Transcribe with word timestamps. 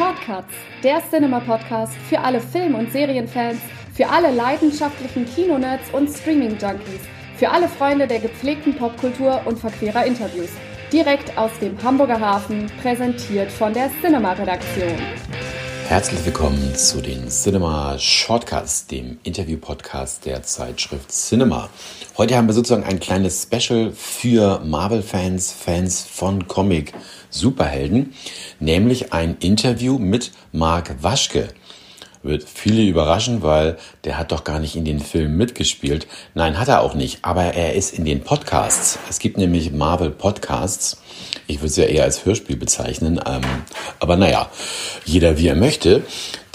Shortcuts, 0.00 0.54
der 0.82 1.02
Cinema-Podcast 1.10 1.92
für 2.08 2.18
alle 2.18 2.40
Film- 2.40 2.74
und 2.74 2.90
Serienfans, 2.90 3.60
für 3.92 4.08
alle 4.08 4.30
leidenschaftlichen 4.30 5.26
Kinonerds 5.26 5.90
und 5.92 6.08
Streaming-Junkies, 6.08 7.02
für 7.36 7.50
alle 7.50 7.68
Freunde 7.68 8.06
der 8.06 8.20
gepflegten 8.20 8.74
Popkultur 8.74 9.42
und 9.44 9.58
verquerer 9.58 10.06
Interviews. 10.06 10.52
Direkt 10.90 11.36
aus 11.36 11.50
dem 11.60 11.76
Hamburger 11.82 12.18
Hafen, 12.18 12.72
präsentiert 12.80 13.52
von 13.52 13.74
der 13.74 13.90
Cinema-Redaktion. 14.00 14.96
Herzlich 15.90 16.24
willkommen 16.24 16.76
zu 16.76 17.00
den 17.02 17.28
Cinema 17.30 17.98
Shortcuts, 17.98 18.86
dem 18.86 19.18
Interview-Podcast 19.24 20.24
der 20.24 20.44
Zeitschrift 20.44 21.10
Cinema. 21.10 21.68
Heute 22.16 22.36
haben 22.36 22.46
wir 22.46 22.52
sozusagen 22.54 22.84
ein 22.84 23.00
kleines 23.00 23.42
Special 23.42 23.90
für 23.90 24.60
Marvel-Fans, 24.60 25.50
Fans 25.50 26.02
von 26.02 26.46
Comic-Superhelden, 26.46 28.14
nämlich 28.60 29.12
ein 29.12 29.36
Interview 29.40 29.98
mit 29.98 30.30
Mark 30.52 31.02
Waschke 31.02 31.48
wird 32.22 32.44
viele 32.44 32.82
überraschen, 32.82 33.42
weil 33.42 33.78
der 34.04 34.18
hat 34.18 34.32
doch 34.32 34.44
gar 34.44 34.58
nicht 34.58 34.76
in 34.76 34.84
den 34.84 35.00
Filmen 35.00 35.36
mitgespielt. 35.36 36.06
Nein, 36.34 36.58
hat 36.58 36.68
er 36.68 36.82
auch 36.82 36.94
nicht, 36.94 37.20
aber 37.22 37.44
er 37.44 37.74
ist 37.74 37.94
in 37.94 38.04
den 38.04 38.22
Podcasts. 38.22 38.98
Es 39.08 39.18
gibt 39.18 39.38
nämlich 39.38 39.72
Marvel 39.72 40.10
Podcasts. 40.10 41.00
Ich 41.46 41.58
würde 41.58 41.68
es 41.68 41.76
ja 41.76 41.84
eher 41.84 42.04
als 42.04 42.24
Hörspiel 42.24 42.56
bezeichnen. 42.56 43.20
Ähm, 43.26 43.42
aber 43.98 44.16
naja, 44.16 44.50
jeder 45.04 45.38
wie 45.38 45.48
er 45.48 45.56
möchte. 45.56 46.02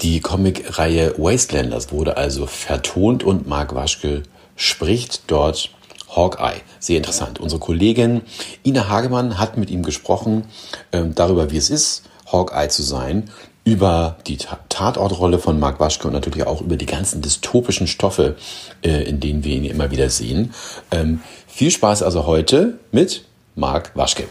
Die 0.02 0.20
Comic-Reihe 0.20 1.14
Wastelanders 1.18 1.90
wurde 1.90 2.16
also 2.16 2.46
vertont 2.46 3.24
und 3.24 3.46
Mark 3.46 3.74
Waschke 3.74 4.22
spricht 4.54 5.22
dort 5.26 5.70
Hawkeye. 6.14 6.60
Sehr 6.78 6.98
interessant. 6.98 7.40
Unsere 7.40 7.60
Kollegin 7.60 8.22
Ina 8.64 8.88
Hagemann 8.88 9.38
hat 9.38 9.56
mit 9.56 9.70
ihm 9.70 9.82
gesprochen 9.82 10.44
ähm, 10.92 11.14
darüber, 11.14 11.50
wie 11.50 11.56
es 11.56 11.70
ist, 11.70 12.04
Hawkeye 12.30 12.68
zu 12.68 12.82
sein 12.82 13.30
über 13.66 14.16
die 14.26 14.38
Tatortrolle 14.38 15.40
von 15.40 15.58
Mark 15.58 15.80
Waschke 15.80 16.06
und 16.06 16.14
natürlich 16.14 16.46
auch 16.46 16.62
über 16.62 16.76
die 16.76 16.86
ganzen 16.86 17.20
dystopischen 17.20 17.88
Stoffe, 17.88 18.36
äh, 18.82 19.02
in 19.02 19.18
denen 19.18 19.42
wir 19.42 19.56
ihn 19.56 19.64
immer 19.64 19.90
wieder 19.90 20.08
sehen. 20.08 20.54
Ähm, 20.92 21.20
viel 21.48 21.72
Spaß 21.72 22.04
also 22.04 22.26
heute 22.26 22.78
mit 22.92 23.24
Mark 23.56 23.90
Waschke. 23.94 24.24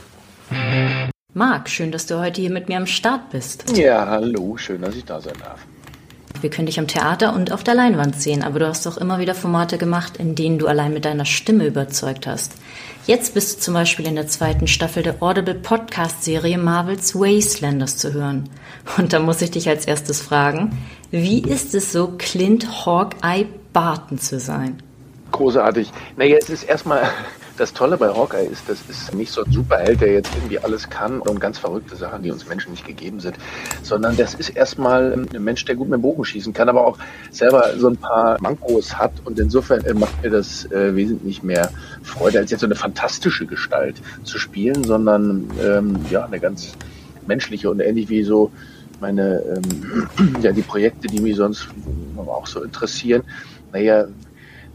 Marc, 1.33 1.69
schön, 1.69 1.91
dass 1.91 2.05
du 2.05 2.17
heute 2.17 2.39
hier 2.39 2.49
mit 2.49 2.69
mir 2.69 2.77
am 2.77 2.87
Start 2.87 3.29
bist. 3.31 3.77
Ja, 3.77 4.07
hallo, 4.07 4.55
schön, 4.55 4.81
dass 4.81 4.95
ich 4.95 5.03
da 5.03 5.19
sein 5.19 5.35
darf. 5.43 5.59
Wir 6.39 6.49
können 6.49 6.67
dich 6.67 6.79
am 6.79 6.87
Theater 6.87 7.33
und 7.33 7.51
auf 7.51 7.63
der 7.63 7.75
Leinwand 7.75 8.21
sehen, 8.21 8.43
aber 8.43 8.59
du 8.59 8.67
hast 8.67 8.85
doch 8.85 8.97
immer 8.97 9.19
wieder 9.19 9.35
Formate 9.35 9.77
gemacht, 9.77 10.17
in 10.17 10.35
denen 10.35 10.59
du 10.59 10.67
allein 10.67 10.93
mit 10.93 11.03
deiner 11.03 11.25
Stimme 11.25 11.65
überzeugt 11.65 12.27
hast. 12.27 12.53
Jetzt 13.07 13.33
bist 13.33 13.57
du 13.57 13.61
zum 13.61 13.73
Beispiel 13.73 14.07
in 14.07 14.15
der 14.15 14.27
zweiten 14.27 14.67
Staffel 14.67 15.03
der 15.03 15.21
Audible 15.21 15.55
Podcast-Serie 15.55 16.57
Marvels 16.57 17.15
Wastelanders 17.15 17.97
zu 17.97 18.13
hören. 18.13 18.49
Und 18.97 19.13
da 19.13 19.19
muss 19.19 19.41
ich 19.41 19.51
dich 19.51 19.67
als 19.69 19.85
erstes 19.85 20.21
fragen, 20.21 20.77
wie 21.11 21.41
ist 21.41 21.75
es 21.75 21.91
so, 21.91 22.13
Clint 22.17 22.85
Hawkeye 22.85 23.47
Barton 23.73 24.19
zu 24.19 24.39
sein? 24.39 24.81
Großartig. 25.31 25.91
Naja, 26.17 26.37
es 26.39 26.49
ist 26.49 26.63
erstmal 26.63 27.09
das 27.57 27.73
Tolle 27.73 27.97
bei 27.97 28.07
Hawkeye 28.07 28.45
ist, 28.45 28.67
das 28.67 28.81
ist 28.89 29.13
nicht 29.13 29.31
so 29.31 29.43
ein 29.43 29.51
Superheld, 29.51 30.01
der 30.01 30.13
jetzt 30.13 30.29
irgendwie 30.35 30.59
alles 30.59 30.89
kann 30.89 31.19
und 31.19 31.39
ganz 31.39 31.57
verrückte 31.57 31.95
Sachen, 31.95 32.23
die 32.23 32.31
uns 32.31 32.47
Menschen 32.47 32.71
nicht 32.71 32.85
gegeben 32.85 33.19
sind, 33.19 33.37
sondern 33.81 34.17
das 34.17 34.33
ist 34.33 34.49
erstmal 34.49 35.13
ein 35.13 35.43
Mensch, 35.43 35.63
der 35.65 35.75
gut 35.75 35.87
mit 35.87 35.99
dem 35.99 36.01
Bogen 36.01 36.25
schießen 36.25 36.53
kann, 36.53 36.69
aber 36.69 36.85
auch 36.85 36.97
selber 37.31 37.73
so 37.77 37.87
ein 37.87 37.97
paar 37.97 38.37
Mankos 38.41 38.97
hat 38.97 39.13
und 39.23 39.39
insofern 39.39 39.85
äh, 39.85 39.93
macht 39.93 40.21
mir 40.21 40.29
das 40.29 40.69
äh, 40.71 40.95
wesentlich 40.95 41.43
mehr 41.43 41.69
Freude, 42.03 42.39
als 42.39 42.51
jetzt 42.51 42.61
so 42.61 42.67
eine 42.67 42.75
fantastische 42.75 43.45
Gestalt 43.45 43.95
zu 44.23 44.37
spielen, 44.37 44.83
sondern 44.83 45.49
ähm, 45.63 46.05
ja, 46.09 46.25
eine 46.25 46.39
ganz 46.39 46.73
menschliche 47.27 47.69
und 47.69 47.79
ähnlich 47.79 48.09
wie 48.09 48.23
so 48.23 48.51
meine, 49.01 49.41
ähm, 49.41 50.37
ja, 50.41 50.51
die 50.51 50.61
Projekte, 50.61 51.07
die 51.07 51.19
mich 51.19 51.35
sonst 51.35 51.67
auch 52.17 52.47
so 52.47 52.63
interessieren. 52.63 53.23
Naja, 53.71 54.05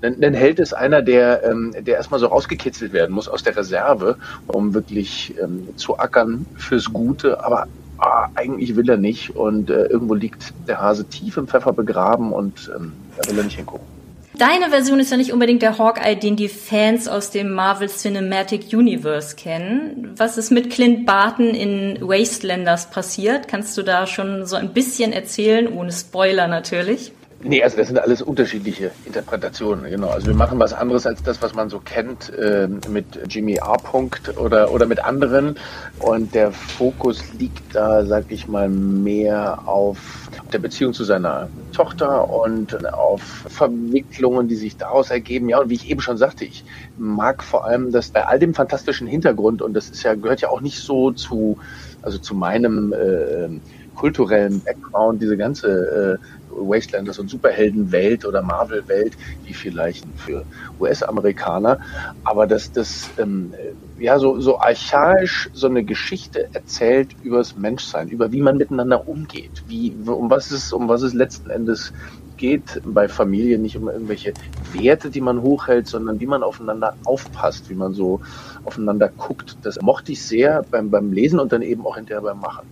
ein, 0.03 0.23
ein 0.23 0.35
Held 0.35 0.59
ist 0.59 0.73
einer, 0.73 1.03
der, 1.03 1.45
ähm, 1.45 1.75
der 1.79 1.97
erstmal 1.97 2.21
so 2.21 2.27
rausgekitzelt 2.27 2.93
werden 2.93 3.13
muss 3.13 3.29
aus 3.29 3.43
der 3.43 3.57
Reserve, 3.57 4.17
um 4.47 4.73
wirklich 4.75 5.35
ähm, 5.43 5.69
zu 5.77 5.99
ackern 5.99 6.47
fürs 6.57 6.87
Gute, 6.87 7.45
aber 7.45 7.67
ah, 7.99 8.29
eigentlich 8.35 8.77
will 8.77 8.89
er 8.89 8.97
nicht 8.97 9.37
und 9.37 9.71
äh, 9.71 9.85
irgendwo 9.87 10.15
liegt 10.15 10.55
der 10.67 10.81
Hase 10.81 11.05
tief 11.05 11.37
im 11.37 11.47
Pfeffer 11.47 11.73
begraben 11.73 12.33
und 12.33 12.71
ähm, 12.75 12.93
da 13.17 13.31
will 13.31 13.39
er 13.39 13.45
nicht 13.45 13.57
hingucken. 13.57 14.00
Deine 14.41 14.71
Version 14.71 15.01
ist 15.01 15.11
ja 15.11 15.19
nicht 15.19 15.35
unbedingt 15.35 15.61
der 15.61 15.77
Hawkeye, 15.77 16.17
den 16.17 16.35
die 16.35 16.49
Fans 16.49 17.09
aus 17.09 17.31
dem 17.31 17.53
Marvel 17.53 17.91
Cinematic 17.91 18.73
Universe 18.73 19.37
kennen. 19.37 20.15
Was 20.17 20.39
ist 20.39 20.51
mit 20.51 20.71
Clint 20.71 21.05
Barton 21.05 21.51
in 21.51 22.01
Wastelanders 22.01 22.89
passiert? 22.89 23.49
Kannst 23.49 23.77
du 23.77 23.83
da 23.83 24.07
schon 24.07 24.47
so 24.47 24.57
ein 24.57 24.73
bisschen 24.73 25.13
erzählen, 25.13 25.71
ohne 25.71 25.93
Spoiler 25.93 26.49
natürlich? 26.49 27.13
Nee, 27.43 27.63
also 27.63 27.79
das 27.79 27.87
sind 27.87 27.99
alles 27.99 28.21
unterschiedliche 28.21 28.91
Interpretationen, 29.07 29.91
genau. 29.91 30.09
Also 30.09 30.27
wir 30.27 30.35
machen 30.35 30.59
was 30.59 30.75
anderes 30.75 31.07
als 31.07 31.23
das, 31.23 31.41
was 31.41 31.55
man 31.55 31.71
so 31.71 31.79
kennt 31.79 32.31
äh, 32.35 32.69
mit 32.91 33.07
Jimmy 33.31 33.59
A. 33.61 33.79
Punkt 33.79 34.37
oder, 34.37 34.71
oder 34.71 34.85
mit 34.85 35.03
anderen. 35.03 35.57
Und 36.01 36.35
der 36.35 36.53
Fokus 36.53 37.33
liegt 37.39 37.75
da, 37.75 38.05
sag 38.05 38.27
ich 38.29 38.47
mal, 38.47 38.69
mehr 38.69 39.67
auf 39.67 40.29
der 40.53 40.59
Beziehung 40.59 40.93
zu 40.93 41.05
seiner 41.05 41.49
Tochter 41.73 42.29
und 42.31 42.93
auf 42.93 43.23
Verwicklungen, 43.49 44.47
die 44.47 44.57
sich 44.57 44.77
daraus 44.77 45.11
ergeben. 45.11 45.49
Ja, 45.49 45.61
und 45.61 45.71
wie 45.71 45.75
ich 45.77 45.89
eben 45.89 46.03
schon 46.03 46.19
sagte, 46.19 46.45
ich 46.45 46.63
mag 46.99 47.43
vor 47.43 47.65
allem 47.65 47.91
das 47.91 48.11
bei 48.11 48.27
all 48.27 48.39
dem 48.39 48.53
fantastischen 48.53 49.07
Hintergrund 49.07 49.63
und 49.63 49.73
das 49.73 49.89
ist 49.89 50.03
ja, 50.03 50.15
gehört 50.15 50.43
ja 50.43 50.51
auch 50.51 50.61
nicht 50.61 50.79
so 50.79 51.11
zu, 51.13 51.59
also 52.03 52.19
zu 52.19 52.35
meinem 52.35 52.93
äh, 52.93 53.49
kulturellen 53.95 54.61
Background, 54.61 55.21
diese 55.21 55.37
ganze 55.37 56.19
äh, 56.19 56.40
Wastelanders 56.69 57.19
und 57.19 57.29
Superheldenwelt 57.29 58.25
oder 58.25 58.43
Marvel-Welt, 58.43 59.17
wie 59.45 59.55
vielleicht 59.55 60.07
für 60.15 60.47
US-Amerikaner. 60.79 61.79
Aber 62.25 62.47
dass 62.47 62.73
das 62.73 63.13
ähm, 63.19 63.55
ja 63.99 64.19
so, 64.19 64.41
so 64.41 64.61
archaisch 64.61 65.51
so 65.53 65.67
eine 65.69 65.85
Geschichte 65.85 66.53
erzählt 66.55 67.15
über 67.21 67.39
das 67.39 67.57
Menschsein, 67.57 68.09
über 68.09 68.33
wie 68.33 68.43
man 68.43 68.57
miteinander 68.57 69.07
umgeht, 69.09 69.63
wie, 69.67 69.97
um 69.97 70.31
was 70.31 70.51
es, 70.51 70.73
um 70.73 70.89
was 70.89 71.03
es 71.03 71.15
letzten 71.15 71.51
Endes 71.51 71.93
geht 72.37 72.81
bei 72.85 73.09
Familie 73.09 73.59
nicht 73.59 73.77
um 73.77 73.89
irgendwelche 73.89 74.35
Werte, 74.59 75.11
die 75.11 75.21
man 75.21 75.43
hochhält, 75.43 75.87
sondern 75.87 76.21
wie 76.21 76.27
man 76.27 76.43
aufeinander 76.43 76.97
aufpasst, 77.05 77.69
wie 77.69 77.75
man 77.75 77.93
so 77.93 78.21
aufeinander 78.65 79.11
guckt. 79.11 79.59
Das 79.63 79.79
mochte 79.83 80.13
ich 80.13 80.25
sehr 80.25 80.65
beim, 80.71 80.91
beim 80.91 81.13
Lesen 81.13 81.39
und 81.39 81.53
dann 81.53 81.63
eben 81.63 81.87
auch 81.87 81.97
hinterher 81.97 82.23
beim 82.23 82.39
Machen. 82.41 82.67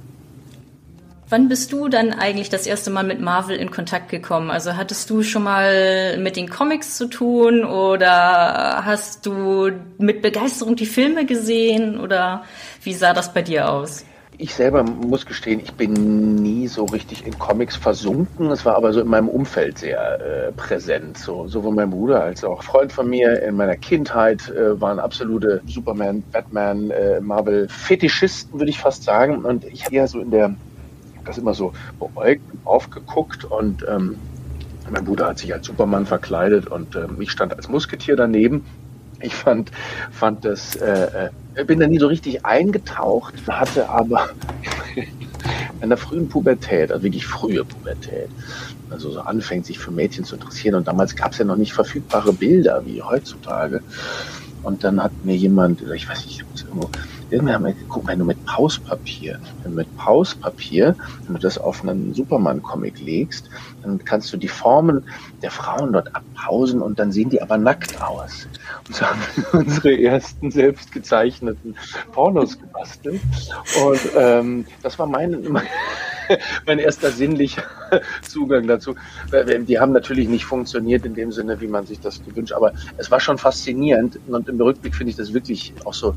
Wann 1.30 1.48
bist 1.48 1.72
du 1.72 1.88
dann 1.88 2.14
eigentlich 2.14 2.48
das 2.48 2.66
erste 2.66 2.90
Mal 2.90 3.04
mit 3.04 3.20
Marvel 3.20 3.56
in 3.56 3.70
Kontakt 3.70 4.08
gekommen? 4.08 4.50
Also 4.50 4.78
hattest 4.78 5.10
du 5.10 5.22
schon 5.22 5.42
mal 5.42 6.16
mit 6.16 6.36
den 6.36 6.48
Comics 6.48 6.96
zu 6.96 7.06
tun 7.06 7.64
oder 7.64 8.82
hast 8.86 9.26
du 9.26 9.70
mit 9.98 10.22
Begeisterung 10.22 10.74
die 10.74 10.86
Filme 10.86 11.26
gesehen 11.26 12.00
oder 12.00 12.44
wie 12.82 12.94
sah 12.94 13.12
das 13.12 13.34
bei 13.34 13.42
dir 13.42 13.70
aus? 13.70 14.06
Ich 14.38 14.54
selber 14.54 14.84
muss 14.84 15.26
gestehen, 15.26 15.60
ich 15.60 15.72
bin 15.72 16.36
nie 16.36 16.66
so 16.66 16.86
richtig 16.86 17.26
in 17.26 17.38
Comics 17.38 17.76
versunken. 17.76 18.50
Es 18.50 18.64
war 18.64 18.76
aber 18.76 18.94
so 18.94 19.00
in 19.00 19.08
meinem 19.08 19.28
Umfeld 19.28 19.78
sehr 19.78 20.20
äh, 20.20 20.52
präsent. 20.52 21.18
So, 21.18 21.46
sowohl 21.46 21.74
mein 21.74 21.90
Bruder 21.90 22.22
als 22.22 22.42
auch 22.42 22.62
Freund 22.62 22.90
von 22.90 23.10
mir 23.10 23.42
in 23.42 23.56
meiner 23.56 23.76
Kindheit 23.76 24.48
äh, 24.48 24.80
waren 24.80 24.98
absolute 24.98 25.60
Superman, 25.66 26.22
Batman, 26.32 26.90
äh, 26.90 27.20
Marvel-Fetischisten, 27.20 28.58
würde 28.58 28.70
ich 28.70 28.78
fast 28.78 29.02
sagen. 29.02 29.44
Und 29.44 29.64
ich 29.64 29.86
ja 29.90 30.06
so 30.06 30.20
in 30.20 30.30
der 30.30 30.54
das 31.28 31.38
immer 31.38 31.54
so 31.54 31.72
beäugt, 31.98 32.42
aufgeguckt 32.64 33.44
und 33.44 33.84
ähm, 33.88 34.16
mein 34.90 35.04
Bruder 35.04 35.28
hat 35.28 35.38
sich 35.38 35.52
als 35.52 35.66
Superman 35.66 36.06
verkleidet 36.06 36.66
und 36.66 36.96
ähm, 36.96 37.20
ich 37.20 37.30
stand 37.30 37.54
als 37.54 37.68
Musketier 37.68 38.16
daneben. 38.16 38.64
Ich 39.20 39.34
fand, 39.34 39.70
fand 40.10 40.44
das, 40.44 40.76
äh, 40.76 41.30
äh, 41.54 41.64
bin 41.64 41.80
da 41.80 41.86
nie 41.86 41.98
so 41.98 42.06
richtig 42.06 42.46
eingetaucht, 42.46 43.34
hatte 43.48 43.88
aber 43.88 44.30
in 45.82 45.88
der 45.88 45.98
frühen 45.98 46.28
Pubertät, 46.28 46.90
also 46.90 47.02
wirklich 47.02 47.26
frühe 47.26 47.64
Pubertät, 47.64 48.28
also 48.90 49.10
so 49.10 49.20
anfängt, 49.20 49.66
sich 49.66 49.78
für 49.78 49.90
Mädchen 49.90 50.24
zu 50.24 50.36
interessieren. 50.36 50.76
Und 50.76 50.86
damals 50.86 51.16
gab 51.16 51.32
es 51.32 51.38
ja 51.38 51.44
noch 51.44 51.56
nicht 51.56 51.72
verfügbare 51.72 52.32
Bilder 52.32 52.82
wie 52.86 53.02
heutzutage. 53.02 53.82
Und 54.62 54.84
dann 54.84 55.02
hat 55.02 55.12
mir 55.24 55.36
jemand, 55.36 55.82
ich 55.82 56.08
weiß 56.08 56.24
nicht, 56.24 56.44
ich 56.54 56.64
irgendwo 56.64 56.90
irgendwann 57.30 57.54
haben 57.54 57.64
wir 57.66 57.72
geguckt, 57.72 58.06
wenn 58.08 58.18
du 58.18 58.24
mit 58.24 58.44
Pauspapier, 58.46 59.38
wenn 59.62 59.72
du 59.72 59.76
mit 59.78 59.96
Pauspapier, 59.96 60.94
wenn 61.26 61.34
du 61.34 61.40
das 61.40 61.58
auf 61.58 61.82
einen 61.82 62.14
Superman-Comic 62.14 63.00
legst, 63.00 63.48
dann 63.82 64.04
kannst 64.04 64.32
du 64.32 64.36
die 64.36 64.48
Formen 64.48 65.04
der 65.42 65.50
Frauen 65.50 65.92
dort 65.92 66.14
abpausen 66.14 66.82
und 66.82 66.98
dann 66.98 67.12
sehen 67.12 67.30
die 67.30 67.40
aber 67.40 67.58
nackt 67.58 68.00
aus. 68.00 68.48
Und 68.86 68.96
so 68.96 69.06
haben 69.06 69.20
wir 69.36 69.60
unsere 69.60 70.00
ersten 70.00 70.50
selbst 70.50 70.92
gezeichneten 70.92 71.76
Pornos 72.12 72.58
gebastelt. 72.58 73.20
Und 73.84 74.00
ähm, 74.16 74.66
das 74.82 74.98
war 74.98 75.06
mein, 75.06 75.42
mein, 75.48 75.66
mein 76.66 76.78
erster 76.78 77.10
sinnlicher 77.10 77.62
Zugang 78.22 78.66
dazu. 78.66 78.94
Die 79.66 79.78
haben 79.78 79.92
natürlich 79.92 80.28
nicht 80.28 80.44
funktioniert 80.44 81.04
in 81.04 81.14
dem 81.14 81.32
Sinne, 81.32 81.60
wie 81.60 81.68
man 81.68 81.86
sich 81.86 82.00
das 82.00 82.24
gewünscht, 82.24 82.52
aber 82.52 82.72
es 82.96 83.10
war 83.10 83.20
schon 83.20 83.38
faszinierend 83.38 84.18
und 84.26 84.48
im 84.48 84.60
Rückblick 84.60 84.94
finde 84.94 85.10
ich 85.10 85.16
das 85.16 85.32
wirklich 85.32 85.72
auch 85.84 85.94
so 85.94 86.14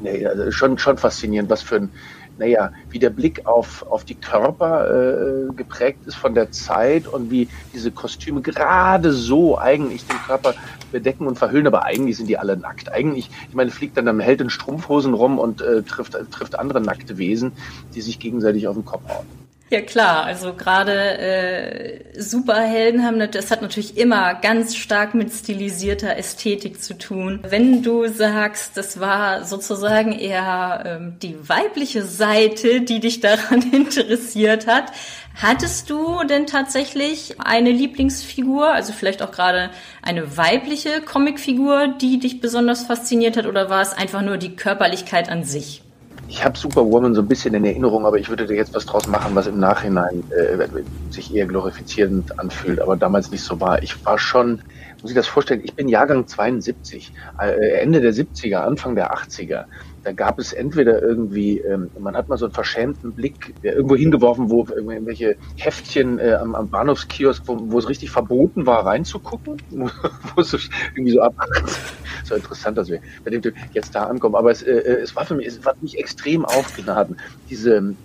Nee, 0.00 0.26
also 0.26 0.50
schon, 0.50 0.78
schon 0.78 0.98
faszinierend, 0.98 1.50
was 1.50 1.62
für 1.62 1.76
ein 1.76 1.90
naja, 2.38 2.72
wie 2.90 2.98
der 2.98 3.10
Blick 3.10 3.46
auf, 3.46 3.84
auf 3.88 4.04
die 4.04 4.14
Körper 4.14 4.90
äh, 4.90 5.52
geprägt 5.54 6.00
ist 6.06 6.16
von 6.16 6.34
der 6.34 6.50
Zeit 6.50 7.06
und 7.06 7.30
wie 7.30 7.48
diese 7.72 7.90
Kostüme 7.90 8.42
gerade 8.42 9.12
so 9.12 9.58
eigentlich 9.58 10.06
den 10.06 10.18
Körper 10.18 10.54
bedecken 10.92 11.26
und 11.26 11.38
verhüllen, 11.38 11.66
aber 11.66 11.84
eigentlich 11.84 12.16
sind 12.16 12.28
die 12.28 12.38
alle 12.38 12.56
nackt. 12.56 12.92
Eigentlich, 12.92 13.30
ich 13.48 13.54
meine, 13.54 13.70
fliegt 13.70 13.96
dann 13.96 14.08
am 14.08 14.20
Held 14.20 14.40
in 14.40 14.50
Strumpfhosen 14.50 15.14
rum 15.14 15.38
und 15.38 15.60
äh, 15.62 15.82
trifft, 15.82 16.16
trifft 16.30 16.58
andere 16.58 16.80
nackte 16.80 17.18
Wesen, 17.18 17.52
die 17.94 18.00
sich 18.00 18.18
gegenseitig 18.18 18.68
auf 18.68 18.74
den 18.74 18.84
Kopf 18.84 19.08
hauen. 19.08 19.45
Ja 19.68 19.80
klar, 19.80 20.24
also 20.24 20.54
gerade 20.54 21.18
äh, 21.18 22.20
Superhelden 22.20 23.04
haben 23.04 23.18
das 23.18 23.50
hat 23.50 23.62
natürlich 23.62 23.96
immer 23.96 24.34
ganz 24.34 24.76
stark 24.76 25.12
mit 25.12 25.32
stilisierter 25.32 26.16
Ästhetik 26.16 26.80
zu 26.80 26.96
tun. 26.96 27.40
Wenn 27.42 27.82
du 27.82 28.06
sagst, 28.06 28.76
das 28.76 29.00
war 29.00 29.44
sozusagen 29.44 30.12
eher 30.12 30.84
ähm, 30.86 31.16
die 31.20 31.36
weibliche 31.48 32.04
Seite, 32.04 32.82
die 32.82 33.00
dich 33.00 33.18
daran 33.18 33.60
interessiert 33.72 34.68
hat, 34.68 34.92
hattest 35.34 35.90
du 35.90 36.22
denn 36.22 36.46
tatsächlich 36.46 37.40
eine 37.40 37.72
Lieblingsfigur, 37.72 38.72
also 38.72 38.92
vielleicht 38.92 39.20
auch 39.20 39.32
gerade 39.32 39.70
eine 40.00 40.36
weibliche 40.36 41.00
Comicfigur, 41.00 41.88
die 41.88 42.20
dich 42.20 42.40
besonders 42.40 42.86
fasziniert 42.86 43.36
hat, 43.36 43.46
oder 43.46 43.68
war 43.68 43.82
es 43.82 43.92
einfach 43.92 44.22
nur 44.22 44.36
die 44.36 44.54
Körperlichkeit 44.54 45.28
an 45.28 45.42
sich? 45.42 45.82
Ich 46.28 46.44
habe 46.44 46.58
Superwoman 46.58 47.14
so 47.14 47.22
ein 47.22 47.28
bisschen 47.28 47.54
in 47.54 47.64
Erinnerung, 47.64 48.04
aber 48.04 48.18
ich 48.18 48.28
würde 48.28 48.46
da 48.46 48.54
jetzt 48.54 48.74
was 48.74 48.86
draus 48.86 49.06
machen, 49.06 49.34
was 49.34 49.46
im 49.46 49.58
Nachhinein 49.58 50.24
äh, 50.30 50.66
sich 51.10 51.34
eher 51.34 51.46
glorifizierend 51.46 52.38
anfühlt, 52.38 52.80
aber 52.80 52.96
damals 52.96 53.30
nicht 53.30 53.42
so 53.42 53.60
war. 53.60 53.82
Ich 53.82 54.04
war 54.04 54.18
schon, 54.18 54.62
muss 55.02 55.10
ich 55.10 55.16
das 55.16 55.26
vorstellen, 55.26 55.60
ich 55.62 55.74
bin 55.74 55.88
Jahrgang 55.88 56.26
72, 56.26 57.12
äh, 57.40 57.80
Ende 57.80 58.00
der 58.00 58.12
70er, 58.12 58.56
Anfang 58.56 58.96
der 58.96 59.14
80er 59.14 59.64
da 60.06 60.12
gab 60.12 60.38
es 60.38 60.52
entweder 60.52 61.02
irgendwie, 61.02 61.58
ähm, 61.58 61.90
man 61.98 62.16
hat 62.16 62.28
mal 62.28 62.38
so 62.38 62.44
einen 62.44 62.54
verschämten 62.54 63.12
Blick 63.12 63.54
der 63.64 63.74
irgendwo 63.74 63.96
hingeworfen, 63.96 64.50
wo 64.50 64.64
irgendwelche 64.64 65.36
Heftchen 65.56 66.20
äh, 66.20 66.34
am, 66.34 66.54
am 66.54 66.70
Bahnhofskiosk, 66.70 67.42
wo, 67.46 67.58
wo 67.72 67.78
es 67.80 67.88
richtig 67.88 68.12
verboten 68.12 68.66
war, 68.66 68.86
reinzugucken, 68.86 69.60
wo 69.70 70.40
es 70.40 70.70
irgendwie 70.94 71.10
so 71.10 71.22
ab. 71.22 71.34
so 72.24 72.36
interessant, 72.36 72.78
dass 72.78 72.88
wir 72.88 73.00
bei 73.24 73.32
dem 73.32 73.42
jetzt 73.72 73.96
da 73.96 74.04
ankommen. 74.04 74.36
Aber 74.36 74.52
es, 74.52 74.62
äh, 74.62 74.76
äh, 74.76 75.00
es 75.00 75.16
war 75.16 75.26
für 75.26 75.34
mich, 75.34 75.48
es 75.48 75.66
hat 75.66 75.82
mich 75.82 75.98
extrem 75.98 76.44
aufgeladen. 76.44 77.16
Diese 77.50 77.96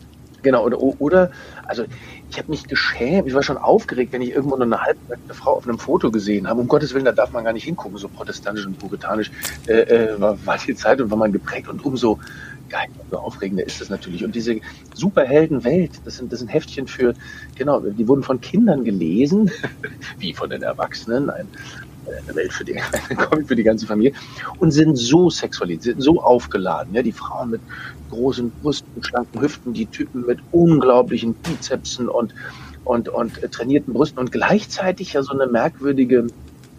Genau, 0.44 0.66
oder, 0.66 0.80
oder 1.00 1.32
also 1.68 1.86
ich 2.32 2.38
habe 2.38 2.50
mich 2.50 2.66
geschämt, 2.66 3.28
ich 3.28 3.34
war 3.34 3.44
schon 3.44 3.58
aufgeregt, 3.58 4.14
wenn 4.14 4.22
ich 4.22 4.32
irgendwo 4.32 4.56
noch 4.56 4.66
eine 4.66 4.82
halbnackte 4.82 5.34
Frau 5.34 5.58
auf 5.58 5.68
einem 5.68 5.78
Foto 5.78 6.12
gesehen 6.12 6.48
habe. 6.48 6.62
Um 6.62 6.68
Gottes 6.68 6.94
Willen, 6.94 7.04
da 7.04 7.12
darf 7.12 7.34
man 7.34 7.44
gar 7.44 7.52
nicht 7.52 7.66
hingucken, 7.66 7.98
so 7.98 8.08
protestantisch 8.08 8.66
und 8.66 8.80
puritanisch 8.80 9.32
äh, 9.68 9.82
äh, 9.82 10.22
war, 10.22 10.38
die 10.66 10.76
Zeit 10.76 11.02
und 11.02 11.12
war 11.12 11.18
man 11.18 11.34
geprägt 11.34 11.68
und 11.68 11.84
umso 11.84 12.20
geil, 12.70 12.88
umso 13.04 13.18
aufregender 13.18 13.66
ist 13.66 13.82
es 13.82 13.90
natürlich. 13.90 14.24
Und 14.24 14.34
diese 14.34 14.62
Superheldenwelt, 14.94 15.92
das 16.06 16.18
sind, 16.18 16.32
das 16.32 16.40
sind 16.40 16.48
Heftchen 16.48 16.88
für, 16.88 17.14
genau, 17.56 17.82
die 17.82 18.08
wurden 18.08 18.24
von 18.24 18.40
Kindern 18.40 18.86
gelesen, 18.86 19.52
wie 20.18 20.34
von 20.34 20.50
den 20.50 20.64
Erwachsenen, 20.64 21.30
ein, 21.30 21.48
eine 22.28 22.36
Welt 22.36 22.54
für 22.54 22.64
die, 22.64 22.80
für 23.46 23.56
die 23.58 23.64
ganze 23.64 23.86
Familie 23.86 24.14
und 24.60 24.72
sind 24.72 24.96
so 24.96 25.30
sexualisiert, 25.30 26.02
so 26.02 26.22
aufgeladen. 26.22 26.94
Ja, 26.94 27.04
die 27.04 27.12
Frauen 27.12 27.52
mit 27.52 27.62
großen 28.12 28.52
Brüsten, 28.62 29.04
schlanken 29.04 29.42
Hüften, 29.42 29.74
die 29.74 29.88
Typen 29.88 30.26
mit 30.26 30.40
unglaublichen 30.52 31.34
Bizepsen 31.34 32.08
und, 32.08 32.34
und, 32.84 33.10
und 33.10 33.42
äh, 33.44 33.50
trainierten 33.50 33.94
Brüsten 33.94 34.20
und 34.20 34.32
gleichzeitig 34.32 35.14
ja 35.14 35.24
so 35.24 35.34
eine 35.34 35.48
merkwürdige 35.48 36.28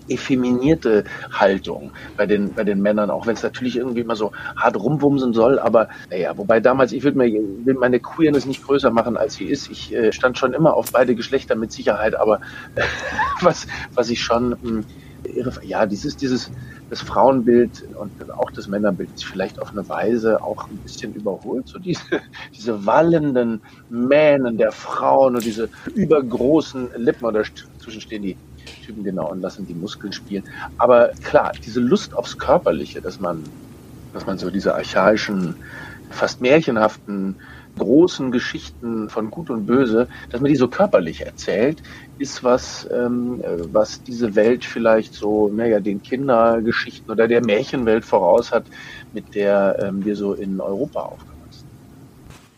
effeminierte 0.09 1.05
Haltung 1.33 1.93
bei 2.17 2.27
den, 2.27 2.53
bei 2.53 2.65
den 2.65 2.83
Männern, 2.83 3.11
auch 3.11 3.27
wenn 3.27 3.35
es 3.35 3.43
natürlich 3.43 3.77
irgendwie 3.77 4.05
mal 4.05 4.17
so 4.17 4.33
hart 4.57 4.77
rumwumsen 4.77 5.33
soll, 5.33 5.59
aber 5.59 5.89
naja, 6.11 6.37
wobei 6.37 6.61
damals, 6.61 6.93
ich 6.93 7.03
würde 7.03 7.19
mir 7.19 7.33
will 7.65 7.75
meine 7.75 8.01
Queerness 8.01 8.47
nicht 8.47 8.65
größer 8.65 8.91
machen, 8.91 9.17
als 9.17 9.35
sie 9.35 9.45
ist. 9.45 9.71
Ich 9.71 9.95
äh, 9.95 10.13
stand 10.13 10.39
schon 10.39 10.53
immer 10.53 10.75
auf 10.75 10.93
beide 10.93 11.15
Geschlechter 11.15 11.55
mit 11.55 11.73
Sicherheit, 11.73 12.15
aber 12.15 12.41
äh, 12.75 12.83
was, 13.43 13.67
was 13.95 14.11
ich 14.11 14.21
schon 14.21 14.51
mh, 14.51 14.57
hm, 14.63 14.85
ja, 15.63 15.87
dieses, 15.87 16.17
dieses, 16.17 16.51
das 16.93 17.01
Frauenbild 17.01 17.85
und 17.99 18.13
auch 18.35 18.51
das 18.51 18.69
Männerbild 18.69 19.09
ist 19.15 19.25
vielleicht 19.25 19.59
auf 19.59 19.71
eine 19.71 19.89
Weise 19.89 20.43
auch 20.43 20.69
ein 20.69 20.77
bisschen 20.77 21.15
überholt. 21.15 21.67
So 21.67 21.79
diese, 21.79 22.03
diese 22.55 22.85
wallenden 22.85 23.63
Mähnen 23.89 24.59
der 24.59 24.73
Frauen 24.73 25.35
und 25.35 25.43
diese 25.43 25.71
übergroßen 25.95 26.91
Lippen 26.97 27.25
oder 27.25 27.45
dazwischen 27.79 28.03
stehen 28.03 28.23
die 28.25 28.37
Typen 28.85 29.05
genau 29.05 29.31
und 29.31 29.41
lassen 29.41 29.67
die 29.67 29.73
Muskeln 29.73 30.13
spielen. 30.13 30.45
Aber 30.77 31.09
klar, 31.25 31.53
diese 31.65 31.81
Lust 31.81 32.15
aufs 32.15 32.37
Körperliche, 32.37 33.01
dass 33.01 33.19
man, 33.19 33.43
dass 34.13 34.27
man 34.27 34.37
so 34.37 34.51
diese 34.51 34.75
archaischen, 34.75 35.55
fast 36.11 36.43
märchenhaften 36.43 37.37
großen 37.79 38.31
Geschichten 38.33 39.09
von 39.09 39.31
Gut 39.31 39.49
und 39.49 39.65
Böse, 39.65 40.09
dass 40.29 40.43
man 40.43 40.51
die 40.51 40.57
so 40.57 40.69
körperlich 40.69 41.23
erzählt, 41.23 41.83
ist 42.23 42.45
was, 42.45 42.89
ähm, 42.93 43.43
was 43.73 44.03
diese 44.03 44.35
Welt 44.37 44.65
vielleicht 44.65 45.15
so, 45.15 45.49
naja, 45.49 45.81
den 45.81 46.03
Kindergeschichten 46.03 47.11
oder 47.11 47.27
der 47.27 47.45
Märchenwelt 47.45 48.05
voraus 48.05 48.53
hat, 48.53 48.65
mit 49.13 49.35
der 49.35 49.77
ähm, 49.83 50.05
wir 50.05 50.15
so 50.15 50.33
in 50.33 50.61
Europa 50.61 51.01
aufgewachsen 51.01 51.33
sind. 51.51 51.67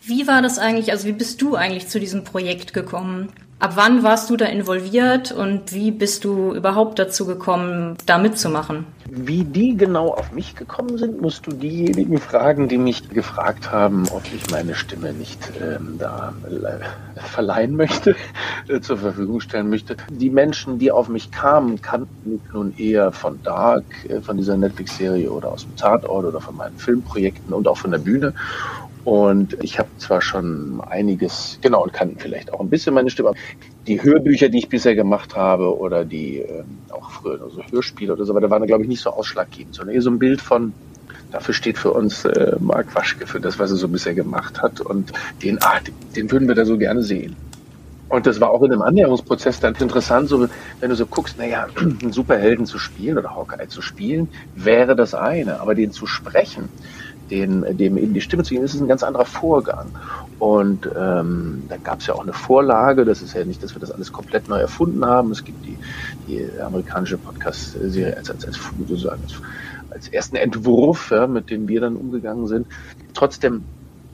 Wie 0.03 0.27
war 0.27 0.43
das 0.43 0.59
eigentlich, 0.59 0.93
also 0.93 1.09
wie 1.09 1.13
bist 1.13 1.41
du 1.41 1.55
eigentlich 1.57 1.89
zu 1.89 1.99
diesem 1.99 2.25
Projekt 2.25 2.75
gekommen? 2.75 3.31
Ab 3.61 3.73
wann 3.77 4.03
warst 4.03 4.31
du 4.31 4.37
da 4.37 4.47
involviert 4.47 5.33
und 5.33 5.73
wie 5.73 5.91
bist 5.91 6.25
du 6.25 6.53
überhaupt 6.55 6.99
dazu 6.99 7.25
gekommen, 7.25 7.97
da 8.05 8.19
mitzumachen? 8.19 8.85
Wie 9.09 9.45
die 9.45 9.77
genau 9.77 10.09
auf 10.09 10.33
mich 10.33 10.57
gekommen 10.57 10.99
sind, 10.99 11.21
musst 11.21 11.47
du 11.47 11.53
diejenigen 11.53 12.19
fragen, 12.19 12.69
die 12.69 12.79
mich 12.79 13.09
gefragt 13.11 13.71
haben, 13.71 14.09
ob 14.11 14.23
ich 14.35 14.51
meine 14.51 14.75
Stimme 14.75 15.13
nicht 15.13 15.39
ähm, 15.63 15.97
da 15.99 16.33
äh, 16.45 17.21
verleihen 17.21 17.77
möchte, 17.77 18.17
äh, 18.69 18.81
zur 18.81 18.99
Verfügung 18.99 19.41
stellen 19.41 19.71
möchte. 19.71 19.97
Die 20.11 20.31
Menschen, 20.31 20.79
die 20.79 20.91
auf 20.91 21.09
mich 21.09 21.31
kamen, 21.31 21.81
kannten 21.81 22.33
mich 22.33 22.41
nun 22.53 22.75
eher 22.77 23.13
von 23.13 23.41
Dark, 23.43 23.85
äh, 24.09 24.21
von 24.21 24.37
dieser 24.37 24.57
Netflix-Serie 24.57 25.31
oder 25.31 25.53
aus 25.53 25.63
dem 25.63 25.77
Tatort 25.77 26.25
oder 26.25 26.41
von 26.41 26.57
meinen 26.57 26.77
Filmprojekten 26.77 27.55
und 27.55 27.69
auch 27.69 27.79
von 27.79 27.93
der 27.93 27.99
Bühne. 27.99 28.35
Und 29.05 29.63
ich 29.63 29.79
habe 29.79 29.89
zwar 29.99 30.23
schon 30.23 30.81
einiges, 30.81 31.59
genau, 31.61 31.83
und 31.83 31.93
kannten 31.93 32.19
vielleicht 32.19 32.53
auch 32.53 32.61
ein 32.61 32.71
bisschen 32.71 32.95
meine 32.95 33.11
Stimme. 33.11 33.33
Die 33.87 34.03
Hörbücher, 34.03 34.49
die 34.49 34.59
ich 34.59 34.69
bisher 34.71 34.95
gemacht 34.95 35.37
habe, 35.37 35.79
oder 35.79 36.07
die 36.07 36.39
äh, 36.39 36.65
auch 36.91 37.11
früher 37.11 37.39
so 37.51 37.63
Hörspiele 37.71 38.15
oder 38.15 38.25
so, 38.25 38.33
aber 38.33 38.41
da 38.41 38.49
waren, 38.49 38.67
glaube 38.67 38.83
ich, 38.83 38.89
nicht 38.89 39.03
so 39.03 39.11
ausschlaggebend, 39.11 39.75
sondern 39.75 39.95
eher 39.95 40.03
so 40.03 40.11
ein 40.11 40.19
Bild 40.19 40.41
von, 40.41 40.73
dafür 41.33 41.53
steht 41.53 41.77
für 41.77 41.93
uns 41.93 42.25
äh, 42.25 42.57
Marc 42.61 42.95
Waschke, 42.95 43.27
für 43.27 43.41
das, 43.41 43.59
was 43.59 43.71
er 43.71 43.77
so 43.77 43.89
bisher 43.89 44.15
gemacht 44.15 44.63
hat. 44.63 44.81
Und 44.81 45.13
den, 45.43 45.59
ah, 45.63 45.81
den 46.17 46.31
würden 46.31 46.49
wir 46.49 46.55
da 46.55 46.65
so 46.65 46.79
gerne 46.79 47.03
sehen. 47.03 47.37
Und 48.09 48.27
das 48.27 48.41
war 48.41 48.51
auch 48.51 48.63
in 48.63 48.71
dem 48.71 48.83
Annäherungsprozess 48.83 49.61
dann 49.61 49.75
interessant, 49.75 50.29
so 50.29 50.47
wenn 50.81 50.91
du 50.91 50.97
so 50.97 51.05
guckst, 51.05 51.37
naja, 51.37 51.67
einen 51.77 52.13
Superhelden 52.13 52.65
zu 52.65 52.79
spielen 52.79 53.19
oder 53.19 53.35
Hawkeye 53.35 53.69
zu 53.69 53.83
spielen, 53.83 54.29
wäre 54.55 54.95
das 54.97 55.15
eine, 55.15 55.61
aber 55.61 55.75
den 55.75 55.91
zu 55.91 56.07
sprechen, 56.07 56.69
den, 57.31 57.77
dem 57.77 57.97
eben 57.97 58.15
die 58.15 58.21
Stimme 58.21 58.43
zu 58.43 58.55
geben, 58.55 58.65
ist 58.65 58.75
ein 58.75 58.89
ganz 58.89 59.03
anderer 59.03 59.25
Vorgang. 59.25 59.87
Und 60.39 60.89
ähm, 60.97 61.63
da 61.69 61.77
gab 61.79 62.01
es 62.01 62.07
ja 62.07 62.15
auch 62.15 62.23
eine 62.23 62.33
Vorlage, 62.33 63.05
das 63.05 63.23
ist 63.23 63.35
ja 63.35 63.45
nicht, 63.45 63.63
dass 63.63 63.75
wir 63.75 63.81
das 63.81 63.91
alles 63.91 64.13
komplett 64.13 64.49
neu 64.49 64.59
erfunden 64.59 65.05
haben. 65.05 65.31
Es 65.31 65.45
gibt 65.45 65.65
die, 65.65 65.79
die 66.27 66.49
amerikanische 66.61 67.19
Podcast-Serie 67.19 68.17
als, 68.17 68.31
als, 68.31 68.45
als, 68.45 68.59
sozusagen 68.79 69.23
als, 69.23 69.35
als 69.91 70.09
ersten 70.09 70.37
Entwurf, 70.37 71.11
ja, 71.11 71.27
mit 71.27 71.51
dem 71.51 71.69
wir 71.69 71.81
dann 71.81 71.97
umgegangen 71.97 72.47
sind. 72.47 72.67
Trotzdem 73.15 73.65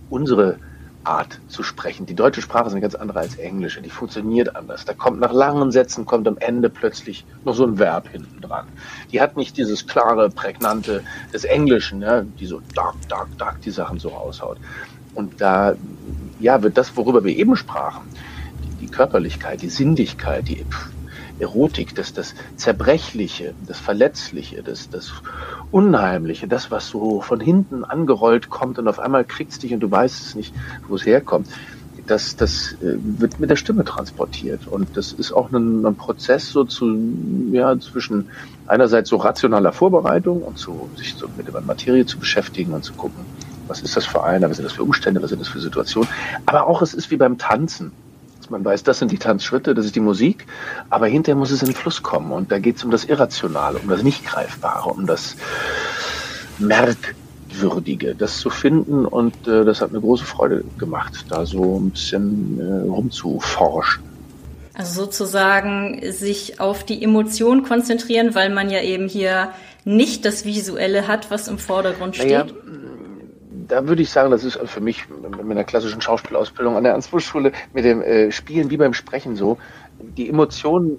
unsere 0.09 0.59
Art 1.05 1.41
zu 1.49 1.63
sprechen. 1.63 2.07
Die 2.07 2.15
deutsche 2.15 2.43
Sprache 2.43 2.67
ist 2.67 2.73
eine 2.73 2.81
ganz 2.81 2.95
andere 2.95 3.21
als 3.21 3.37
Englische. 3.37 3.81
Die 3.81 3.91
funktioniert 3.91 4.55
anders. 4.55 4.85
Da 4.85 4.93
kommt 4.93 5.21
nach 5.21 5.33
langen 5.33 5.73
Sätzen 5.73 6.05
kommt 6.05 6.29
am 6.29 6.37
Ende 6.39 6.69
plötzlich 6.69 7.25
noch 7.45 7.55
so 7.55 7.65
ein 7.65 7.79
Verb 7.79 8.09
hinten 8.09 8.41
dran. 8.41 8.67
Die 9.11 9.21
hat 9.21 9.37
nicht 9.37 9.57
dieses 9.57 9.87
klare, 9.87 10.31
prägnante 10.31 11.03
des 11.33 11.45
Englischen, 11.45 12.03
ja, 12.03 12.23
die 12.23 12.47
so 12.47 12.61
dark, 12.75 12.97
dark, 13.09 13.29
dark 13.39 13.61
die 13.63 13.71
Sachen 13.71 13.99
so 13.99 14.11
raushaut. 14.11 14.59
Und 15.15 15.41
da, 15.41 15.75
ja, 16.39 16.63
wird 16.63 16.77
das, 16.77 16.97
worüber 16.97 17.25
wir 17.25 17.37
eben 17.37 17.57
sprachen, 17.57 18.03
die, 18.65 18.87
die 18.87 18.91
Körperlichkeit, 18.91 19.63
die 19.63 19.71
Sinnlichkeit, 19.71 20.49
die 20.49 20.61
Erotik, 21.41 21.95
das, 21.95 22.13
das 22.13 22.35
Zerbrechliche, 22.57 23.55
das 23.67 23.79
Verletzliche, 23.79 24.63
das, 24.63 24.91
das 24.91 25.13
Unheimliche, 25.71 26.47
das, 26.49 26.71
was 26.71 26.89
so 26.89 27.21
von 27.21 27.41
hinten 27.41 27.85
angerollt 27.85 28.51
kommt 28.51 28.79
und 28.79 28.89
auf 28.89 28.99
einmal 28.99 29.25
kriegt's 29.25 29.59
dich 29.59 29.73
und 29.73 29.81
du 29.81 29.91
weißt 29.91 30.27
es 30.27 30.35
nicht, 30.35 30.55
wo 30.89 30.97
es 30.97 31.07
herkommt. 31.07 31.49
Das, 32.07 32.35
das 32.35 32.73
äh, 32.83 32.97
wird 32.99 33.39
mit 33.39 33.51
der 33.51 33.57
Stimme 33.57 33.85
transportiert. 33.85 34.67
Und 34.67 34.97
das 34.97 35.13
ist 35.13 35.33
auch 35.33 35.53
ein, 35.53 35.87
ein 35.87 35.95
Prozess 35.95 36.51
so 36.51 36.65
zu, 36.65 36.99
ja, 37.53 37.79
zwischen 37.79 38.31
einerseits 38.67 39.11
so 39.11 39.17
rationaler 39.17 39.73
Vorbereitung 39.73 40.43
und 40.43 40.59
so, 40.59 40.89
sich 40.97 41.15
so 41.15 41.29
mit 41.37 41.47
der 41.47 41.61
Materie 41.61 42.07
zu 42.07 42.19
beschäftigen 42.19 42.73
und 42.73 42.85
zu 42.85 42.95
gucken, 42.95 43.25
was 43.69 43.81
ist 43.83 43.97
das 43.97 44.07
für 44.07 44.25
eine, 44.25 44.51
was 44.51 44.57
sind 44.57 44.65
das 44.65 44.73
für 44.73 44.83
Umstände, 44.83 45.23
was 45.23 45.31
sind 45.31 45.41
das 45.41 45.49
für 45.49 45.61
Situationen. 45.61 46.09
Aber 46.47 46.67
auch 46.67 46.83
es 46.83 46.95
ist 46.95 47.13
wie 47.13 47.17
beim 47.17 47.39
Tanzen 47.39 47.93
man 48.51 48.65
weiß, 48.65 48.83
das 48.83 48.99
sind 48.99 49.13
die 49.13 49.19
Tanzschritte, 49.19 49.75
das 49.75 49.87
ist 49.87 49.97
die 49.97 50.01
Musik, 50.01 50.47
aber 50.89 51.07
hinterher 51.07 51.37
muss 51.37 51.51
es 51.51 51.63
in 51.63 51.69
den 51.69 51.77
Fluss 51.77 52.03
kommen. 52.03 52.33
Und 52.33 52.51
da 52.53 52.59
geht 52.59 52.77
es 52.77 52.85
um 52.85 52.91
das 52.91 53.05
Irrationale, 53.05 53.79
um 53.79 53.89
das 53.89 54.03
Nicht-Greifbare, 54.03 54.91
um 54.91 55.07
das 55.07 55.37
Merkwürdige. 56.59 57.21
würdige, 57.53 58.15
das 58.15 58.39
zu 58.39 58.51
finden 58.51 59.05
und 59.05 59.35
äh, 59.49 59.65
das 59.65 59.81
hat 59.81 59.93
mir 59.93 60.01
große 60.01 60.25
Freude 60.25 60.65
gemacht, 60.79 61.27
da 61.29 61.45
so 61.47 61.81
ein 61.81 61.91
bisschen 61.91 62.61
äh, 62.61 62.89
rumzuforschen. 62.89 64.05
Also 64.75 65.05
sozusagen 65.05 66.01
sich 66.13 66.61
auf 66.61 66.85
die 66.85 67.03
Emotion 67.03 67.65
konzentrieren, 67.65 68.35
weil 68.35 68.51
man 68.51 68.71
ja 68.71 68.81
eben 68.83 69.09
hier 69.09 69.51
nicht 69.85 70.25
das 70.25 70.45
Visuelle 70.45 71.09
hat, 71.09 71.31
was 71.31 71.49
im 71.49 71.59
Vordergrund 71.59 72.17
steht. 72.17 72.31
Naja, 72.31 72.47
da 73.71 73.87
würde 73.87 74.03
ich 74.03 74.11
sagen, 74.11 74.31
das 74.31 74.45
ist 74.45 74.59
für 74.59 74.81
mich 74.81 75.09
mit 75.09 75.45
meiner 75.45 75.65
klassischen 75.65 76.01
Schauspielausbildung 76.01 76.77
an 76.77 76.85
der 76.85 76.95
Ansbruchschule 76.95 77.53
mit 77.73 77.85
dem 77.85 78.03
äh, 78.03 78.33
Spielen 78.33 78.71
wie 78.71 78.77
beim 78.77 78.95
Sprechen 78.95 79.37
so. 79.37 79.59
Die 80.01 80.29
Emotionen, 80.29 80.99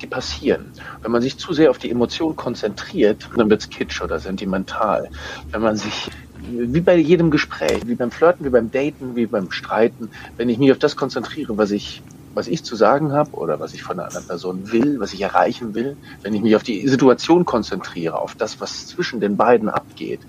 die 0.00 0.06
passieren. 0.06 0.72
Wenn 1.02 1.12
man 1.12 1.22
sich 1.22 1.38
zu 1.38 1.52
sehr 1.52 1.70
auf 1.70 1.78
die 1.78 1.90
Emotion 1.90 2.34
konzentriert, 2.34 3.28
dann 3.36 3.48
wird's 3.48 3.68
kitsch 3.68 4.02
oder 4.02 4.18
sentimental. 4.18 5.08
Wenn 5.52 5.62
man 5.62 5.76
sich 5.76 6.10
wie 6.42 6.80
bei 6.80 6.96
jedem 6.96 7.30
Gespräch, 7.30 7.86
wie 7.86 7.94
beim 7.94 8.10
Flirten, 8.10 8.44
wie 8.46 8.50
beim 8.50 8.70
Daten, 8.70 9.14
wie 9.14 9.26
beim 9.26 9.50
Streiten, 9.50 10.10
wenn 10.36 10.48
ich 10.48 10.58
mich 10.58 10.72
auf 10.72 10.78
das 10.78 10.96
konzentriere, 10.96 11.58
was 11.58 11.70
ich 11.70 12.02
was 12.32 12.46
ich 12.46 12.64
zu 12.64 12.76
sagen 12.76 13.12
habe 13.12 13.32
oder 13.32 13.58
was 13.58 13.74
ich 13.74 13.82
von 13.82 13.98
einer 13.98 14.06
anderen 14.06 14.26
Person 14.26 14.70
will, 14.70 15.00
was 15.00 15.12
ich 15.12 15.20
erreichen 15.20 15.74
will, 15.74 15.98
wenn 16.22 16.32
ich 16.32 16.42
mich 16.42 16.54
auf 16.54 16.62
die 16.62 16.86
Situation 16.86 17.44
konzentriere, 17.44 18.20
auf 18.20 18.36
das, 18.36 18.60
was 18.60 18.86
zwischen 18.86 19.18
den 19.18 19.36
beiden 19.36 19.68
abgeht, 19.68 20.20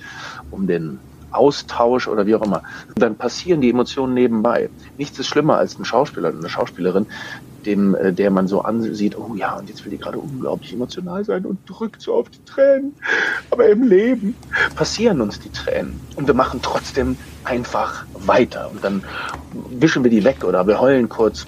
um 0.50 0.66
den 0.66 1.00
Austausch 1.32 2.08
oder 2.08 2.26
wie 2.26 2.36
auch 2.36 2.42
immer, 2.42 2.64
dann 2.96 3.16
passieren 3.16 3.62
die 3.62 3.70
Emotionen 3.70 4.14
nebenbei. 4.14 4.70
Nichts 4.98 5.20
ist 5.20 5.28
schlimmer 5.28 5.58
als 5.58 5.78
ein 5.80 5.86
Schauspieler 5.86 6.30
oder 6.30 6.38
eine 6.38 6.50
Schauspielerin, 6.50 7.08
dem, 7.66 7.96
äh, 7.96 8.14
der 8.14 8.32
man 8.32 8.48
so 8.48 8.62
ansieht, 8.62 9.18
oh 9.18 9.36
ja, 9.36 9.58
und 9.58 9.70
jetzt 9.70 9.86
will 9.86 9.92
die 9.92 9.98
gerade 9.98 10.20
unglaublich 10.20 10.74
emotional 10.74 11.24
sein 11.26 11.46
und 11.46 11.60
drückt 11.68 12.02
so 12.02 12.16
auf 12.16 12.30
die 12.30 12.44
Tränen. 12.46 12.96
Aber 13.50 13.68
im 13.68 13.84
Leben 13.84 14.36
passieren 14.76 15.22
uns 15.22 15.40
die 15.40 15.52
Tränen 15.52 16.02
und 16.16 16.28
wir 16.28 16.34
machen 16.34 16.62
trotzdem 16.62 17.18
einfach 17.44 18.06
weiter 18.14 18.70
und 18.72 18.84
dann 18.84 19.04
wischen 19.52 20.04
wir 20.04 20.12
die 20.12 20.24
weg 20.24 20.44
oder 20.44 20.68
wir 20.68 20.80
heulen 20.80 21.10
kurz 21.10 21.46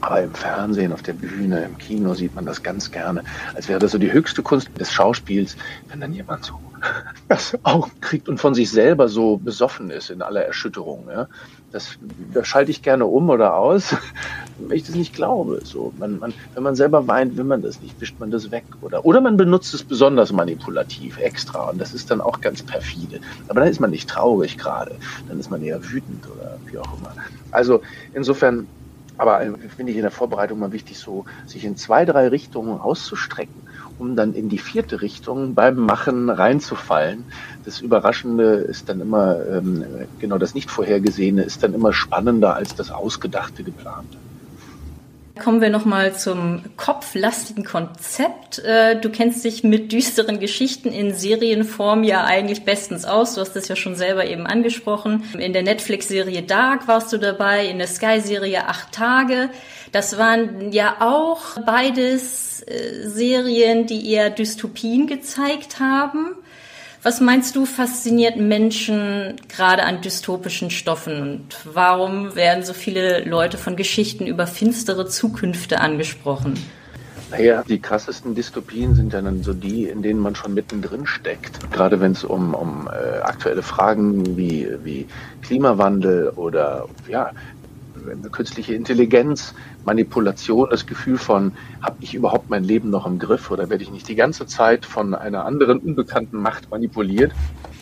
aber 0.00 0.22
im 0.22 0.34
Fernsehen, 0.34 0.92
auf 0.92 1.02
der 1.02 1.12
Bühne, 1.14 1.64
im 1.64 1.78
Kino 1.78 2.14
sieht 2.14 2.34
man 2.34 2.46
das 2.46 2.62
ganz 2.62 2.90
gerne, 2.90 3.24
als 3.54 3.68
wäre 3.68 3.78
das 3.78 3.92
so 3.92 3.98
die 3.98 4.12
höchste 4.12 4.42
Kunst 4.42 4.70
des 4.78 4.92
Schauspiels, 4.92 5.56
wenn 5.88 6.00
dann 6.00 6.12
jemand 6.12 6.44
so 6.44 6.54
das 7.28 7.56
Augen 7.64 7.90
kriegt 8.00 8.28
und 8.28 8.38
von 8.38 8.54
sich 8.54 8.70
selber 8.70 9.08
so 9.08 9.36
besoffen 9.36 9.90
ist 9.90 10.10
in 10.10 10.22
aller 10.22 10.44
Erschütterung. 10.44 11.08
Ja. 11.10 11.28
Das, 11.72 11.98
das 12.32 12.46
schalte 12.46 12.70
ich 12.70 12.82
gerne 12.82 13.04
um 13.04 13.28
oder 13.28 13.56
aus, 13.56 13.94
wenn 14.58 14.76
ich 14.76 14.84
das 14.84 14.94
nicht 14.94 15.14
glaube. 15.14 15.60
So, 15.64 15.92
man, 15.98 16.18
man, 16.18 16.32
wenn 16.54 16.62
man 16.62 16.76
selber 16.76 17.06
weint, 17.06 17.36
will 17.36 17.44
man 17.44 17.62
das 17.62 17.80
nicht, 17.82 18.00
wischt 18.00 18.18
man 18.18 18.30
das 18.30 18.50
weg. 18.50 18.64
Oder, 18.80 19.04
oder 19.04 19.20
man 19.20 19.36
benutzt 19.36 19.74
es 19.74 19.82
besonders 19.82 20.32
manipulativ, 20.32 21.18
extra. 21.18 21.68
Und 21.70 21.80
das 21.80 21.92
ist 21.92 22.10
dann 22.10 22.20
auch 22.20 22.40
ganz 22.40 22.62
perfide. 22.62 23.20
Aber 23.48 23.60
dann 23.60 23.68
ist 23.68 23.80
man 23.80 23.90
nicht 23.90 24.08
traurig 24.08 24.56
gerade. 24.56 24.96
Dann 25.28 25.38
ist 25.38 25.50
man 25.50 25.62
eher 25.62 25.84
wütend 25.90 26.24
oder 26.26 26.58
wie 26.66 26.78
auch 26.78 26.98
immer. 26.98 27.14
Also 27.50 27.82
insofern 28.14 28.66
aber 29.18 29.42
äh, 29.42 29.52
finde 29.76 29.92
ich 29.92 29.98
in 29.98 30.02
der 30.02 30.10
Vorbereitung 30.10 30.58
mal 30.58 30.72
wichtig, 30.72 30.98
so 30.98 31.24
sich 31.46 31.64
in 31.64 31.76
zwei, 31.76 32.04
drei 32.04 32.28
Richtungen 32.28 32.80
auszustrecken, 32.80 33.62
um 33.98 34.16
dann 34.16 34.32
in 34.32 34.48
die 34.48 34.58
vierte 34.58 35.02
Richtung 35.02 35.54
beim 35.54 35.76
Machen 35.76 36.30
reinzufallen. 36.30 37.24
Das 37.64 37.80
Überraschende 37.80 38.54
ist 38.54 38.88
dann 38.88 39.00
immer, 39.00 39.44
ähm, 39.46 39.84
genau 40.18 40.38
das 40.38 40.54
nicht 40.54 40.70
vorhergesehene 40.70 41.42
ist 41.42 41.62
dann 41.62 41.74
immer 41.74 41.92
spannender 41.92 42.54
als 42.54 42.74
das 42.74 42.90
Ausgedachte, 42.90 43.62
Geplante. 43.62 44.16
Kommen 45.42 45.60
wir 45.60 45.70
nochmal 45.70 46.14
zum 46.14 46.62
kopflastigen 46.76 47.64
Konzept. 47.64 48.58
Äh, 48.60 49.00
du 49.00 49.10
kennst 49.10 49.44
dich 49.44 49.64
mit 49.64 49.92
düsteren 49.92 50.40
Geschichten 50.40 50.90
in 50.90 51.14
Serienform 51.14 52.04
ja 52.04 52.24
eigentlich 52.24 52.64
bestens 52.64 53.04
aus. 53.04 53.34
Du 53.34 53.40
hast 53.40 53.54
das 53.54 53.68
ja 53.68 53.76
schon 53.76 53.94
selber 53.94 54.26
eben 54.26 54.46
angesprochen. 54.46 55.24
In 55.38 55.52
der 55.52 55.62
Netflix-Serie 55.62 56.42
Dark 56.42 56.88
warst 56.88 57.12
du 57.12 57.18
dabei, 57.18 57.66
in 57.66 57.78
der 57.78 57.86
Sky-Serie 57.86 58.66
Acht 58.66 58.92
Tage. 58.92 59.50
Das 59.92 60.18
waren 60.18 60.72
ja 60.72 60.96
auch 61.00 61.60
beides 61.64 62.62
äh, 62.62 63.08
Serien, 63.08 63.86
die 63.86 64.10
eher 64.10 64.30
Dystopien 64.30 65.06
gezeigt 65.06 65.80
haben. 65.80 66.34
Was 67.02 67.20
meinst 67.20 67.54
du, 67.54 67.64
fasziniert 67.64 68.36
Menschen 68.36 69.36
gerade 69.48 69.84
an 69.84 70.00
dystopischen 70.00 70.70
Stoffen? 70.70 71.22
Und 71.22 71.56
warum 71.64 72.34
werden 72.34 72.64
so 72.64 72.72
viele 72.72 73.24
Leute 73.24 73.56
von 73.56 73.76
Geschichten 73.76 74.26
über 74.26 74.48
finstere 74.48 75.06
Zukünfte 75.06 75.80
angesprochen? 75.80 76.54
Naja, 77.30 77.62
die 77.68 77.78
krassesten 77.78 78.34
Dystopien 78.34 78.94
sind 78.94 79.12
ja 79.12 79.20
dann 79.20 79.42
so 79.42 79.52
die, 79.52 79.84
in 79.84 80.02
denen 80.02 80.18
man 80.18 80.34
schon 80.34 80.54
mittendrin 80.54 81.06
steckt. 81.06 81.70
Gerade 81.70 82.00
wenn 82.00 82.12
es 82.12 82.24
um, 82.24 82.54
um 82.54 82.88
äh, 82.88 83.20
aktuelle 83.20 83.62
Fragen 83.62 84.36
wie, 84.36 84.66
wie 84.82 85.06
Klimawandel 85.42 86.30
oder 86.30 86.86
ja, 87.06 87.32
künstliche 88.30 88.74
Intelligenz, 88.74 89.54
Manipulation, 89.84 90.68
das 90.70 90.86
Gefühl 90.86 91.18
von, 91.18 91.52
habe 91.82 91.96
ich 92.00 92.14
überhaupt 92.14 92.50
mein 92.50 92.64
Leben 92.64 92.90
noch 92.90 93.06
im 93.06 93.18
Griff 93.18 93.50
oder 93.50 93.70
werde 93.70 93.82
ich 93.82 93.90
nicht 93.90 94.08
die 94.08 94.14
ganze 94.14 94.46
Zeit 94.46 94.84
von 94.84 95.14
einer 95.14 95.44
anderen 95.44 95.78
unbekannten 95.78 96.40
Macht 96.40 96.70
manipuliert, 96.70 97.32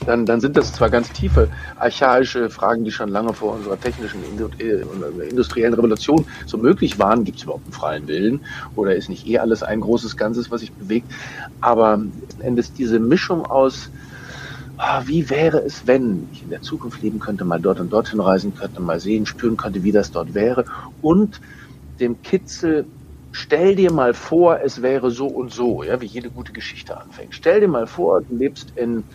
dann, 0.05 0.27
dann 0.27 0.41
sind 0.41 0.57
das 0.57 0.73
zwar 0.73 0.91
ganz 0.91 1.11
tiefe, 1.13 1.49
archaische 1.79 2.51
Fragen, 2.51 2.85
die 2.85 2.91
schon 2.91 3.09
lange 3.09 3.33
vor 3.33 3.55
unserer 3.55 3.81
technischen 3.81 4.21
äh, 4.59 5.29
industriellen 5.29 5.75
Revolution 5.75 6.27
so 6.45 6.59
möglich 6.59 6.99
waren. 6.99 7.25
Gibt 7.25 7.39
es 7.39 7.45
überhaupt 7.45 7.65
einen 7.65 7.73
freien 7.73 8.09
Willen 8.09 8.41
oder 8.75 8.95
ist 8.95 9.09
nicht 9.09 9.27
eh 9.27 9.39
alles 9.39 9.63
ein 9.63 9.81
großes 9.81 10.17
Ganzes, 10.17 10.51
was 10.51 10.61
sich 10.61 10.73
bewegt? 10.73 11.11
Aber 11.61 12.03
Endes 12.41 12.73
diese 12.73 12.99
Mischung 13.01 13.47
aus 13.47 13.91
ah, 14.77 15.03
wie 15.07 15.31
wäre 15.31 15.59
es, 15.65 15.87
wenn 15.87 16.29
ich 16.31 16.43
in 16.43 16.51
der 16.51 16.61
Zukunft 16.63 17.01
leben 17.01 17.19
könnte, 17.19 17.45
mal 17.45 17.61
dort 17.61 17.81
und 17.81 17.91
dorthin 17.93 18.21
reisen 18.21 18.53
könnte, 18.55 18.81
mal 18.83 19.01
sehen, 19.01 19.27
spüren 19.27 19.57
könnte, 19.57 19.83
wie 19.83 19.93
das 19.93 20.11
dort 20.11 20.35
wäre 20.35 20.65
und 21.01 21.41
dem 22.01 22.23
Kitzel, 22.23 22.91
stell 23.31 23.77
dir 23.77 23.93
mal 23.93 24.15
vor, 24.15 24.61
es 24.63 24.83
wäre 24.83 25.11
so 25.11 25.29
und 25.29 25.53
so, 25.53 25.83
ja, 25.83 26.01
wie 26.01 26.07
jede 26.07 26.31
gute 26.31 26.53
Geschichte 26.53 27.01
anfängt. 27.01 27.35
Stell 27.35 27.61
dir 27.61 27.69
mal 27.69 27.87
vor, 27.87 28.21
du 28.23 28.37
lebst 28.37 28.73
in 28.77 29.07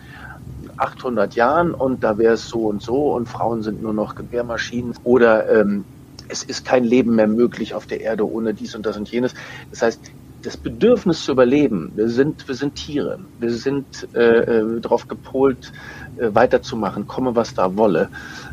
800 0.76 1.34
Jahren 1.34 1.74
und 1.74 2.04
da 2.04 2.18
wäre 2.18 2.34
es 2.34 2.48
so 2.48 2.66
und 2.66 2.82
so 2.82 3.12
und 3.14 3.28
Frauen 3.28 3.62
sind 3.62 3.80
nur 3.80 3.94
noch 3.94 4.14
Gebärmaschinen 4.14 4.94
oder 5.02 5.48
ähm, 5.50 5.86
es 6.28 6.42
ist 6.42 6.64
kein 6.64 6.84
Leben 6.84 7.14
mehr 7.16 7.26
möglich 7.28 7.74
auf 7.74 7.86
der 7.86 8.00
Erde 8.00 8.28
ohne 8.28 8.54
dies 8.54 8.74
und 8.74 8.86
das 8.86 8.96
und 8.96 9.10
jenes. 9.10 9.34
Das 9.70 9.82
heißt, 9.82 10.00
das 10.42 10.56
Bedürfnis 10.56 11.24
zu 11.24 11.32
überleben, 11.32 11.92
wir 11.94 12.08
sind, 12.08 12.46
wir 12.48 12.54
sind 12.54 12.74
Tiere, 12.74 13.20
wir 13.38 13.50
sind 13.50 14.08
äh, 14.14 14.38
äh, 14.38 14.80
darauf 14.80 15.08
gepolt, 15.08 15.72
äh, 16.16 16.34
weiterzumachen, 16.34 17.06
komme 17.06 17.34
was 17.36 17.54
da 17.54 17.76
wolle. 17.76 18.08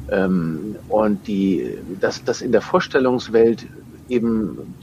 Ähm, 0.10 0.76
und 0.88 1.28
die, 1.28 1.78
das, 2.00 2.24
das 2.24 2.42
in 2.42 2.52
der 2.52 2.62
Vorstellungswelt 2.62 3.66
eben 4.10 4.76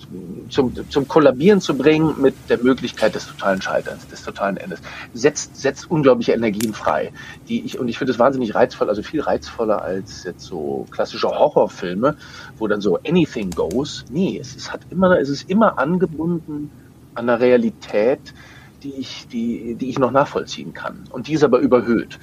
zum, 0.49 0.73
zum 0.89 1.09
Kollabieren 1.09 1.61
zu 1.61 1.77
bringen 1.77 2.15
mit 2.21 2.35
der 2.49 2.63
Möglichkeit 2.63 3.15
des 3.15 3.27
totalen 3.27 3.61
Scheiterns, 3.61 4.07
des 4.07 4.23
totalen 4.23 4.57
Endes, 4.57 4.81
setzt, 5.15 5.57
setzt 5.57 5.91
unglaubliche 5.91 6.33
Energien 6.33 6.73
frei, 6.73 7.13
die 7.49 7.65
ich, 7.65 7.79
und 7.79 7.89
ich 7.89 7.99
finde 7.99 8.13
es 8.13 8.19
wahnsinnig 8.19 8.55
reizvoll, 8.55 8.89
also 8.89 9.03
viel 9.03 9.21
reizvoller 9.21 9.83
als 9.83 10.25
jetzt 10.25 10.43
so 10.43 10.87
klassische 10.91 11.29
Horrorfilme, 11.29 12.17
wo 12.59 12.69
dann 12.69 12.81
so 12.81 12.99
anything 13.07 13.51
goes. 13.51 14.05
Nee, 14.11 14.39
es, 14.41 14.55
es 14.55 14.73
hat 14.73 14.81
immer, 14.91 15.19
es 15.19 15.29
ist 15.29 15.51
immer 15.51 15.79
angebunden 15.79 16.71
an 17.17 17.27
der 17.27 17.41
Realität, 17.41 18.35
die 18.83 18.95
ich, 18.95 19.27
die, 19.29 19.75
die 19.75 19.89
ich 19.89 19.99
noch 19.99 20.11
nachvollziehen 20.11 20.73
kann. 20.73 21.05
Und 21.11 21.29
die 21.29 21.35
ist 21.35 21.45
aber 21.45 21.59
überhöht. 21.59 22.19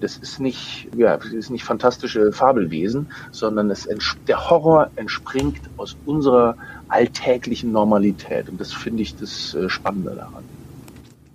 Das 0.00 0.16
ist 0.16 0.38
nicht, 0.38 0.88
ja, 0.96 1.16
das 1.16 1.32
ist 1.32 1.50
nicht 1.50 1.64
fantastische 1.64 2.32
Fabelwesen, 2.32 3.08
sondern 3.32 3.70
es 3.70 3.88
der 4.28 4.50
Horror 4.50 4.90
entspringt 4.96 5.60
aus 5.76 5.96
unserer 6.06 6.56
alltäglichen 6.88 7.72
Normalität. 7.72 8.48
Und 8.48 8.60
das 8.60 8.72
finde 8.72 9.02
ich 9.02 9.16
das 9.16 9.54
äh, 9.54 9.68
Spannende 9.68 10.14
daran. 10.14 10.44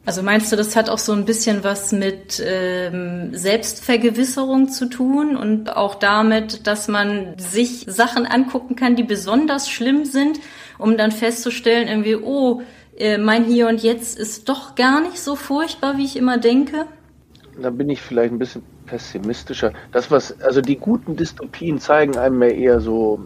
Also 0.06 0.22
meinst 0.22 0.52
du, 0.52 0.58
das 0.58 0.76
hat 0.76 0.90
auch 0.90 0.98
so 0.98 1.14
ein 1.14 1.24
bisschen 1.24 1.64
was 1.64 1.94
mit 1.94 2.42
ähm, 2.46 3.30
Selbstvergewisserung 3.34 4.68
zu 4.68 4.90
tun 4.90 5.38
und 5.38 5.74
auch 5.76 5.96
damit, 5.96 6.68
dass 6.68 6.90
man 6.90 7.36
sich 7.38 7.86
Sachen 7.88 8.26
angucken 8.26 8.76
kann, 8.76 8.98
die 8.98 9.04
besonders 9.04 9.70
schlimm 9.70 10.04
sind, 10.04 10.40
um 10.78 10.98
dann 10.98 11.12
festzustellen, 11.12 11.88
irgendwie, 11.88 12.18
oh, 12.18 12.64
äh, 12.98 13.18
mein 13.18 13.46
Hier 13.46 13.68
und 13.68 13.82
Jetzt 13.82 14.18
ist 14.18 14.50
doch 14.50 14.76
gar 14.76 15.02
nicht 15.02 15.20
so 15.20 15.36
furchtbar, 15.36 15.98
wie 15.98 16.06
ich 16.06 16.18
immer 16.18 16.38
denke? 16.38 16.86
Da 17.62 17.70
bin 17.70 17.90
ich 17.90 18.02
vielleicht 18.02 18.34
ein 18.34 18.40
bisschen 18.40 18.64
pessimistischer. 18.86 19.74
Das, 19.92 20.12
was, 20.12 20.40
also 20.42 20.62
die 20.62 20.78
guten 20.78 21.16
Dystopien 21.16 21.80
zeigen 21.80 22.18
einem 22.18 22.42
ja 22.42 22.50
eher 22.50 22.80
so, 22.80 23.20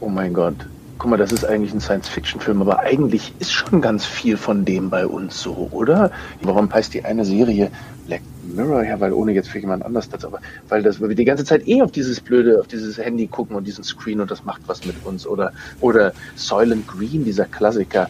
oh 0.00 0.08
mein 0.08 0.32
Gott, 0.34 0.54
guck 0.98 1.10
mal, 1.10 1.16
das 1.16 1.32
ist 1.32 1.44
eigentlich 1.44 1.74
ein 1.74 1.80
Science-Fiction-Film, 1.80 2.60
aber 2.62 2.80
eigentlich 2.80 3.32
ist 3.38 3.52
schon 3.52 3.80
ganz 3.80 4.04
viel 4.04 4.36
von 4.36 4.64
dem 4.64 4.88
bei 4.88 5.06
uns 5.06 5.40
so, 5.40 5.68
oder? 5.72 6.10
Warum 6.42 6.72
heißt 6.72 6.94
die 6.94 7.04
eine 7.04 7.24
Serie 7.24 7.70
Black 8.06 8.22
Mirror? 8.54 8.84
Ja, 8.84 8.98
weil 9.00 9.12
ohne 9.12 9.32
jetzt 9.32 9.48
für 9.48 9.58
jemand 9.58 9.84
anders 9.84 10.08
das, 10.08 10.24
aber 10.24 10.40
weil 10.68 10.82
das, 10.82 11.00
weil 11.00 11.10
wir 11.10 11.16
die 11.16 11.24
ganze 11.24 11.44
Zeit 11.44 11.68
eh 11.68 11.82
auf 11.82 11.92
dieses 11.92 12.20
blöde, 12.20 12.60
auf 12.60 12.66
dieses 12.66 12.98
Handy 12.98 13.26
gucken 13.26 13.56
und 13.56 13.66
diesen 13.66 13.84
Screen 13.84 14.20
und 14.20 14.30
das 14.30 14.44
macht 14.44 14.62
was 14.66 14.86
mit 14.86 14.96
uns. 15.04 15.26
Oder, 15.26 15.52
oder 15.80 16.12
Soylent 16.34 16.86
Green, 16.86 17.24
dieser 17.24 17.44
Klassiker, 17.44 18.08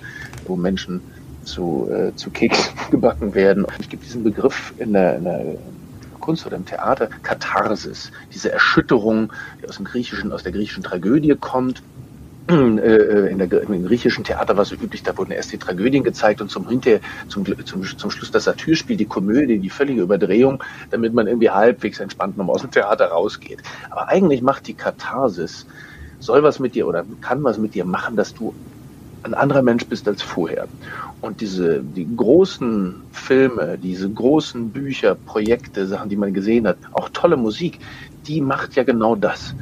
wo 0.48 0.56
Menschen 0.56 1.02
zu, 1.44 1.88
äh, 1.90 2.14
zu 2.14 2.30
Keks 2.30 2.72
gebacken 2.90 3.34
werden. 3.34 3.66
Es 3.78 3.88
gibt 3.88 4.04
diesen 4.04 4.24
Begriff 4.24 4.74
in 4.78 4.92
der, 4.92 5.16
in 5.16 5.24
der 5.24 5.56
Kunst 6.20 6.44
oder 6.44 6.56
im 6.56 6.64
Theater, 6.64 7.08
Katharsis, 7.22 8.10
diese 8.34 8.50
Erschütterung, 8.50 9.32
die 9.62 9.68
aus 9.68 9.76
dem 9.76 9.84
griechischen, 9.84 10.32
aus 10.32 10.42
der 10.42 10.52
griechischen 10.52 10.82
Tragödie 10.82 11.36
kommt. 11.38 11.82
Äh, 12.48 12.52
äh, 12.54 13.32
in 13.32 13.38
der, 13.38 13.50
Im 13.62 13.84
griechischen 13.84 14.22
Theater 14.22 14.56
war 14.56 14.64
so 14.64 14.76
üblich, 14.76 15.02
da 15.02 15.18
wurden 15.18 15.32
erst 15.32 15.50
die 15.50 15.58
Tragödien 15.58 16.04
gezeigt 16.04 16.40
und 16.40 16.48
zum 16.48 16.68
hinterher, 16.68 17.00
zum, 17.26 17.44
zum, 17.64 17.82
zum 17.82 18.10
Schluss 18.12 18.30
das 18.30 18.44
Satyrspiel, 18.44 18.96
die 18.96 19.06
Komödie, 19.06 19.58
die 19.58 19.68
völlige 19.68 20.02
Überdrehung, 20.02 20.62
damit 20.90 21.12
man 21.12 21.26
irgendwie 21.26 21.50
halbwegs 21.50 21.98
entspannt 21.98 22.36
noch 22.36 22.46
aus 22.46 22.60
dem 22.60 22.70
Theater 22.70 23.06
rausgeht. 23.06 23.62
Aber 23.90 24.10
eigentlich 24.10 24.42
macht 24.42 24.68
die 24.68 24.74
Katharsis, 24.74 25.66
soll 26.20 26.44
was 26.44 26.60
mit 26.60 26.76
dir 26.76 26.86
oder 26.86 27.04
kann 27.20 27.42
was 27.42 27.58
mit 27.58 27.74
dir 27.74 27.84
machen, 27.84 28.14
dass 28.14 28.32
du 28.32 28.54
ein 29.26 29.34
anderer 29.34 29.62
Mensch 29.62 29.86
bist 29.86 30.08
als 30.08 30.22
vorher. 30.22 30.68
Und 31.20 31.40
diese, 31.40 31.82
die 31.82 32.08
großen 32.14 33.04
Filme, 33.10 33.78
diese 33.78 34.10
großen 34.10 34.72
Bücher, 34.72 35.14
Projekte, 35.14 35.86
Sachen, 35.86 36.08
die 36.08 36.16
man 36.16 36.32
gesehen 36.32 36.66
hat, 36.66 36.78
auch 36.92 37.08
tolle 37.12 37.36
Musik, 37.36 37.80
die 38.26 38.40
macht 38.40 38.76
ja 38.76 38.84
genau 38.84 39.16
das. 39.16 39.54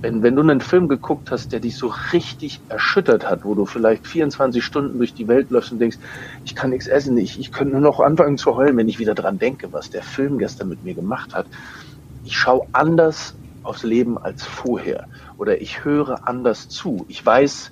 Wenn, 0.00 0.22
wenn 0.22 0.36
du 0.36 0.42
einen 0.42 0.60
Film 0.60 0.86
geguckt 0.86 1.32
hast, 1.32 1.52
der 1.52 1.58
dich 1.60 1.76
so 1.76 1.92
richtig 2.12 2.62
erschüttert 2.68 3.28
hat, 3.28 3.44
wo 3.44 3.54
du 3.54 3.66
vielleicht 3.66 4.06
24 4.06 4.64
Stunden 4.64 4.98
durch 4.98 5.12
die 5.12 5.26
Welt 5.26 5.50
läufst 5.50 5.72
und 5.72 5.80
denkst, 5.80 5.98
ich 6.44 6.54
kann 6.54 6.70
nichts 6.70 6.86
essen, 6.86 7.18
ich, 7.18 7.38
ich 7.40 7.50
könnte 7.50 7.72
nur 7.72 7.80
noch 7.80 7.98
anfangen 7.98 8.38
zu 8.38 8.54
heulen, 8.54 8.76
wenn 8.76 8.88
ich 8.88 9.00
wieder 9.00 9.16
dran 9.16 9.38
denke, 9.38 9.72
was 9.72 9.90
der 9.90 10.02
Film 10.02 10.38
gestern 10.38 10.68
mit 10.68 10.84
mir 10.84 10.94
gemacht 10.94 11.34
hat. 11.34 11.48
Ich 12.22 12.36
schaue 12.36 12.68
anders 12.72 13.36
aufs 13.62 13.82
Leben 13.82 14.18
als 14.18 14.44
vorher 14.44 15.08
oder 15.36 15.60
ich 15.60 15.84
höre 15.84 16.28
anders 16.28 16.68
zu. 16.68 17.04
Ich 17.08 17.24
weiß, 17.24 17.70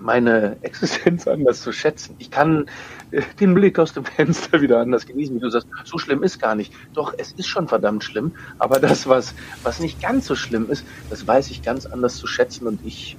meine 0.00 0.58
Existenz 0.62 1.26
anders 1.28 1.60
zu 1.62 1.72
schätzen. 1.72 2.16
Ich 2.18 2.30
kann 2.30 2.66
äh, 3.10 3.22
den 3.40 3.54
Blick 3.54 3.78
aus 3.78 3.92
dem 3.92 4.04
Fenster 4.04 4.60
wieder 4.60 4.80
anders 4.80 5.06
genießen, 5.06 5.36
wie 5.36 5.40
du 5.40 5.50
sagst, 5.50 5.68
so 5.84 5.98
schlimm 5.98 6.22
ist 6.22 6.38
gar 6.38 6.54
nicht. 6.54 6.72
Doch, 6.94 7.14
es 7.16 7.32
ist 7.32 7.48
schon 7.48 7.68
verdammt 7.68 8.04
schlimm, 8.04 8.34
aber 8.58 8.80
das, 8.80 9.06
was, 9.06 9.34
was 9.62 9.80
nicht 9.80 10.00
ganz 10.00 10.26
so 10.26 10.34
schlimm 10.34 10.70
ist, 10.70 10.86
das 11.08 11.26
weiß 11.26 11.50
ich 11.50 11.62
ganz 11.62 11.86
anders 11.86 12.16
zu 12.16 12.26
schätzen 12.26 12.66
und 12.66 12.82
ich 12.84 13.18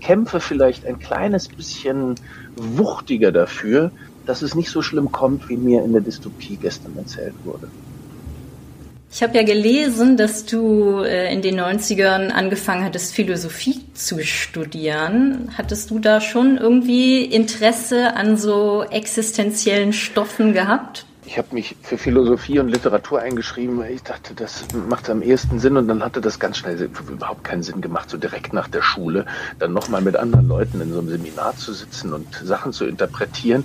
kämpfe 0.00 0.40
vielleicht 0.40 0.86
ein 0.86 0.98
kleines 0.98 1.48
bisschen 1.48 2.18
wuchtiger 2.56 3.32
dafür, 3.32 3.92
dass 4.24 4.42
es 4.42 4.54
nicht 4.54 4.70
so 4.70 4.82
schlimm 4.82 5.10
kommt, 5.10 5.48
wie 5.48 5.56
mir 5.56 5.84
in 5.84 5.92
der 5.92 6.02
Dystopie 6.02 6.58
gestern 6.58 6.96
erzählt 6.96 7.36
wurde. 7.42 7.72
Ich 9.12 9.24
habe 9.24 9.36
ja 9.36 9.42
gelesen, 9.42 10.16
dass 10.16 10.46
du 10.46 11.00
äh, 11.02 11.32
in 11.32 11.42
den 11.42 11.60
90ern 11.60 12.28
angefangen 12.30 12.84
hattest, 12.84 13.12
Philosophie 13.12 13.80
zu 13.92 14.22
studieren. 14.24 15.50
Hattest 15.58 15.90
du 15.90 15.98
da 15.98 16.20
schon 16.20 16.56
irgendwie 16.56 17.24
Interesse 17.24 18.14
an 18.14 18.36
so 18.36 18.84
existenziellen 18.84 19.92
Stoffen 19.92 20.54
gehabt? 20.54 21.06
Ich 21.30 21.38
habe 21.38 21.54
mich 21.54 21.76
für 21.80 21.96
Philosophie 21.96 22.58
und 22.58 22.70
Literatur 22.70 23.20
eingeschrieben, 23.20 23.78
weil 23.78 23.92
ich 23.92 24.02
dachte, 24.02 24.34
das 24.34 24.64
macht 24.88 25.08
am 25.08 25.22
ehesten 25.22 25.60
Sinn 25.60 25.76
und 25.76 25.86
dann 25.86 26.02
hatte 26.02 26.20
das 26.20 26.40
ganz 26.40 26.58
schnell 26.58 26.90
überhaupt 27.08 27.44
keinen 27.44 27.62
Sinn 27.62 27.80
gemacht, 27.80 28.10
so 28.10 28.16
direkt 28.16 28.52
nach 28.52 28.66
der 28.66 28.82
Schule 28.82 29.26
dann 29.60 29.72
nochmal 29.72 30.02
mit 30.02 30.16
anderen 30.16 30.48
Leuten 30.48 30.80
in 30.80 30.92
so 30.92 30.98
einem 30.98 31.08
Seminar 31.08 31.54
zu 31.56 31.72
sitzen 31.72 32.12
und 32.14 32.34
Sachen 32.34 32.72
zu 32.72 32.84
interpretieren. 32.84 33.64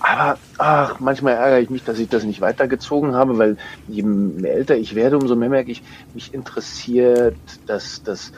Aber 0.00 0.38
ach, 0.58 0.98
manchmal 0.98 1.34
ärgere 1.34 1.60
ich 1.60 1.70
mich, 1.70 1.84
dass 1.84 2.00
ich 2.00 2.08
das 2.08 2.24
nicht 2.24 2.40
weitergezogen 2.40 3.14
habe, 3.14 3.38
weil 3.38 3.58
je 3.86 4.02
älter 4.42 4.76
ich 4.76 4.96
werde, 4.96 5.16
umso 5.16 5.36
mehr 5.36 5.50
merke 5.50 5.70
ich, 5.70 5.84
mich 6.14 6.34
interessiert, 6.34 7.36
dass 7.68 8.02
das 8.02 8.32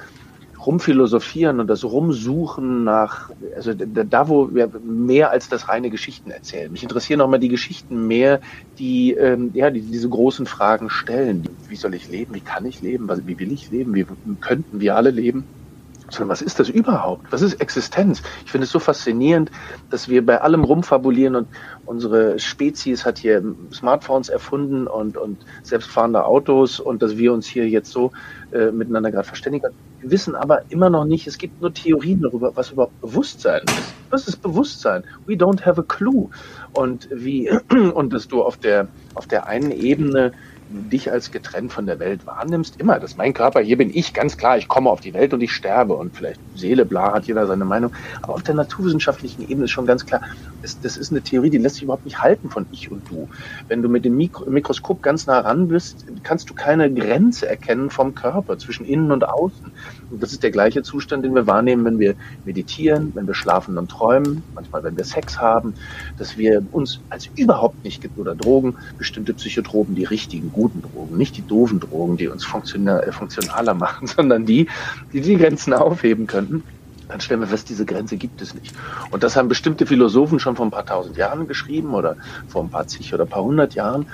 rumphilosophieren 0.66 1.60
und 1.60 1.68
das 1.68 1.84
Rumsuchen 1.84 2.84
nach, 2.84 3.30
also 3.54 3.72
da, 3.74 4.28
wo 4.28 4.54
wir 4.54 4.70
mehr 4.84 5.30
als 5.30 5.48
das 5.48 5.68
reine 5.68 5.90
Geschichten 5.90 6.30
erzählen. 6.30 6.70
Mich 6.72 6.82
interessieren 6.82 7.20
auch 7.20 7.28
mal 7.28 7.38
die 7.38 7.48
Geschichten 7.48 8.06
mehr, 8.06 8.40
die, 8.78 9.12
ähm, 9.12 9.50
ja, 9.54 9.70
die 9.70 9.80
diese 9.80 10.08
großen 10.08 10.46
Fragen 10.46 10.90
stellen. 10.90 11.48
Wie 11.68 11.76
soll 11.76 11.94
ich 11.94 12.08
leben? 12.08 12.34
Wie 12.34 12.40
kann 12.40 12.66
ich 12.66 12.80
leben? 12.80 13.08
Wie 13.26 13.38
will 13.38 13.52
ich 13.52 13.70
leben? 13.70 13.94
Wie 13.94 14.06
könnten 14.40 14.80
wir 14.80 14.96
alle 14.96 15.10
leben? 15.10 15.44
sondern 16.10 16.28
was 16.28 16.42
ist 16.42 16.60
das 16.60 16.68
überhaupt? 16.68 17.32
Was 17.32 17.42
ist 17.42 17.54
Existenz? 17.60 18.22
Ich 18.44 18.50
finde 18.50 18.64
es 18.64 18.70
so 18.70 18.78
faszinierend, 18.78 19.50
dass 19.90 20.08
wir 20.08 20.24
bei 20.24 20.40
allem 20.40 20.64
rumfabulieren 20.64 21.34
und 21.34 21.48
unsere 21.84 22.38
Spezies 22.38 23.04
hat 23.04 23.18
hier 23.18 23.42
Smartphones 23.72 24.28
erfunden 24.28 24.86
und, 24.86 25.16
und 25.16 25.38
selbstfahrende 25.62 26.24
Autos 26.24 26.80
und 26.80 27.02
dass 27.02 27.16
wir 27.16 27.32
uns 27.32 27.46
hier 27.46 27.68
jetzt 27.68 27.90
so 27.90 28.12
äh, 28.52 28.70
miteinander 28.70 29.10
gerade 29.10 29.26
verständigen. 29.26 29.72
Wir 30.00 30.10
wissen 30.10 30.34
aber 30.34 30.62
immer 30.70 30.90
noch 30.90 31.04
nicht, 31.04 31.26
es 31.26 31.38
gibt 31.38 31.60
nur 31.60 31.72
Theorien 31.72 32.22
darüber, 32.22 32.54
was 32.54 32.70
überhaupt 32.70 33.00
Bewusstsein 33.00 33.62
ist. 33.66 33.94
Was 34.10 34.28
ist 34.28 34.42
Bewusstsein? 34.42 35.04
We 35.26 35.34
don't 35.34 35.64
have 35.64 35.80
a 35.80 35.84
clue. 35.84 36.28
Und 36.72 37.08
wie, 37.10 37.50
und 37.94 38.12
dass 38.12 38.28
du 38.28 38.42
auf 38.42 38.56
der, 38.56 38.88
auf 39.14 39.26
der 39.26 39.46
einen 39.46 39.70
Ebene 39.70 40.32
dich 40.68 41.10
als 41.10 41.30
getrennt 41.30 41.72
von 41.72 41.86
der 41.86 41.98
Welt 41.98 42.26
wahrnimmst, 42.26 42.80
immer, 42.80 42.98
das 42.98 43.12
ist 43.12 43.18
mein 43.18 43.32
Körper, 43.32 43.60
hier 43.60 43.76
bin 43.76 43.94
ich, 43.94 44.12
ganz 44.12 44.36
klar, 44.36 44.58
ich 44.58 44.68
komme 44.68 44.90
auf 44.90 45.00
die 45.00 45.14
Welt 45.14 45.32
und 45.32 45.40
ich 45.40 45.52
sterbe 45.52 45.94
und 45.94 46.16
vielleicht 46.16 46.40
Seele, 46.54 46.84
bla, 46.84 47.12
hat 47.12 47.26
jeder 47.26 47.46
seine 47.46 47.64
Meinung, 47.64 47.92
aber 48.22 48.34
auf 48.34 48.42
der 48.42 48.54
naturwissenschaftlichen 48.54 49.48
Ebene 49.48 49.64
ist 49.64 49.70
schon 49.70 49.86
ganz 49.86 50.04
klar, 50.04 50.20
das, 50.62 50.80
das 50.80 50.96
ist 50.96 51.12
eine 51.12 51.22
Theorie, 51.22 51.50
die 51.50 51.58
lässt 51.58 51.76
sich 51.76 51.84
überhaupt 51.84 52.04
nicht 52.04 52.20
halten 52.20 52.50
von 52.50 52.66
ich 52.72 52.90
und 52.90 53.08
du. 53.08 53.28
Wenn 53.68 53.82
du 53.82 53.88
mit 53.88 54.04
dem 54.04 54.16
Mikro 54.16 54.50
Mikroskop 54.50 55.02
ganz 55.02 55.26
nah 55.26 55.40
ran 55.40 55.68
bist, 55.68 56.04
kannst 56.22 56.50
du 56.50 56.54
keine 56.54 56.92
Grenze 56.92 57.48
erkennen 57.48 57.90
vom 57.90 58.14
Körper 58.14 58.58
zwischen 58.58 58.84
innen 58.84 59.12
und 59.12 59.28
außen. 59.28 59.70
Und 60.10 60.22
das 60.22 60.32
ist 60.32 60.42
der 60.42 60.50
gleiche 60.50 60.82
Zustand, 60.82 61.24
den 61.24 61.34
wir 61.34 61.46
wahrnehmen, 61.46 61.84
wenn 61.84 61.98
wir 61.98 62.14
meditieren, 62.44 63.12
wenn 63.14 63.26
wir 63.26 63.34
schlafen 63.34 63.78
und 63.78 63.90
träumen, 63.90 64.42
manchmal 64.54 64.82
wenn 64.82 64.96
wir 64.96 65.04
Sex 65.04 65.40
haben, 65.40 65.74
dass 66.18 66.36
wir 66.36 66.62
uns 66.72 67.00
als 67.10 67.28
überhaupt 67.36 67.84
nicht 67.84 68.06
oder 68.16 68.34
Drogen, 68.34 68.76
bestimmte 68.98 69.34
Psychotropen, 69.34 69.94
die 69.94 70.04
richtigen 70.04 70.50
guten 70.56 70.82
Drogen, 70.82 71.16
nicht 71.16 71.36
die 71.36 71.46
doofen 71.46 71.78
Drogen, 71.78 72.16
die 72.16 72.28
uns 72.28 72.44
äh, 72.44 73.12
funktionaler 73.12 73.74
machen, 73.74 74.06
sondern 74.16 74.46
die, 74.46 74.68
die 75.12 75.20
die 75.20 75.36
Grenzen 75.36 75.72
aufheben 75.72 76.26
könnten, 76.26 76.64
dann 77.08 77.20
stellen 77.20 77.40
wir 77.40 77.46
fest, 77.46 77.68
diese 77.68 77.84
Grenze 77.84 78.16
gibt 78.16 78.42
es 78.42 78.54
nicht. 78.54 78.74
Und 79.10 79.22
das 79.22 79.36
haben 79.36 79.48
bestimmte 79.48 79.86
Philosophen 79.86 80.40
schon 80.40 80.56
vor 80.56 80.66
ein 80.66 80.72
paar 80.72 80.86
tausend 80.86 81.16
Jahren 81.16 81.46
geschrieben 81.46 81.94
oder 81.94 82.16
vor 82.48 82.64
ein 82.64 82.70
paar 82.70 82.88
zig 82.88 83.14
oder 83.14 83.24
ein 83.24 83.28
paar 83.28 83.44
hundert 83.44 83.74
Jahren. 83.74 84.06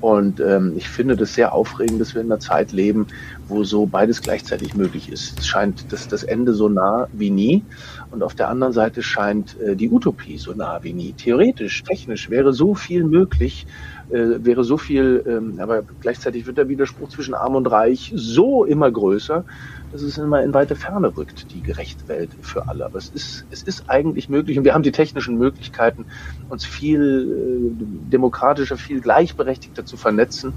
Und 0.00 0.40
ähm, 0.40 0.74
ich 0.76 0.88
finde 0.88 1.16
das 1.16 1.34
sehr 1.34 1.52
aufregend, 1.52 2.00
dass 2.00 2.14
wir 2.14 2.22
in 2.22 2.28
einer 2.28 2.40
Zeit 2.40 2.72
leben, 2.72 3.08
wo 3.48 3.64
so 3.64 3.84
beides 3.86 4.22
gleichzeitig 4.22 4.74
möglich 4.74 5.10
ist. 5.10 5.38
Es 5.38 5.46
scheint 5.46 5.92
das, 5.92 6.08
das 6.08 6.22
Ende 6.22 6.54
so 6.54 6.68
nah 6.68 7.08
wie 7.12 7.30
nie. 7.30 7.64
Und 8.10 8.22
auf 8.22 8.34
der 8.34 8.48
anderen 8.48 8.72
Seite 8.72 9.02
scheint 9.02 9.60
äh, 9.60 9.76
die 9.76 9.90
Utopie 9.90 10.38
so 10.38 10.52
nah 10.52 10.82
wie 10.82 10.92
nie. 10.92 11.12
Theoretisch, 11.12 11.82
technisch 11.82 12.30
wäre 12.30 12.52
so 12.52 12.74
viel 12.74 13.04
möglich, 13.04 13.66
äh, 14.10 14.44
wäre 14.44 14.64
so 14.64 14.78
viel, 14.78 15.22
ähm, 15.26 15.58
aber 15.58 15.82
gleichzeitig 16.00 16.46
wird 16.46 16.58
der 16.58 16.68
Widerspruch 16.68 17.08
zwischen 17.08 17.34
Arm 17.34 17.56
und 17.56 17.66
Reich 17.66 18.12
so 18.14 18.64
immer 18.64 18.90
größer, 18.90 19.44
dass 19.92 20.02
es 20.02 20.18
immer 20.18 20.42
in 20.42 20.54
weite 20.54 20.76
Ferne 20.76 21.16
rückt, 21.16 21.52
die 21.52 21.62
gerechte 21.62 22.08
Welt 22.08 22.30
für 22.40 22.68
alle. 22.68 22.84
Aber 22.86 22.98
es 22.98 23.08
ist, 23.08 23.44
es 23.50 23.62
ist 23.62 23.88
eigentlich 23.88 24.28
möglich 24.28 24.58
und 24.58 24.64
wir 24.64 24.74
haben 24.74 24.82
die 24.82 24.92
technischen 24.92 25.38
Möglichkeiten, 25.38 26.06
uns 26.48 26.64
viel 26.64 27.72
äh, 27.72 28.10
demokratischer, 28.10 28.76
viel 28.76 29.00
gleichberechtigter 29.00 29.84
zu 29.84 29.96
vernetzen 29.96 30.52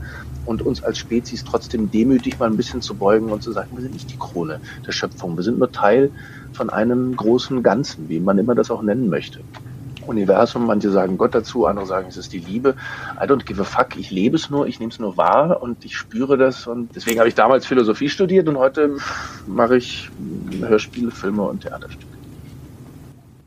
und 0.46 0.62
uns 0.62 0.84
als 0.84 0.98
Spezies 0.98 1.44
trotzdem 1.44 1.92
demütig 1.92 2.40
mal 2.40 2.50
ein 2.50 2.58
bisschen 2.58 2.82
zu 2.82 2.96
beugen 2.96 3.32
und 3.32 3.44
zu 3.44 3.52
sagen, 3.52 3.70
wir 3.74 3.82
sind 3.82 3.94
nicht 3.94 4.12
die 4.12 4.18
Krone 4.18 4.60
der 4.86 4.92
Schöpfung, 4.92 5.36
wir 5.36 5.44
sind 5.44 5.60
nur 5.60 5.72
Teil 5.72 6.12
von 6.54 6.70
einem 6.70 7.16
großen 7.16 7.64
Ganzen, 7.64 8.10
wie 8.10 8.20
man 8.20 8.38
immer 8.38 8.56
das 8.56 8.72
auch 8.72 8.82
nennen 8.82 9.10
möchte. 9.10 9.40
Universum, 10.08 10.66
manche 10.66 10.92
sagen 10.92 11.18
Gott 11.18 11.36
dazu, 11.36 11.66
andere 11.66 11.86
sagen, 11.86 12.08
es 12.10 12.18
ist 12.18 12.34
die 12.34 12.40
Liebe. 12.40 12.76
I 13.22 13.26
don't 13.26 13.46
give 13.46 13.62
a 13.62 13.66
fuck, 13.66 13.98
ich 13.98 14.12
lebe 14.12 14.36
es 14.36 14.50
nur, 14.50 14.68
ich 14.68 14.80
nehme 14.80 14.92
es 14.92 15.00
nur 15.00 15.18
wahr 15.18 15.62
und 15.62 15.86
ich 15.86 15.96
spüre 15.96 16.38
das 16.38 16.68
und 16.68 16.96
deswegen 16.96 17.20
habe 17.20 17.30
ich 17.30 17.36
damals 17.36 17.66
Philosophie 17.66 18.10
studiert 18.10 18.48
und 18.48 18.58
heute 18.58 18.98
mache 19.48 19.78
ich 19.78 20.10
Hörspiele, 20.60 21.12
Filme 21.12 21.44
und 21.44 21.62
Theaterstücke. 21.62 22.12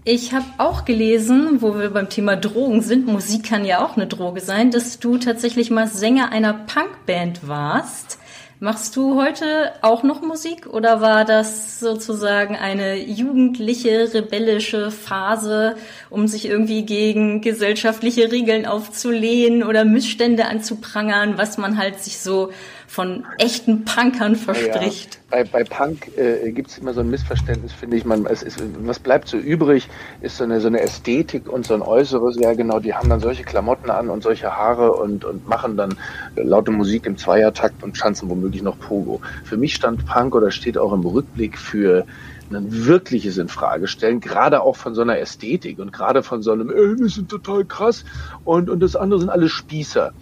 Ich 0.07 0.35
habe 0.35 0.45
auch 0.59 0.85
gelesen, 0.85 1.63
wo 1.63 1.79
wir 1.79 1.89
beim 1.89 2.11
Thema 2.11 2.37
Drogen 2.37 2.83
sind, 2.83 3.07
Musik 3.07 3.45
kann 3.49 3.65
ja 3.65 3.83
auch 3.83 3.97
eine 3.97 4.07
Droge 4.07 4.41
sein, 4.41 4.71
dass 4.71 4.99
du 4.99 5.17
tatsächlich 5.17 5.71
mal 5.71 5.87
Sänger 5.87 6.31
einer 6.31 6.53
Punkband 6.53 7.49
warst. 7.49 8.19
Machst 8.65 8.97
du 8.97 9.23
heute 9.23 9.73
auch 9.83 10.05
noch 10.05 10.23
Musik 10.23 10.67
oder 10.67 11.03
war 11.03 11.27
das 11.27 11.81
sozusagen 11.81 12.57
eine 12.57 12.97
jugendliche, 12.97 14.15
rebellische 14.15 14.91
Phase, 14.91 15.77
um 16.09 16.29
sich 16.29 16.49
irgendwie 16.49 16.87
gegen 16.87 17.43
gesellschaftliche 17.43 18.33
Regeln 18.33 18.65
aufzulehnen 18.65 19.65
oder 19.65 19.85
Missstände 19.85 20.47
anzuprangern, 20.47 21.37
was 21.37 21.59
man 21.59 21.77
halt 21.77 22.01
sich 22.01 22.21
so 22.21 22.53
von 22.95 23.25
echten 23.39 23.85
Punkern 23.85 24.37
verspricht. 24.37 25.19
Ja, 25.33 25.39
bei, 25.43 25.45
bei 25.45 25.65
Punk 25.65 26.17
äh, 26.17 26.53
gibt 26.53 26.71
es 26.71 26.79
immer 26.79 26.95
so 26.95 27.01
ein 27.01 27.11
Missverständnis, 27.11 27.73
finde 27.73 27.97
ich. 27.97 28.05
Man, 28.05 28.25
es 28.27 28.45
ist, 28.45 28.63
was 28.85 29.01
bleibt 29.01 29.27
so 29.27 29.37
übrig, 29.37 29.89
ist 30.21 30.37
so 30.37 30.45
eine, 30.45 30.61
so 30.61 30.69
eine 30.69 30.81
Ästhetik 30.81 31.49
und 31.49 31.67
so 31.67 31.75
ein 31.75 31.83
Äußeres. 31.83 32.37
Ja, 32.39 32.55
genau, 32.55 32.79
die 32.79 32.95
haben 32.95 33.09
dann 33.09 33.19
solche 33.19 33.43
Klamotten 33.43 33.91
an 33.91 34.11
und 34.11 34.23
solche 34.23 34.57
Haare 34.57 34.93
und, 34.93 35.25
und 35.25 35.49
machen 35.49 35.77
dann 35.77 35.97
laute 36.37 36.71
Musik 36.71 37.07
im 37.07 37.17
Zweiertakt 37.17 37.83
und 37.83 37.99
tanzen 37.99 38.31
womöglich 38.31 38.63
noch 38.63 38.79
Pogo. 38.79 39.21
Für 39.43 39.57
mich 39.57 39.75
stand 39.75 40.07
Punk 40.07 40.37
oder 40.37 40.53
steht 40.53 40.79
auch 40.79 40.93
im 40.93 41.05
Rückblick 41.05 41.59
für 41.59 42.07
ein 42.53 42.87
wirkliches 42.87 43.39
Infragestellen, 43.39 44.21
gerade 44.21 44.63
auch 44.63 44.77
von 44.77 44.95
so 44.95 45.03
einer 45.03 45.19
Ästhetik 45.19 45.81
und 45.81 45.93
gerade 45.93 46.23
von 46.23 46.43
so 46.43 46.53
einem, 46.53 46.71
ey, 46.71 46.97
wir 46.97 47.09
sind 47.09 47.29
total 47.29 47.65
krass 47.65 48.05
und, 48.45 48.71
und 48.71 48.79
das 48.79 48.95
andere 48.95 49.19
sind 49.19 49.31
alle 49.31 49.49
Spießer 49.49 50.13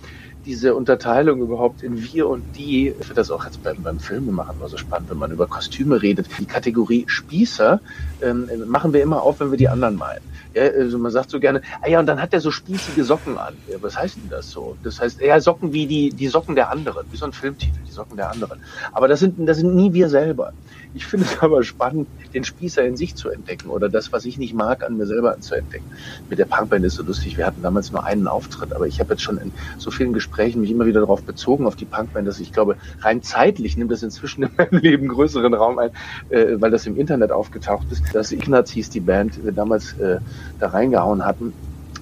diese 0.44 0.74
Unterteilung 0.74 1.40
überhaupt 1.40 1.82
in 1.82 2.02
wir 2.02 2.28
und 2.28 2.56
die, 2.56 2.88
ich 2.88 3.06
finde 3.06 3.20
das 3.20 3.30
auch 3.30 3.44
jetzt 3.44 3.62
beim, 3.62 3.82
beim 3.82 3.98
Filmemachen 4.00 4.56
immer 4.56 4.68
so 4.68 4.76
spannend, 4.76 5.10
wenn 5.10 5.18
man 5.18 5.30
über 5.30 5.46
Kostüme 5.46 6.02
redet. 6.02 6.28
Die 6.38 6.46
Kategorie 6.46 7.04
Spießer 7.08 7.82
ähm, 8.22 8.48
machen 8.66 8.92
wir 8.92 9.02
immer 9.02 9.22
auf, 9.22 9.40
wenn 9.40 9.50
wir 9.50 9.58
die 9.58 9.68
anderen 9.68 9.96
meinen. 9.96 10.22
Ja, 10.54 10.64
also 10.64 10.98
man 10.98 11.10
sagt 11.10 11.30
so 11.30 11.40
gerne, 11.40 11.62
ah 11.80 11.88
ja, 11.88 11.98
und 11.98 12.06
dann 12.06 12.20
hat 12.20 12.34
er 12.34 12.40
so 12.40 12.50
spießige 12.50 13.04
Socken 13.04 13.38
an. 13.38 13.54
Ja, 13.68 13.76
was 13.80 13.96
heißt 13.96 14.16
denn 14.16 14.28
das 14.28 14.50
so? 14.50 14.76
Das 14.82 15.00
heißt, 15.00 15.20
ja, 15.20 15.40
Socken 15.40 15.72
wie 15.72 15.86
die, 15.86 16.10
die 16.10 16.28
Socken 16.28 16.54
der 16.54 16.70
anderen, 16.70 17.06
wie 17.10 17.16
so 17.16 17.24
ein 17.24 17.32
Filmtitel, 17.32 17.78
die 17.86 17.92
Socken 17.92 18.16
der 18.16 18.30
anderen. 18.30 18.60
Aber 18.92 19.08
das 19.08 19.20
sind, 19.20 19.46
das 19.48 19.58
sind 19.58 19.74
nie 19.74 19.92
wir 19.92 20.08
selber. 20.08 20.52
Ich 20.94 21.06
finde 21.06 21.26
es 21.26 21.38
aber 21.40 21.62
spannend, 21.62 22.08
den 22.34 22.44
Spießer 22.44 22.84
in 22.84 22.96
sich 22.96 23.14
zu 23.14 23.30
entdecken 23.30 23.70
oder 23.70 23.88
das, 23.88 24.12
was 24.12 24.24
ich 24.24 24.38
nicht 24.38 24.54
mag, 24.54 24.84
an 24.84 24.96
mir 24.96 25.06
selber 25.06 25.40
zu 25.40 25.54
entdecken. 25.54 25.86
Mit 26.28 26.38
der 26.38 26.44
Punkband 26.44 26.84
ist 26.84 26.96
so 26.96 27.02
lustig. 27.02 27.38
Wir 27.38 27.46
hatten 27.46 27.62
damals 27.62 27.90
nur 27.92 28.04
einen 28.04 28.28
Auftritt, 28.28 28.72
aber 28.72 28.86
ich 28.86 29.00
habe 29.00 29.14
jetzt 29.14 29.22
schon 29.22 29.38
in 29.38 29.52
so 29.78 29.90
vielen 29.90 30.12
Gesprächen 30.12 30.60
mich 30.60 30.70
immer 30.70 30.86
wieder 30.86 31.00
darauf 31.00 31.22
bezogen, 31.22 31.66
auf 31.66 31.76
die 31.76 31.84
Punkband, 31.84 32.28
dass 32.28 32.40
ich 32.40 32.52
glaube, 32.52 32.76
rein 33.00 33.22
zeitlich 33.22 33.76
nimmt 33.76 33.90
das 33.90 34.02
inzwischen 34.02 34.44
in 34.44 34.50
meinem 34.56 34.80
Leben 34.80 35.08
größeren 35.08 35.54
Raum 35.54 35.78
ein, 35.78 35.90
äh, 36.28 36.60
weil 36.60 36.70
das 36.70 36.86
im 36.86 36.96
Internet 36.96 37.32
aufgetaucht 37.32 37.86
ist. 37.90 38.04
Dass 38.12 38.32
Ignaz 38.32 38.70
hieß 38.70 38.90
die 38.90 39.00
Band, 39.00 39.44
wir 39.44 39.52
damals 39.52 39.92
äh, 39.94 40.18
da 40.58 40.68
reingehauen 40.68 41.24
hatten 41.24 41.52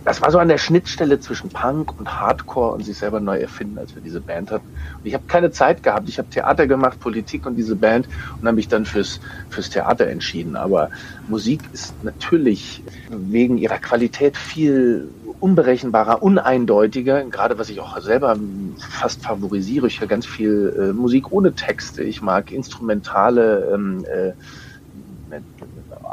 das 0.05 0.23
war 0.23 0.31
so 0.31 0.39
an 0.39 0.49
der 0.49 0.59
Schnittstelle 0.59 1.21
zwischen 1.21 1.51
Punk 1.51 1.99
und 1.99 2.21
Hardcore 2.21 2.73
und 2.75 2.85
sich 2.85 2.97
selber 2.97 3.21
neu 3.21 3.39
erfinden, 3.39 3.79
als 3.79 3.95
wir 3.95 4.03
diese 4.03 4.21
Band 4.21 4.51
hatten. 4.51 4.67
Und 4.99 5.07
ich 5.07 5.15
habe 5.15 5.25
keine 5.27 5.51
Zeit 5.51 5.83
gehabt. 5.83 6.09
Ich 6.09 6.19
habe 6.19 6.29
Theater 6.31 6.67
gemacht, 6.67 6.99
Politik 7.01 7.47
und 7.47 7.57
diese 7.57 7.77
Band 7.77 8.09
und 8.41 8.47
habe 8.47 8.57
mich 8.57 8.69
dann 8.69 8.87
fürs, 8.87 9.21
fürs 9.51 9.69
Theater 9.69 10.07
entschieden. 10.07 10.57
Aber 10.57 10.91
Musik 11.29 11.61
ist 11.73 11.95
natürlich 12.03 12.83
wegen 13.11 13.59
ihrer 13.59 13.79
Qualität 13.79 14.37
viel 14.37 15.09
unberechenbarer, 15.39 16.23
uneindeutiger, 16.23 17.23
gerade 17.25 17.59
was 17.59 17.71
ich 17.71 17.81
auch 17.81 17.99
selber 18.01 18.37
fast 18.79 19.23
favorisiere. 19.23 19.87
Ich 19.87 20.01
höre 20.01 20.09
ganz 20.09 20.27
viel 20.27 20.75
äh, 20.79 20.93
Musik 20.93 21.31
ohne 21.31 21.53
Texte. 21.53 22.03
Ich 22.03 22.21
mag 22.21 22.53
instrumentale 22.53 23.71
ähm, 23.75 24.05
äh, 24.05 24.33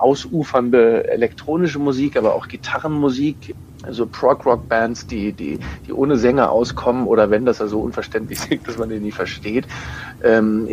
ausufernde 0.02 1.10
elektronische 1.10 1.80
Musik, 1.80 2.18
aber 2.18 2.36
auch 2.36 2.48
Gitarrenmusik 2.48 3.56
so 3.90 4.06
Prog-Rock-Bands, 4.06 5.08
die, 5.08 5.34
die, 5.34 5.60
die 5.86 5.94
ohne 5.94 6.18
Sänger 6.18 6.52
auskommen 6.52 7.06
oder 7.08 7.30
wenn 7.30 7.46
das 7.46 7.62
also 7.62 7.80
unverständlich 7.80 8.40
singt, 8.50 8.68
dass 8.68 8.78
man 8.78 8.90
den 8.90 9.04
nie 9.04 9.12
versteht. 9.12 9.66
Ähm, 10.24 10.68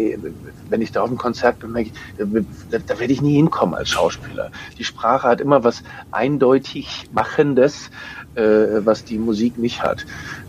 wenn 0.69 0.81
ich 0.81 0.93
da 0.93 1.03
auf 1.03 1.11
ein 1.11 1.19
Konzert 1.19 1.59
bin, 1.59 1.77
ich, 1.77 1.93
da, 2.19 2.79
da 2.79 2.99
werde 2.99 3.13
ich 3.13 3.21
nie 3.21 3.37
hinkommen 3.37 3.75
als 3.75 3.91
Schauspieler. 3.91 4.51
Die 4.79 4.85
Sprache 4.85 5.29
hat 5.29 5.41
immer 5.41 5.65
was 5.65 5.83
eindeutig 6.11 7.09
Machendes, 7.13 7.91
äh, 8.35 8.43
was 8.85 9.05
die 9.05 9.19
Musik 9.19 9.59
nicht 9.59 9.83
hat. 9.83 10.07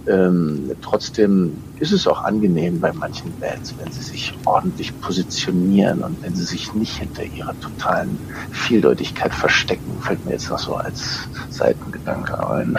Ähm, 0.08 0.72
trotzdem 0.82 1.58
ist 1.80 1.92
es 1.92 2.08
auch 2.08 2.24
angenehm 2.24 2.80
bei 2.80 2.94
manchen 2.94 3.32
Bands, 3.40 3.74
wenn 3.80 3.92
sie 3.92 4.04
sich 4.04 4.34
ordentlich 4.46 5.00
positionieren 5.02 6.04
und 6.04 6.22
wenn 6.22 6.36
sie 6.36 6.44
sich 6.44 6.74
nicht 6.74 6.98
hinter 6.98 7.24
ihrer 7.24 7.60
totalen 7.60 8.18
Vieldeutigkeit 8.52 9.34
verstecken, 9.34 9.98
fällt 10.02 10.24
mir 10.26 10.34
jetzt 10.34 10.50
noch 10.50 10.60
so 10.60 10.76
als 10.76 11.28
Seitengedanke 11.50 12.48
ein. 12.50 12.78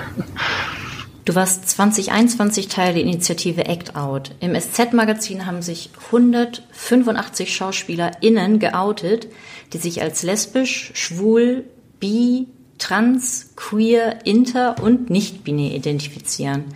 Du 1.25 1.35
warst 1.35 1.69
2021 1.69 2.69
Teil 2.69 2.95
der 2.95 3.03
Initiative 3.03 3.67
Act 3.67 3.97
Out. 3.97 4.31
Im 4.39 4.55
SZ-Magazin 4.55 5.45
haben 5.45 5.61
sich 5.61 5.91
185 6.13 7.53
SchauspielerInnen 7.53 8.61
geoutet, 8.61 9.27
die 9.73 9.79
sich 9.79 10.01
als 10.03 10.23
lesbisch, 10.23 10.93
schwul, 10.95 11.65
bi, 11.99 12.47
trans, 12.79 13.51
queer, 13.57 14.25
inter 14.25 14.77
und 14.81 15.11
nicht-binär 15.11 15.75
identifizieren. 15.75 16.67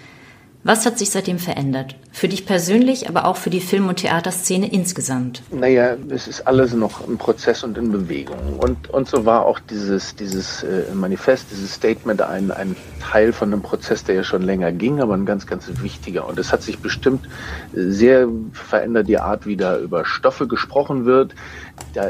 Was 0.62 0.85
hat 0.87 0.99
sich 0.99 1.11
seitdem 1.11 1.38
verändert? 1.38 1.96
Für 2.12 2.29
dich 2.29 2.44
persönlich, 2.44 3.09
aber 3.09 3.25
auch 3.25 3.37
für 3.37 3.51
die 3.51 3.61
Film- 3.61 3.88
und 3.88 3.96
Theaterszene 3.96 4.70
insgesamt? 4.70 5.42
Naja, 5.53 5.96
es 6.09 6.27
ist 6.27 6.46
alles 6.46 6.75
noch 6.75 7.07
ein 7.07 7.18
Prozess 7.18 7.62
und 7.62 7.79
in 7.79 7.92
Bewegung. 7.92 8.59
Und, 8.59 8.90
und 8.90 9.09
so 9.09 9.25
war 9.25 9.46
auch 9.46 9.61
dieses, 9.61 10.16
dieses 10.16 10.64
äh, 10.64 10.92
Manifest, 10.92 11.46
dieses 11.53 11.75
Statement 11.75 12.20
ein, 12.20 12.51
ein 12.51 12.75
Teil 13.01 13.33
von 13.33 13.53
einem 13.53 13.62
Prozess, 13.62 14.03
der 14.03 14.16
ja 14.16 14.25
schon 14.25 14.42
länger 14.42 14.73
ging, 14.73 15.01
aber 15.01 15.14
ein 15.14 15.25
ganz, 15.25 15.46
ganz 15.46 15.70
wichtiger. 15.83 16.27
Und 16.27 16.38
es 16.38 16.53
hat 16.53 16.62
sich 16.62 16.81
bestimmt 16.81 17.29
sehr 17.73 18.29
verändert, 18.53 19.09
die 19.09 19.18
Art, 19.18 19.46
wie 19.46 19.57
da 19.57 19.79
über 19.79 20.05
Stoffe 20.05 20.49
gesprochen 20.49 21.05
wird, 21.05 21.35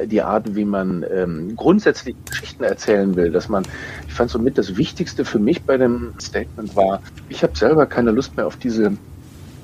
die 0.07 0.23
Art, 0.23 0.55
wie 0.57 0.65
man 0.65 1.05
ähm, 1.15 1.55
grundsätzlich 1.57 2.17
Geschichten 2.29 2.65
erzählen 2.65 3.15
will, 3.17 3.31
dass 3.31 3.49
man, 3.49 3.65
ich 4.09 4.15
fand 4.15 4.31
somit 4.31 4.59
das 4.59 4.77
Wichtigste 4.77 5.25
für 5.25 5.39
mich 5.39 5.63
bei 5.63 5.77
dem 5.77 6.15
Statement 6.21 6.75
war, 6.75 7.03
ich 7.29 7.43
habe 7.43 7.57
selber 7.57 7.87
keine 7.87 8.11
Lust 8.11 8.37
mehr 8.37 8.47
auf 8.47 8.57
diese 8.57 8.93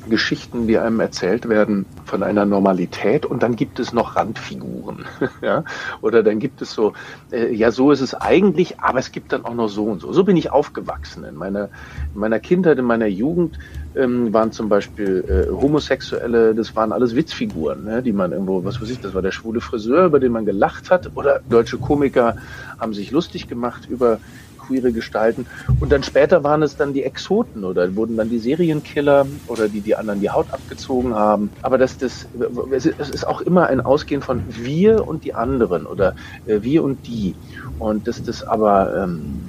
Geschichten, 0.08 0.66
die 0.66 0.78
einem 0.78 1.00
erzählt 1.00 1.48
werden 1.48 1.86
von 2.04 2.22
einer 2.22 2.44
Normalität 2.44 3.26
und 3.26 3.42
dann 3.42 3.56
gibt 3.56 3.78
es 3.78 3.92
noch 3.92 4.16
Randfiguren. 4.16 5.04
ja? 5.42 5.64
Oder 6.00 6.22
dann 6.22 6.38
gibt 6.38 6.62
es 6.62 6.72
so, 6.72 6.94
äh, 7.30 7.52
ja, 7.54 7.70
so 7.70 7.90
ist 7.90 8.00
es 8.00 8.14
eigentlich, 8.14 8.80
aber 8.80 8.98
es 8.98 9.12
gibt 9.12 9.32
dann 9.32 9.44
auch 9.44 9.54
noch 9.54 9.68
so 9.68 9.84
und 9.84 10.00
so. 10.00 10.12
So 10.12 10.24
bin 10.24 10.36
ich 10.36 10.50
aufgewachsen. 10.50 11.24
In 11.24 11.34
meiner, 11.34 11.68
in 12.14 12.20
meiner 12.20 12.40
Kindheit, 12.40 12.78
in 12.78 12.84
meiner 12.84 13.06
Jugend 13.06 13.58
ähm, 13.96 14.32
waren 14.32 14.52
zum 14.52 14.68
Beispiel 14.68 15.24
äh, 15.28 15.50
Homosexuelle, 15.50 16.54
das 16.54 16.74
waren 16.76 16.92
alles 16.92 17.14
Witzfiguren, 17.14 17.84
ne, 17.84 18.02
die 18.02 18.12
man 18.12 18.32
irgendwo, 18.32 18.64
was 18.64 18.80
weiß 18.80 18.90
ich, 18.90 19.00
das 19.00 19.14
war 19.14 19.22
der 19.22 19.32
schwule 19.32 19.60
Friseur, 19.60 20.06
über 20.06 20.20
den 20.20 20.32
man 20.32 20.44
gelacht 20.44 20.90
hat, 20.90 21.10
oder 21.14 21.40
deutsche 21.48 21.78
Komiker 21.78 22.36
haben 22.78 22.94
sich 22.94 23.10
lustig 23.10 23.48
gemacht 23.48 23.88
über 23.88 24.18
queere 24.66 24.92
Gestalten. 24.92 25.46
Und 25.80 25.92
dann 25.92 26.02
später 26.02 26.44
waren 26.44 26.62
es 26.62 26.76
dann 26.76 26.92
die 26.92 27.04
Exoten 27.04 27.64
oder 27.64 27.94
wurden 27.96 28.16
dann 28.16 28.28
die 28.28 28.38
Serienkiller 28.38 29.26
oder 29.46 29.68
die 29.68 29.80
die 29.80 29.94
anderen 29.94 30.20
die 30.20 30.30
Haut 30.30 30.46
abgezogen 30.52 31.14
haben. 31.14 31.50
Aber 31.62 31.78
das, 31.78 31.98
das, 31.98 32.26
es 32.70 32.86
ist 32.86 33.26
auch 33.26 33.40
immer 33.40 33.66
ein 33.68 33.80
Ausgehen 33.80 34.22
von 34.22 34.42
wir 34.48 35.06
und 35.06 35.24
die 35.24 35.34
anderen 35.34 35.86
oder 35.86 36.14
äh, 36.46 36.62
wir 36.62 36.82
und 36.82 37.06
die. 37.06 37.34
Und 37.78 38.08
dass 38.08 38.22
das 38.22 38.42
aber 38.42 39.04
ähm, 39.04 39.45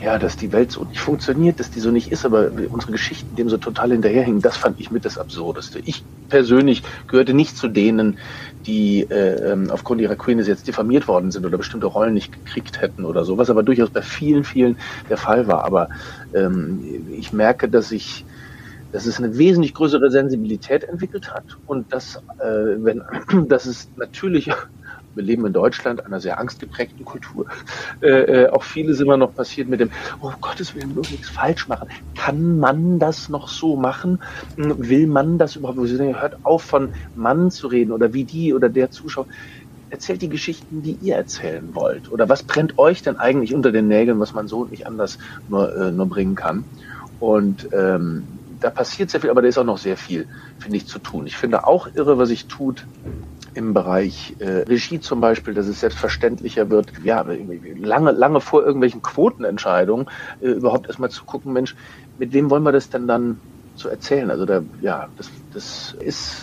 ja, 0.00 0.18
dass 0.18 0.36
die 0.36 0.52
Welt 0.52 0.70
so 0.70 0.84
nicht 0.84 1.00
funktioniert, 1.00 1.58
dass 1.58 1.70
die 1.70 1.80
so 1.80 1.90
nicht 1.90 2.12
ist, 2.12 2.24
aber 2.24 2.50
unsere 2.70 2.92
Geschichten 2.92 3.34
dem 3.36 3.48
so 3.48 3.56
total 3.56 3.92
hinterherhängen, 3.92 4.42
das 4.42 4.56
fand 4.56 4.78
ich 4.80 4.90
mit 4.90 5.04
das 5.04 5.18
Absurdeste. 5.18 5.80
Ich 5.84 6.02
persönlich 6.28 6.82
gehörte 7.06 7.34
nicht 7.34 7.56
zu 7.56 7.68
denen, 7.68 8.18
die 8.66 9.02
äh, 9.02 9.52
ähm, 9.52 9.70
aufgrund 9.70 10.00
ihrer 10.00 10.16
Queerness 10.16 10.48
jetzt 10.48 10.66
diffamiert 10.66 11.08
worden 11.08 11.30
sind 11.30 11.46
oder 11.46 11.56
bestimmte 11.56 11.86
Rollen 11.86 12.14
nicht 12.14 12.32
gekriegt 12.32 12.80
hätten 12.82 13.04
oder 13.04 13.24
so, 13.24 13.38
was 13.38 13.48
aber 13.48 13.62
durchaus 13.62 13.90
bei 13.90 14.02
vielen, 14.02 14.44
vielen 14.44 14.78
der 15.08 15.16
Fall 15.16 15.46
war. 15.46 15.64
Aber 15.64 15.88
ähm, 16.34 16.80
ich 17.10 17.32
merke, 17.32 17.68
dass 17.68 17.90
ich 17.90 18.26
dass 18.92 19.06
es 19.06 19.18
eine 19.18 19.36
wesentlich 19.36 19.74
größere 19.74 20.10
Sensibilität 20.10 20.84
entwickelt 20.84 21.34
hat 21.34 21.44
und 21.66 21.92
dass, 21.92 22.16
äh, 22.38 22.46
wenn, 22.78 23.02
dass 23.48 23.66
es 23.66 23.90
natürlich 23.96 24.50
wir 25.16 25.24
leben 25.24 25.46
in 25.46 25.52
Deutschland, 25.52 26.04
einer 26.04 26.20
sehr 26.20 26.38
angstgeprägten 26.38 27.04
Kultur. 27.04 27.46
Äh, 28.02 28.08
äh, 28.08 28.48
auch 28.50 28.62
vieles 28.62 29.00
immer 29.00 29.16
noch 29.16 29.34
passiert 29.34 29.68
mit 29.68 29.80
dem, 29.80 29.90
oh 30.20 30.32
Gottes 30.40 30.74
Willen, 30.74 30.90
bloß 30.90 31.10
nichts 31.10 31.30
falsch 31.30 31.66
machen. 31.68 31.88
Kann 32.14 32.58
man 32.58 32.98
das 32.98 33.28
noch 33.28 33.48
so 33.48 33.76
machen? 33.76 34.20
Hm, 34.56 34.88
will 34.88 35.06
man 35.06 35.38
das 35.38 35.56
überhaupt? 35.56 35.78
Hört 35.78 36.38
auf 36.44 36.62
von 36.62 36.92
Mann 37.14 37.50
zu 37.50 37.68
reden 37.68 37.92
oder 37.92 38.12
wie 38.12 38.24
die 38.24 38.52
oder 38.52 38.68
der 38.68 38.90
Zuschauer. 38.90 39.26
Erzählt 39.88 40.20
die 40.20 40.28
Geschichten, 40.28 40.82
die 40.82 40.98
ihr 41.00 41.14
erzählen 41.14 41.68
wollt. 41.72 42.10
Oder 42.10 42.28
was 42.28 42.42
brennt 42.42 42.78
euch 42.78 43.02
denn 43.02 43.16
eigentlich 43.16 43.54
unter 43.54 43.72
den 43.72 43.88
Nägeln, 43.88 44.18
was 44.18 44.34
man 44.34 44.48
so 44.48 44.64
nicht 44.64 44.86
anders 44.86 45.18
nur, 45.48 45.74
äh, 45.74 45.92
nur 45.92 46.06
bringen 46.06 46.34
kann? 46.34 46.64
Und 47.20 47.68
ähm, 47.72 48.24
da 48.60 48.70
passiert 48.70 49.10
sehr 49.10 49.20
viel, 49.20 49.30
aber 49.30 49.42
da 49.42 49.48
ist 49.48 49.58
auch 49.58 49.64
noch 49.64 49.78
sehr 49.78 49.96
viel, 49.96 50.26
finde 50.58 50.76
ich, 50.76 50.86
zu 50.86 50.98
tun. 50.98 51.26
Ich 51.26 51.36
finde 51.36 51.66
auch 51.66 51.88
irre, 51.94 52.18
was 52.18 52.28
sich 52.28 52.46
tut 52.46 52.84
im 53.56 53.74
Bereich 53.74 54.36
äh, 54.38 54.64
Regie 54.68 55.00
zum 55.00 55.20
Beispiel, 55.20 55.54
dass 55.54 55.66
es 55.66 55.80
selbstverständlicher 55.80 56.68
wird, 56.70 56.92
ja, 57.02 57.24
lange, 57.78 58.12
lange 58.12 58.40
vor 58.40 58.64
irgendwelchen 58.64 59.02
Quotenentscheidungen 59.02 60.06
äh, 60.40 60.48
überhaupt 60.48 60.86
erstmal 60.86 61.10
zu 61.10 61.24
gucken, 61.24 61.52
Mensch, 61.52 61.74
mit 62.18 62.32
wem 62.32 62.50
wollen 62.50 62.62
wir 62.62 62.72
das 62.72 62.90
denn 62.90 63.06
dann 63.06 63.40
zu 63.76 63.88
erzählen? 63.88 64.30
Also 64.30 64.44
da, 64.44 64.62
ja, 64.80 65.08
das, 65.16 65.30
das 65.52 65.96
ist 66.00 66.36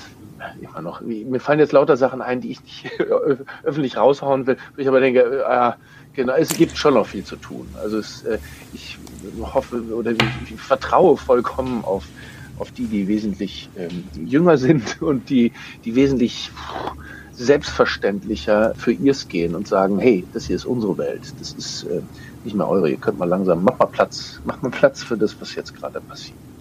immer 0.61 0.81
noch, 0.81 1.01
mir 1.01 1.39
fallen 1.39 1.59
jetzt 1.59 1.71
lauter 1.71 1.97
Sachen 1.97 2.21
ein, 2.21 2.41
die 2.41 2.51
ich 2.51 2.63
nicht 2.63 2.91
öffentlich 3.63 3.97
raushauen 3.97 4.47
will, 4.47 4.57
wo 4.75 4.81
ich 4.81 4.87
aber 4.87 4.99
denke, 4.99 5.43
äh, 5.47 5.71
genau, 6.13 6.33
es 6.33 6.49
gibt 6.49 6.77
schon 6.77 6.95
noch 6.95 7.07
viel 7.07 7.23
zu 7.23 7.35
tun. 7.35 7.67
Also 7.81 7.99
es, 7.99 8.23
äh, 8.23 8.39
ich 8.73 8.97
hoffe 9.41 9.81
oder 9.93 10.11
ich, 10.11 10.19
ich 10.49 10.59
vertraue 10.59 11.17
vollkommen 11.17 11.83
auf 11.85 12.05
auf 12.55 12.71
die, 12.71 12.87
die 12.87 13.07
wesentlich 13.07 13.71
ähm, 13.75 14.09
jünger 14.13 14.57
sind 14.57 15.01
und 15.01 15.29
die, 15.29 15.53
die 15.85 15.95
wesentlich 15.95 16.51
selbstverständlicher 17.33 18.73
für 18.75 18.91
ihrs 18.91 19.27
gehen 19.27 19.55
und 19.55 19.67
sagen, 19.67 19.97
hey, 19.99 20.27
das 20.31 20.45
hier 20.45 20.55
ist 20.55 20.65
unsere 20.65 20.97
Welt, 20.97 21.33
das 21.39 21.53
ist 21.53 21.83
äh, 21.83 22.03
nicht 22.43 22.55
mehr 22.55 22.67
eure, 22.69 22.89
ihr 22.91 22.99
könnt 22.99 23.17
mal 23.17 23.25
langsam, 23.27 23.63
macht 23.63 23.79
mal 23.79 23.87
Platz, 23.87 24.39
macht 24.43 24.61
mal 24.63 24.69
Platz 24.71 25.03
für 25.03 25.17
das, 25.17 25.39
was 25.41 25.55
jetzt 25.55 25.73
gerade 25.73 26.01
passiert. 26.01 26.52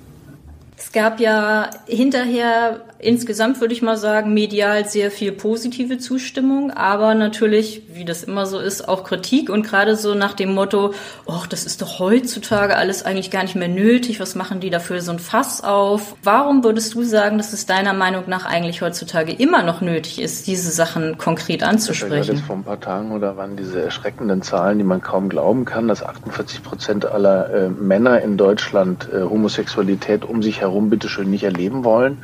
Es 0.85 0.91
gab 0.91 1.21
ja 1.21 1.71
hinterher 1.87 2.81
insgesamt, 2.99 3.61
würde 3.61 3.73
ich 3.73 3.83
mal 3.83 3.97
sagen, 3.97 4.35
medial 4.35 4.89
sehr 4.89 5.11
viel 5.11 5.31
positive 5.31 5.99
Zustimmung, 5.99 6.71
aber 6.71 7.15
natürlich, 7.15 7.83
wie 7.93 8.05
das 8.05 8.25
immer 8.25 8.47
so 8.47 8.59
ist, 8.59 8.89
auch 8.89 9.05
Kritik 9.05 9.49
und 9.49 9.65
gerade 9.65 9.97
so 9.97 10.15
nach 10.15 10.35
dem 10.35 10.55
Motto, 10.55 10.93
oh, 11.25 11.43
das 11.49 11.65
ist 11.67 11.83
doch 11.83 11.99
heutzutage 11.99 12.77
alles 12.77 13.05
eigentlich 13.05 13.31
gar 13.31 13.43
nicht 13.43 13.55
mehr 13.55 13.69
nötig, 13.69 14.19
was 14.19 14.35
machen 14.35 14.61
die 14.61 14.71
dafür 14.71 15.01
so 15.01 15.13
ein 15.13 15.19
Fass 15.21 15.63
auf? 15.63 16.17
Warum 16.23 16.65
würdest 16.65 16.95
du 16.95 17.05
sagen, 17.05 17.39
dass 17.39 17.53
es 17.53 17.67
deiner 17.67 17.93
Meinung 17.93 18.25
nach 18.27 18.45
eigentlich 18.45 18.83
heutzutage 18.83 19.33
immer 19.33 19.63
noch 19.63 19.83
nötig 19.83 20.21
ist, 20.21 20.49
diese 20.49 20.71
Sachen 20.71 21.17
konkret 21.17 21.63
anzusprechen? 21.63 22.37
Das 22.37 22.41
vor 22.45 22.57
ein 22.57 22.65
paar 22.65 22.81
Tagen 22.81 23.13
oder 23.13 23.37
waren 23.37 23.57
diese 23.57 23.83
erschreckenden 23.83 24.43
Zahlen, 24.43 24.79
die 24.79 24.85
man 24.85 25.01
kaum 25.01 25.29
glauben 25.29 25.65
kann, 25.65 25.87
dass 25.87 26.03
48 26.03 26.63
Prozent 26.63 27.07
aller 27.07 27.51
äh, 27.53 27.69
Männer 27.69 28.21
in 28.21 28.37
Deutschland 28.37 29.09
äh, 29.13 29.23
Homosexualität 29.23 30.25
um 30.25 30.43
sich 30.43 30.61
herum 30.61 30.72
herum 30.73 30.91
bitteschön 30.91 31.31
nicht 31.31 31.45
erleben 31.45 31.85
wollen. 31.85 32.19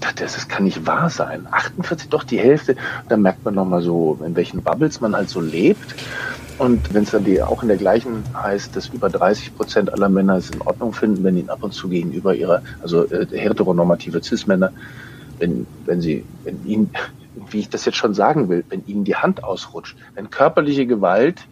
Das, 0.00 0.34
das 0.34 0.48
kann 0.48 0.64
nicht 0.64 0.86
wahr 0.86 1.10
sein. 1.10 1.46
48, 1.50 2.08
doch 2.08 2.22
die 2.22 2.38
Hälfte. 2.38 2.76
Da 3.08 3.16
merkt 3.16 3.44
man 3.44 3.54
nochmal 3.54 3.82
so, 3.82 4.18
in 4.24 4.36
welchen 4.36 4.62
Bubbles 4.62 5.00
man 5.00 5.16
halt 5.16 5.28
so 5.28 5.40
lebt. 5.40 5.94
Und 6.58 6.92
wenn 6.92 7.04
es 7.04 7.12
dann 7.12 7.24
die 7.24 7.40
auch 7.40 7.62
in 7.62 7.68
der 7.68 7.76
gleichen 7.76 8.24
heißt, 8.34 8.74
dass 8.76 8.88
über 8.88 9.08
30 9.08 9.56
Prozent 9.56 9.92
aller 9.92 10.08
Männer 10.08 10.36
es 10.36 10.50
in 10.50 10.60
Ordnung 10.60 10.92
finden, 10.92 11.22
wenn 11.24 11.36
ihnen 11.36 11.50
ab 11.50 11.62
und 11.62 11.72
zu 11.72 11.88
gegenüber 11.88 12.34
ihrer, 12.34 12.62
also 12.82 13.04
äh, 13.04 13.26
heteronormative 13.30 14.22
Cis-Männer, 14.22 14.72
wenn, 15.38 15.66
wenn 15.86 16.00
sie, 16.00 16.24
wenn 16.44 16.64
ihnen, 16.66 16.90
wie 17.50 17.60
ich 17.60 17.68
das 17.68 17.84
jetzt 17.84 17.96
schon 17.96 18.12
sagen 18.12 18.48
will, 18.48 18.64
wenn 18.70 18.84
ihnen 18.86 19.04
die 19.04 19.14
Hand 19.14 19.44
ausrutscht, 19.44 19.96
wenn 20.14 20.30
körperliche 20.30 20.86
Gewalt 20.86 21.46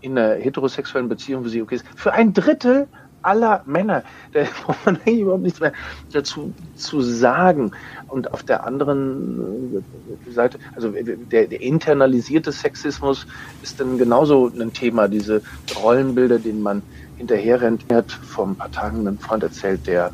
in 0.00 0.18
einer 0.18 0.34
heterosexuellen 0.34 1.08
Beziehung 1.08 1.44
für 1.44 1.50
sie 1.50 1.62
okay 1.62 1.76
ist, 1.76 1.86
für 1.96 2.12
ein 2.12 2.32
Drittel 2.32 2.88
aller 3.22 3.62
Männer. 3.66 4.02
Da 4.32 4.44
braucht 4.44 4.84
man 4.84 4.96
eigentlich 4.96 5.20
überhaupt 5.20 5.42
nichts 5.42 5.60
mehr 5.60 5.72
dazu 6.12 6.52
zu 6.76 7.00
sagen. 7.00 7.72
Und 8.08 8.32
auf 8.32 8.42
der 8.42 8.64
anderen 8.64 9.82
äh, 10.26 10.30
Seite, 10.30 10.58
also 10.74 10.90
der, 10.90 11.46
der 11.46 11.60
internalisierte 11.60 12.52
Sexismus 12.52 13.26
ist 13.62 13.80
dann 13.80 13.96
genauso 13.96 14.48
ein 14.48 14.72
Thema, 14.72 15.08
diese 15.08 15.42
Rollenbilder, 15.82 16.38
denen 16.38 16.62
man 16.62 16.82
hinterherrennt. 17.16 17.84
Er 17.88 17.98
hat 17.98 18.12
vor 18.12 18.46
ein 18.46 18.56
paar 18.56 18.70
Tagen 18.70 19.06
einen 19.06 19.18
Freund 19.18 19.42
erzählt, 19.42 19.86
der 19.86 20.12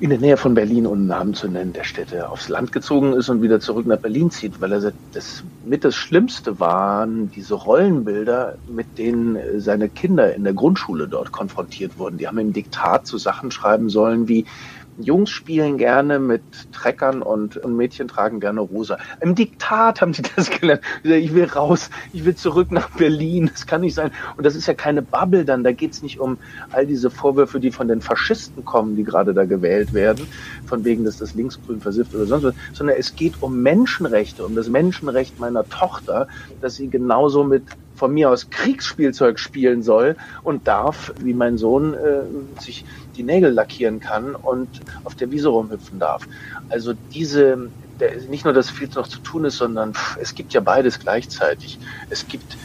in 0.00 0.08
der 0.08 0.18
Nähe 0.18 0.38
von 0.38 0.54
Berlin, 0.54 0.86
um 0.86 1.06
Namen 1.06 1.34
zu 1.34 1.46
nennen, 1.46 1.74
der 1.74 1.84
Städte 1.84 2.30
aufs 2.30 2.48
Land 2.48 2.72
gezogen 2.72 3.12
ist 3.12 3.28
und 3.28 3.42
wieder 3.42 3.60
zurück 3.60 3.86
nach 3.86 3.98
Berlin 4.00 4.30
zieht, 4.30 4.58
weil 4.58 4.72
er 4.72 4.94
das 5.12 5.44
mit 5.62 5.84
das 5.84 5.94
Schlimmste 5.94 6.58
waren 6.58 7.30
diese 7.30 7.52
Rollenbilder, 7.54 8.56
mit 8.66 8.96
denen 8.96 9.60
seine 9.60 9.90
Kinder 9.90 10.34
in 10.34 10.42
der 10.42 10.54
Grundschule 10.54 11.06
dort 11.06 11.32
konfrontiert 11.32 11.98
wurden. 11.98 12.16
Die 12.16 12.26
haben 12.26 12.38
im 12.38 12.54
Diktat 12.54 13.06
zu 13.06 13.18
Sachen 13.18 13.50
schreiben 13.50 13.90
sollen 13.90 14.26
wie 14.26 14.46
Jungs 15.02 15.30
spielen 15.30 15.78
gerne 15.78 16.18
mit 16.18 16.42
Treckern 16.72 17.22
und, 17.22 17.56
und 17.56 17.76
Mädchen 17.76 18.08
tragen 18.08 18.40
gerne 18.40 18.60
rosa. 18.60 18.98
Im 19.20 19.34
Diktat 19.34 20.00
haben 20.00 20.14
sie 20.14 20.22
das 20.36 20.50
gelernt. 20.50 20.82
Ich 21.02 21.34
will 21.34 21.44
raus, 21.44 21.90
ich 22.12 22.24
will 22.24 22.34
zurück 22.34 22.70
nach 22.70 22.90
Berlin. 22.90 23.50
Das 23.52 23.66
kann 23.66 23.80
nicht 23.82 23.94
sein. 23.94 24.10
Und 24.36 24.44
das 24.44 24.54
ist 24.54 24.66
ja 24.66 24.74
keine 24.74 25.02
Bubble 25.02 25.44
dann. 25.44 25.64
Da 25.64 25.72
geht 25.72 25.92
es 25.92 26.02
nicht 26.02 26.20
um 26.20 26.38
all 26.72 26.86
diese 26.86 27.10
Vorwürfe, 27.10 27.60
die 27.60 27.70
von 27.70 27.88
den 27.88 28.00
Faschisten 28.00 28.64
kommen, 28.64 28.96
die 28.96 29.04
gerade 29.04 29.34
da 29.34 29.44
gewählt 29.44 29.92
werden, 29.92 30.26
von 30.66 30.84
wegen, 30.84 31.04
dass 31.04 31.18
das 31.18 31.34
linksgrün 31.34 31.80
versifft 31.80 32.14
oder 32.14 32.26
sonst 32.26 32.44
was, 32.44 32.54
sondern 32.72 32.96
es 32.96 33.14
geht 33.16 33.34
um 33.40 33.62
Menschenrechte, 33.62 34.44
um 34.44 34.54
das 34.54 34.68
Menschenrecht 34.68 35.38
meiner 35.38 35.68
Tochter, 35.68 36.28
dass 36.60 36.76
sie 36.76 36.88
genauso 36.88 37.44
mit 37.44 37.64
von 38.00 38.14
mir 38.14 38.30
aus 38.30 38.48
Kriegsspielzeug 38.48 39.38
spielen 39.38 39.82
soll 39.82 40.16
und 40.42 40.66
darf, 40.66 41.12
wie 41.20 41.34
mein 41.34 41.58
Sohn 41.58 41.92
äh, 41.92 42.22
sich 42.58 42.86
die 43.20 43.26
Nägel 43.26 43.50
lackieren 43.50 44.00
kann 44.00 44.34
und 44.34 44.68
auf 45.04 45.14
der 45.14 45.30
Wiese 45.30 45.50
rumhüpfen 45.50 45.98
darf. 45.98 46.26
Also 46.70 46.94
diese, 47.12 47.68
der, 48.00 48.16
nicht 48.30 48.44
nur, 48.44 48.54
dass 48.54 48.70
viel 48.70 48.88
noch 48.94 49.08
zu 49.08 49.18
tun 49.18 49.44
ist, 49.44 49.58
sondern 49.58 49.92
pff, 49.92 50.16
es 50.16 50.34
gibt 50.34 50.54
ja 50.54 50.60
beides 50.60 50.98
gleichzeitig. 50.98 51.78
Es 52.08 52.26
gibt 52.26 52.56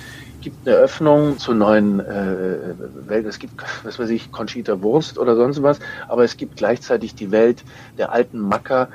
gibt 0.41 0.67
eine 0.67 0.77
Öffnung 0.77 1.39
zur 1.39 1.55
neuen 1.55 1.99
äh, 1.99 2.75
Welt. 3.07 3.25
Es 3.25 3.39
gibt, 3.39 3.63
was 3.83 3.97
weiß 3.97 4.11
ich, 4.11 4.31
Conchita 4.31 4.79
Wurst 4.83 5.17
oder 5.17 5.35
sonst 5.35 5.63
was, 5.63 5.79
aber 6.07 6.23
es 6.23 6.37
gibt 6.37 6.55
gleichzeitig 6.55 7.15
die 7.15 7.31
Welt 7.31 7.63
der 7.97 8.11
alten 8.11 8.39
Macker, 8.39 8.89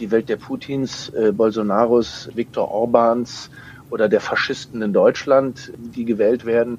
die 0.00 0.10
Welt 0.10 0.30
der 0.30 0.36
Putins, 0.36 1.10
äh, 1.10 1.32
Bolsonaros, 1.32 2.30
Viktor 2.34 2.70
Orbans, 2.70 3.50
oder 3.90 4.08
der 4.08 4.20
Faschisten 4.20 4.82
in 4.82 4.92
Deutschland, 4.92 5.72
die 5.76 6.04
gewählt 6.04 6.44
werden. 6.44 6.78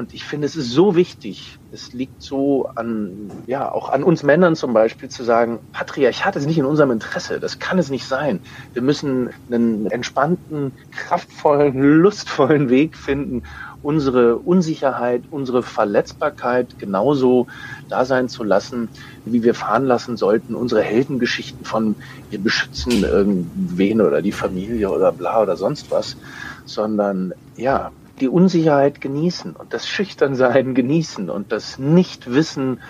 Und 0.00 0.14
ich 0.14 0.24
finde, 0.24 0.46
es 0.46 0.56
ist 0.56 0.70
so 0.70 0.96
wichtig, 0.96 1.58
es 1.72 1.92
liegt 1.92 2.22
so 2.22 2.70
an, 2.74 3.30
ja, 3.46 3.70
auch 3.70 3.90
an 3.90 4.02
uns 4.02 4.22
Männern 4.22 4.56
zum 4.56 4.72
Beispiel 4.72 5.10
zu 5.10 5.24
sagen, 5.24 5.58
Patriarchat 5.74 6.36
ist 6.36 6.46
nicht 6.46 6.56
in 6.56 6.64
unserem 6.64 6.90
Interesse, 6.90 7.38
das 7.38 7.58
kann 7.58 7.78
es 7.78 7.90
nicht 7.90 8.06
sein. 8.06 8.40
Wir 8.72 8.80
müssen 8.80 9.28
einen 9.50 9.90
entspannten, 9.90 10.72
kraftvollen, 10.90 11.78
lustvollen 12.00 12.70
Weg 12.70 12.96
finden, 12.96 13.42
unsere 13.82 14.36
Unsicherheit, 14.36 15.24
unsere 15.30 15.62
Verletzbarkeit 15.62 16.78
genauso 16.78 17.46
da 17.90 18.06
sein 18.06 18.30
zu 18.30 18.42
lassen, 18.42 18.88
wie 19.26 19.42
wir 19.42 19.54
fahren 19.54 19.84
lassen 19.84 20.16
sollten, 20.16 20.54
unsere 20.54 20.80
Heldengeschichten 20.80 21.66
von 21.66 21.94
wir 22.30 22.38
beschützen 22.38 23.04
irgendwen 23.04 24.00
oder 24.00 24.22
die 24.22 24.32
Familie 24.32 24.88
oder 24.88 25.12
bla 25.12 25.42
oder 25.42 25.58
sonst 25.58 25.90
was, 25.90 26.16
sondern 26.64 27.34
ja, 27.56 27.90
die 28.20 28.28
Unsicherheit 28.28 29.00
genießen 29.00 29.56
und 29.56 29.72
das 29.72 29.88
Schüchternsein 29.88 30.74
genießen 30.74 31.30
und 31.30 31.52
das 31.52 31.78
Nichtwissen 31.78 32.80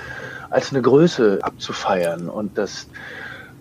als 0.51 0.73
eine 0.73 0.83
Größe 0.83 1.39
abzufeiern 1.43 2.29
und 2.29 2.59
das 2.59 2.89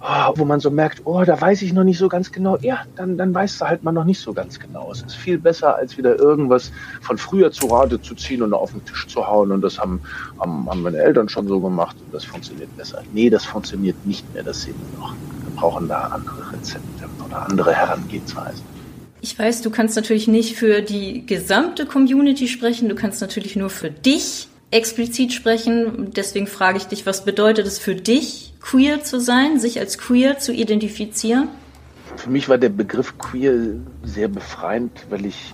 oh, 0.01 0.34
wo 0.36 0.45
man 0.45 0.60
so 0.60 0.71
merkt, 0.71 1.01
oh, 1.05 1.23
da 1.23 1.39
weiß 1.39 1.62
ich 1.62 1.73
noch 1.73 1.84
nicht 1.84 1.97
so 1.97 2.08
ganz 2.08 2.32
genau. 2.32 2.58
Ja, 2.62 2.84
dann, 2.95 3.17
dann 3.17 3.34
weißt 3.34 3.62
du 3.62 3.65
halt 3.65 3.84
mal 3.84 3.91
noch 3.91 4.05
nicht 4.05 4.19
so 4.19 4.34
ganz 4.34 4.60
genau. 4.60 4.91
Es 4.91 5.01
ist 5.01 5.15
viel 5.15 5.38
besser, 5.38 5.75
als 5.75 5.97
wieder 5.97 6.17
irgendwas 6.17 6.71
von 7.01 7.17
früher 7.17 7.51
zu 7.51 7.67
Rate 7.67 8.01
zu 8.01 8.15
ziehen 8.15 8.41
und 8.41 8.53
auf 8.53 8.71
den 8.71 8.84
Tisch 8.86 9.08
zu 9.08 9.27
hauen. 9.27 9.51
Und 9.51 9.62
das 9.62 9.79
haben, 9.79 10.01
haben, 10.39 10.69
haben 10.69 10.82
meine 10.82 10.97
Eltern 10.97 11.29
schon 11.29 11.47
so 11.47 11.60
gemacht 11.60 11.95
und 12.05 12.13
das 12.13 12.25
funktioniert 12.25 12.75
besser. 12.77 13.01
Nee, 13.13 13.29
das 13.29 13.45
funktioniert 13.45 14.05
nicht 14.05 14.32
mehr, 14.34 14.43
das 14.43 14.62
sehen 14.62 14.75
wir 14.91 14.99
noch. 14.99 15.13
Wir 15.13 15.55
brauchen 15.55 15.88
da 15.88 16.03
andere 16.03 16.53
Rezepte 16.53 17.05
oder 17.25 17.47
andere 17.47 17.73
Herangehensweisen. 17.73 18.78
Ich 19.21 19.38
weiß, 19.38 19.62
du 19.62 19.69
kannst 19.69 19.95
natürlich 19.95 20.27
nicht 20.27 20.55
für 20.55 20.82
die 20.82 21.25
gesamte 21.25 21.86
Community 21.86 22.47
sprechen, 22.47 22.88
du 22.88 22.95
kannst 22.95 23.19
natürlich 23.21 23.55
nur 23.55 23.69
für 23.69 23.89
dich 23.89 24.47
explizit 24.71 25.34
sprechen. 25.34 26.12
Deswegen 26.15 26.47
frage 26.47 26.77
ich 26.77 26.86
dich, 26.86 27.05
was 27.05 27.25
bedeutet 27.25 27.67
es 27.67 27.79
für 27.79 27.95
dich, 27.95 28.53
queer 28.62 29.03
zu 29.03 29.19
sein, 29.19 29.60
sich 29.60 29.79
als 29.79 29.97
queer 29.97 30.39
zu 30.39 30.53
identifizieren? 30.53 31.49
Für 32.15 32.29
mich 32.29 32.49
war 32.49 32.58
der 32.58 32.69
Begriff 32.69 33.17
queer 33.17 33.53
sehr 34.03 34.27
befreiend, 34.27 34.91
weil 35.10 35.25
ich 35.25 35.53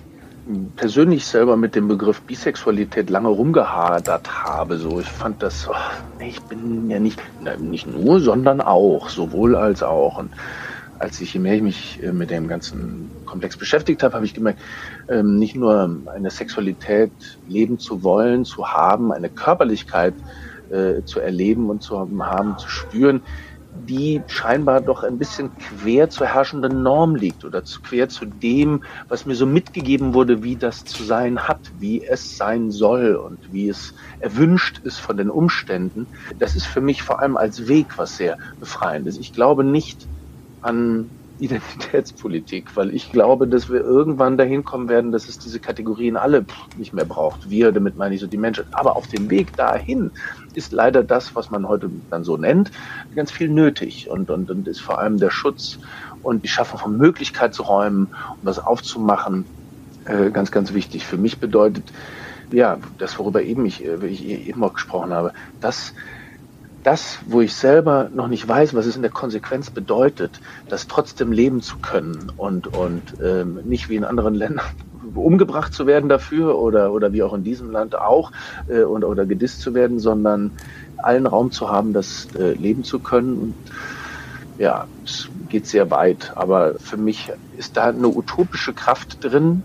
persönlich 0.76 1.26
selber 1.26 1.56
mit 1.56 1.74
dem 1.74 1.88
Begriff 1.88 2.20
Bisexualität 2.22 3.10
lange 3.10 3.28
rumgehadert 3.28 4.44
habe. 4.44 4.78
So, 4.78 5.00
ich 5.00 5.06
fand 5.06 5.42
das, 5.42 5.68
oh, 5.68 6.22
ich 6.22 6.40
bin 6.42 6.88
ja 6.88 7.00
nicht, 7.00 7.20
nicht 7.58 7.86
nur, 7.86 8.20
sondern 8.20 8.60
auch, 8.60 9.08
sowohl 9.08 9.56
als 9.56 9.82
auch. 9.82 10.18
Und 10.18 10.30
als 10.98 11.20
ich, 11.20 11.34
je 11.34 11.40
mehr 11.40 11.54
ich 11.54 11.62
mich 11.62 12.02
äh, 12.02 12.12
mit 12.12 12.30
dem 12.30 12.48
ganzen 12.48 13.10
Komplex 13.26 13.56
beschäftigt 13.56 14.02
habe, 14.02 14.14
habe 14.14 14.24
ich 14.24 14.34
gemerkt, 14.34 14.60
ähm, 15.08 15.36
nicht 15.36 15.56
nur 15.56 16.02
eine 16.06 16.30
Sexualität 16.30 17.10
leben 17.46 17.78
zu 17.78 18.02
wollen, 18.02 18.44
zu 18.44 18.68
haben, 18.68 19.12
eine 19.12 19.28
Körperlichkeit 19.28 20.14
äh, 20.70 21.02
zu 21.04 21.20
erleben 21.20 21.68
und 21.68 21.82
zu 21.82 21.98
haben, 21.98 22.58
zu 22.58 22.68
spüren, 22.68 23.22
die 23.84 24.22
scheinbar 24.26 24.80
doch 24.80 25.02
ein 25.02 25.18
bisschen 25.18 25.50
quer 25.58 26.08
zur 26.08 26.26
herrschenden 26.26 26.82
Norm 26.82 27.14
liegt 27.14 27.44
oder 27.44 27.64
zu 27.64 27.80
quer 27.82 28.08
zu 28.08 28.24
dem, 28.24 28.82
was 29.08 29.26
mir 29.26 29.34
so 29.34 29.46
mitgegeben 29.46 30.14
wurde, 30.14 30.42
wie 30.42 30.56
das 30.56 30.84
zu 30.84 31.02
sein 31.02 31.40
hat, 31.40 31.60
wie 31.78 32.04
es 32.04 32.36
sein 32.36 32.70
soll 32.70 33.16
und 33.16 33.52
wie 33.52 33.68
es 33.68 33.94
erwünscht 34.20 34.80
ist 34.84 34.98
von 34.98 35.16
den 35.16 35.30
Umständen. 35.30 36.06
Das 36.38 36.56
ist 36.56 36.66
für 36.66 36.80
mich 36.80 37.02
vor 37.02 37.20
allem 37.20 37.36
als 37.36 37.68
Weg 37.68 37.98
was 37.98 38.16
sehr 38.16 38.38
befreiendes. 38.58 39.18
Ich 39.18 39.32
glaube 39.32 39.64
nicht, 39.64 40.06
an 40.62 41.10
Identitätspolitik, 41.38 42.76
weil 42.76 42.94
ich 42.94 43.12
glaube, 43.12 43.46
dass 43.46 43.68
wir 43.70 43.80
irgendwann 43.80 44.38
dahin 44.38 44.64
kommen 44.64 44.88
werden, 44.88 45.12
dass 45.12 45.28
es 45.28 45.38
diese 45.38 45.60
Kategorien 45.60 46.16
alle 46.16 46.46
nicht 46.76 46.92
mehr 46.92 47.04
braucht. 47.04 47.50
Wir, 47.50 47.72
damit 47.72 47.96
meine 47.96 48.14
ich 48.14 48.20
so 48.20 48.26
die 48.26 48.38
Menschen. 48.38 48.64
Aber 48.72 48.96
auf 48.96 49.06
dem 49.06 49.30
Weg 49.30 49.54
dahin 49.56 50.10
ist 50.54 50.72
leider 50.72 51.02
das, 51.02 51.34
was 51.36 51.50
man 51.50 51.68
heute 51.68 51.90
dann 52.10 52.24
so 52.24 52.36
nennt, 52.36 52.70
ganz 53.14 53.30
viel 53.30 53.48
nötig 53.48 54.08
und, 54.08 54.30
und, 54.30 54.50
und 54.50 54.66
ist 54.66 54.80
vor 54.80 54.98
allem 54.98 55.18
der 55.18 55.30
Schutz 55.30 55.78
und 56.22 56.42
die 56.44 56.48
Schaffung 56.48 56.78
von 56.78 56.96
Möglichkeitsräumen, 56.96 58.06
um 58.06 58.44
das 58.44 58.58
aufzumachen, 58.58 59.44
äh, 60.06 60.30
ganz, 60.30 60.50
ganz 60.50 60.72
wichtig. 60.72 61.04
Für 61.04 61.18
mich 61.18 61.38
bedeutet, 61.38 61.92
ja, 62.50 62.78
das, 62.98 63.18
worüber 63.18 63.42
eben 63.42 63.66
ich, 63.66 63.84
äh, 63.84 64.06
ich 64.06 64.24
eben 64.24 64.62
auch 64.64 64.74
gesprochen 64.74 65.12
habe, 65.12 65.32
dass 65.60 65.92
das, 66.86 67.18
wo 67.26 67.40
ich 67.40 67.52
selber 67.52 68.10
noch 68.14 68.28
nicht 68.28 68.46
weiß, 68.46 68.72
was 68.74 68.86
es 68.86 68.94
in 68.94 69.02
der 69.02 69.10
Konsequenz 69.10 69.70
bedeutet, 69.70 70.40
das 70.68 70.86
trotzdem 70.86 71.32
leben 71.32 71.60
zu 71.60 71.78
können 71.78 72.30
und, 72.36 72.68
und 72.68 73.02
ähm, 73.20 73.58
nicht 73.64 73.88
wie 73.88 73.96
in 73.96 74.04
anderen 74.04 74.34
Ländern, 74.36 74.66
umgebracht 75.14 75.74
zu 75.74 75.86
werden 75.88 76.08
dafür 76.08 76.56
oder, 76.56 76.92
oder 76.92 77.12
wie 77.12 77.24
auch 77.24 77.34
in 77.34 77.42
diesem 77.42 77.72
Land 77.72 77.96
auch 77.98 78.30
äh, 78.68 78.82
und, 78.82 79.02
oder 79.02 79.26
gedisst 79.26 79.62
zu 79.62 79.74
werden, 79.74 79.98
sondern 79.98 80.52
allen 80.98 81.26
Raum 81.26 81.50
zu 81.50 81.70
haben, 81.70 81.92
das 81.92 82.28
äh, 82.38 82.52
leben 82.52 82.84
zu 82.84 83.00
können. 83.00 83.36
Und 83.36 83.54
ja, 84.58 84.86
es 85.04 85.28
geht 85.48 85.66
sehr 85.66 85.90
weit. 85.90 86.32
Aber 86.36 86.74
für 86.78 86.96
mich 86.96 87.32
ist 87.58 87.76
da 87.76 87.86
eine 87.86 88.08
utopische 88.08 88.72
Kraft 88.72 89.24
drin, 89.24 89.64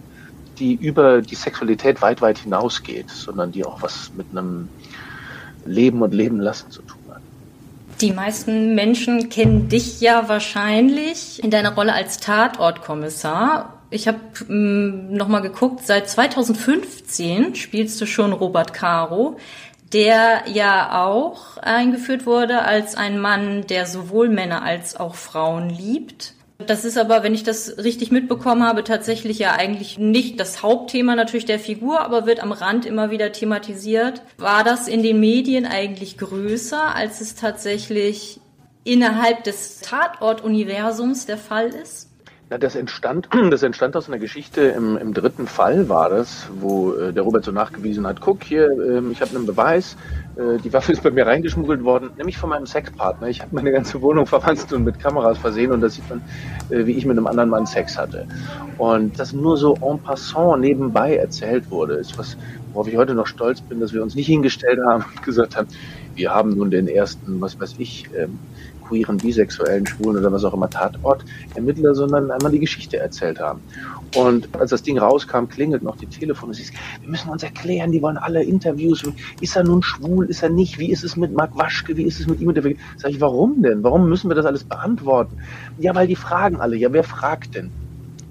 die 0.58 0.74
über 0.74 1.22
die 1.22 1.36
Sexualität 1.36 2.02
weit, 2.02 2.22
weit 2.22 2.40
hinausgeht, 2.40 3.12
sondern 3.12 3.52
die 3.52 3.64
auch 3.64 3.84
was 3.84 4.12
mit 4.18 4.28
einem 4.32 4.70
Leben 5.66 6.02
und 6.02 6.14
Leben 6.14 6.40
lassen 6.40 6.72
zu 6.72 6.82
tun. 6.82 7.01
Die 8.02 8.12
meisten 8.12 8.74
Menschen 8.74 9.30
kennen 9.30 9.70
dich 9.70 10.02
ja 10.02 10.28
wahrscheinlich 10.28 11.44
in 11.44 11.52
deiner 11.52 11.76
Rolle 11.76 11.94
als 11.94 12.20
Tatortkommissar. 12.20 13.82
Ich 13.92 14.08
habe 14.08 14.20
hm, 14.48 15.14
nochmal 15.14 15.42
geguckt, 15.42 15.86
seit 15.86 16.10
2015 16.10 17.56
spielst 17.56 18.02
du 18.02 18.06
schon 18.06 18.34
Robert 18.34 18.74
Caro 18.74 19.38
der 19.94 20.44
ja 20.48 21.04
auch 21.04 21.58
eingeführt 21.58 22.26
wurde 22.26 22.62
als 22.62 22.96
ein 22.96 23.20
Mann, 23.20 23.68
der 23.68 23.86
sowohl 23.86 24.30
Männer 24.30 24.64
als 24.64 24.96
auch 24.96 25.16
Frauen 25.16 25.70
liebt. 25.70 26.34
Das 26.68 26.86
ist 26.86 26.98
aber, 26.98 27.24
wenn 27.24 27.34
ich 27.34 27.44
das 27.44 27.78
richtig 27.78 28.12
mitbekommen 28.12 28.64
habe, 28.64 28.84
tatsächlich 28.84 29.40
ja 29.40 29.54
eigentlich 29.54 29.98
nicht 29.98 30.40
das 30.40 30.62
Hauptthema 30.62 31.16
natürlich 31.16 31.46
der 31.46 31.60
Figur, 31.60 32.02
aber 32.02 32.26
wird 32.26 32.42
am 32.42 32.52
Rand 32.52 32.86
immer 32.86 33.12
wieder 33.12 33.32
thematisiert. 33.32 34.22
War 34.38 34.64
das 34.64 34.88
in 34.88 35.04
den 35.04 35.20
Medien 35.20 35.66
eigentlich 35.66 36.18
größer, 36.18 36.96
als 36.96 37.22
es 37.22 37.36
tatsächlich 37.36 38.40
innerhalb 38.84 39.44
des 39.44 39.80
Tatort-Universums 39.82 41.26
der 41.26 41.38
Fall 41.38 41.70
ist? 41.70 42.11
Na, 42.52 42.58
das 42.58 42.76
entstand, 42.76 43.30
das 43.50 43.64
entstand 43.64 43.96
aus 43.96 44.10
einer 44.10 44.20
Geschichte 44.20 44.60
im, 44.62 44.98
im 44.98 45.14
dritten 45.14 45.48
Fall 45.48 45.88
war 45.88 46.10
das, 46.10 46.50
wo 46.54 46.92
äh, 46.92 47.14
der 47.14 47.24
Robert 47.24 47.46
so 47.46 47.54
nachgewiesen 47.54 48.06
hat, 48.06 48.20
guck 48.20 48.44
hier, 48.44 48.70
äh, 48.70 49.02
ich 49.10 49.22
habe 49.22 49.34
einen 49.34 49.46
Beweis, 49.46 49.96
äh, 50.36 50.58
die 50.62 50.74
Waffe 50.74 50.92
ist 50.92 51.02
bei 51.02 51.12
mir 51.12 51.26
reingeschmuggelt 51.26 51.82
worden, 51.86 52.10
nämlich 52.18 52.38
von 52.38 52.50
meinem 52.50 52.66
Sexpartner. 52.66 53.30
Ich 53.30 53.42
habe 53.42 53.56
meine 53.56 53.72
ganze 53.72 54.02
Wohnung 54.02 54.26
verwandt 54.28 54.74
und 54.74 54.84
mit 54.84 55.00
Kameras 55.00 55.38
versehen 55.38 55.72
und 55.72 55.80
da 55.80 55.88
sieht 55.88 56.10
man, 56.10 56.22
äh, 56.70 56.86
wie 56.86 56.92
ich 56.92 57.06
mit 57.06 57.18
einem 57.18 57.26
anderen 57.26 57.50
Mann 57.50 57.66
Sex 57.66 57.98
hatte. 57.98 58.28
Und 58.78 59.18
das 59.18 59.32
nur 59.32 59.56
so 59.56 59.76
en 59.76 60.00
passant 60.00 60.60
nebenbei 60.60 61.16
erzählt 61.16 61.72
wurde, 61.72 61.94
ist 61.94 62.20
was, 62.20 62.36
worauf 62.74 62.86
ich 62.90 62.98
heute 62.98 63.16
noch 63.16 63.28
stolz 63.28 63.62
bin, 63.62 63.80
dass 63.80 63.94
wir 63.94 64.04
uns 64.04 64.14
nicht 64.14 64.28
hingestellt 64.28 64.80
haben 64.90 65.06
und 65.16 65.24
gesagt 65.24 65.56
haben, 65.56 65.70
wir 66.16 66.36
haben 66.36 66.58
nun 66.58 66.70
den 66.70 66.90
ersten, 66.90 67.40
was 67.40 67.58
weiß 67.58 67.76
ich, 67.78 68.10
ähm, 68.14 68.40
queeren, 68.92 69.18
bisexuellen, 69.18 69.88
schwulen 69.88 70.18
oder 70.18 70.32
was 70.32 70.44
auch 70.44 70.54
immer 70.54 70.70
Tatort 70.70 71.24
Ermittler, 71.56 71.96
sondern 71.96 72.30
einmal 72.30 72.52
die 72.52 72.60
Geschichte 72.60 72.98
erzählt 72.98 73.40
haben. 73.40 73.62
Und 74.16 74.50
als 74.60 74.72
das 74.72 74.84
Ding 74.84 75.00
rauskam, 75.00 75.46
klingelt 75.46 75.82
noch 75.82 75.96
die 75.96 76.08
Telefon 76.08 76.50
und 76.50 76.56
sie 76.56 76.64
sagt, 76.64 76.78
wir 77.00 77.10
müssen 77.10 77.30
uns 77.30 77.44
erklären, 77.44 77.92
die 77.94 78.02
wollen 78.02 78.18
alle 78.18 78.44
Interviews. 78.44 79.04
Ist 79.40 79.56
er 79.56 79.64
nun 79.64 79.82
schwul, 79.82 80.26
ist 80.26 80.44
er 80.44 80.50
nicht? 80.50 80.78
Wie 80.78 80.92
ist 80.92 81.06
es 81.06 81.16
mit 81.16 81.34
Marc 81.34 81.58
Waschke? 81.58 81.96
Wie 81.96 82.04
ist 82.04 82.20
es 82.20 82.28
mit 82.28 82.42
ihm? 82.42 82.52
Sag 82.98 83.12
ich, 83.12 83.22
warum 83.22 83.62
denn? 83.62 83.82
Warum 83.84 84.10
müssen 84.10 84.30
wir 84.30 84.36
das 84.36 84.46
alles 84.46 84.66
beantworten? 84.66 85.38
Ja, 85.80 85.96
weil 85.96 86.08
die 86.08 86.18
fragen 86.18 86.60
alle. 86.60 86.76
Ja, 86.76 86.92
wer 86.92 87.06
fragt 87.06 87.56
denn? 87.56 87.72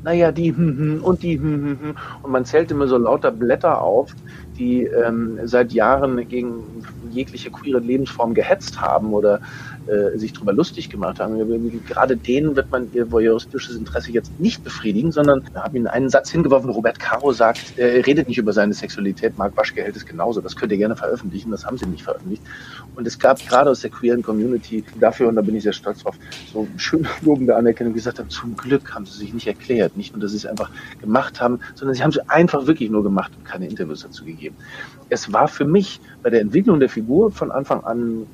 Naja, 0.02 0.32
die 0.32 0.54
hm, 0.54 0.78
hm, 0.78 1.04
und 1.04 1.22
die 1.22 1.38
hm. 1.38 1.94
Und 2.22 2.30
man 2.30 2.44
zählt 2.44 2.70
immer 2.70 2.86
so 2.86 2.96
lauter 2.96 3.30
Blätter 3.30 3.82
auf, 3.82 4.14
die 4.60 4.84
ähm, 4.84 5.40
seit 5.44 5.72
Jahren 5.72 6.28
gegen 6.28 6.62
jegliche 7.10 7.50
queere 7.50 7.80
Lebensform 7.80 8.34
gehetzt 8.34 8.80
haben 8.80 9.12
oder 9.14 9.40
äh, 9.86 10.18
sich 10.18 10.32
darüber 10.32 10.52
lustig 10.52 10.90
gemacht 10.90 11.18
haben. 11.18 11.38
Gerade 11.88 12.16
denen 12.16 12.54
wird 12.54 12.70
man 12.70 12.92
ihr 12.92 13.10
voyeuristisches 13.10 13.74
Interesse 13.74 14.12
jetzt 14.12 14.38
nicht 14.38 14.62
befriedigen, 14.62 15.10
sondern 15.10 15.42
haben 15.54 15.74
ihnen 15.74 15.86
einen 15.86 16.10
Satz 16.10 16.30
hingeworfen. 16.30 16.70
Robert 16.70 17.00
Caro 17.00 17.32
sagt, 17.32 17.78
er 17.78 18.06
redet 18.06 18.28
nicht 18.28 18.38
über 18.38 18.52
seine 18.52 18.74
Sexualität. 18.74 19.38
Marc 19.38 19.56
Waschke 19.56 19.82
hält 19.82 19.96
es 19.96 20.04
genauso. 20.04 20.40
Das 20.40 20.54
könnt 20.54 20.70
ihr 20.72 20.78
gerne 20.78 20.94
veröffentlichen. 20.94 21.50
Das 21.50 21.64
haben 21.64 21.78
sie 21.78 21.86
nicht 21.86 22.04
veröffentlicht. 22.04 22.42
Und 22.94 23.06
es 23.06 23.18
gab 23.18 23.38
gerade 23.46 23.70
aus 23.70 23.80
der 23.80 23.90
queeren 23.90 24.22
Community 24.22 24.84
dafür, 25.00 25.28
und 25.28 25.36
da 25.36 25.42
bin 25.42 25.56
ich 25.56 25.62
sehr 25.62 25.72
stolz 25.72 26.02
drauf, 26.02 26.16
so 26.52 26.68
schön 26.76 27.08
lobende 27.22 27.56
Anerkennung, 27.56 27.94
die 27.94 27.98
gesagt 27.98 28.18
haben, 28.18 28.30
zum 28.30 28.56
Glück 28.56 28.94
haben 28.94 29.06
sie 29.06 29.18
sich 29.18 29.32
nicht 29.32 29.46
erklärt. 29.46 29.96
Nicht 29.96 30.12
nur, 30.12 30.20
dass 30.20 30.32
sie 30.32 30.36
es 30.36 30.46
einfach 30.46 30.70
gemacht 31.00 31.40
haben, 31.40 31.60
sondern 31.74 31.94
sie 31.94 32.02
haben 32.02 32.10
es 32.10 32.18
einfach 32.28 32.66
wirklich 32.66 32.90
nur 32.90 33.02
gemacht 33.02 33.32
und 33.36 33.44
keine 33.44 33.66
Interviews 33.66 34.02
dazu 34.02 34.24
gegeben. 34.24 34.49
Es 35.08 35.32
war 35.32 35.48
für 35.48 35.64
mich 35.64 36.00
bei 36.22 36.30
der 36.30 36.40
Entwicklung 36.40 36.80
der 36.80 36.88
Figur 36.88 37.32
von 37.32 37.50
Anfang 37.50 37.82
an 37.82 38.28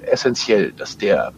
essentiell, 0.00 0.72
dass 0.74 0.96
der 0.96 1.32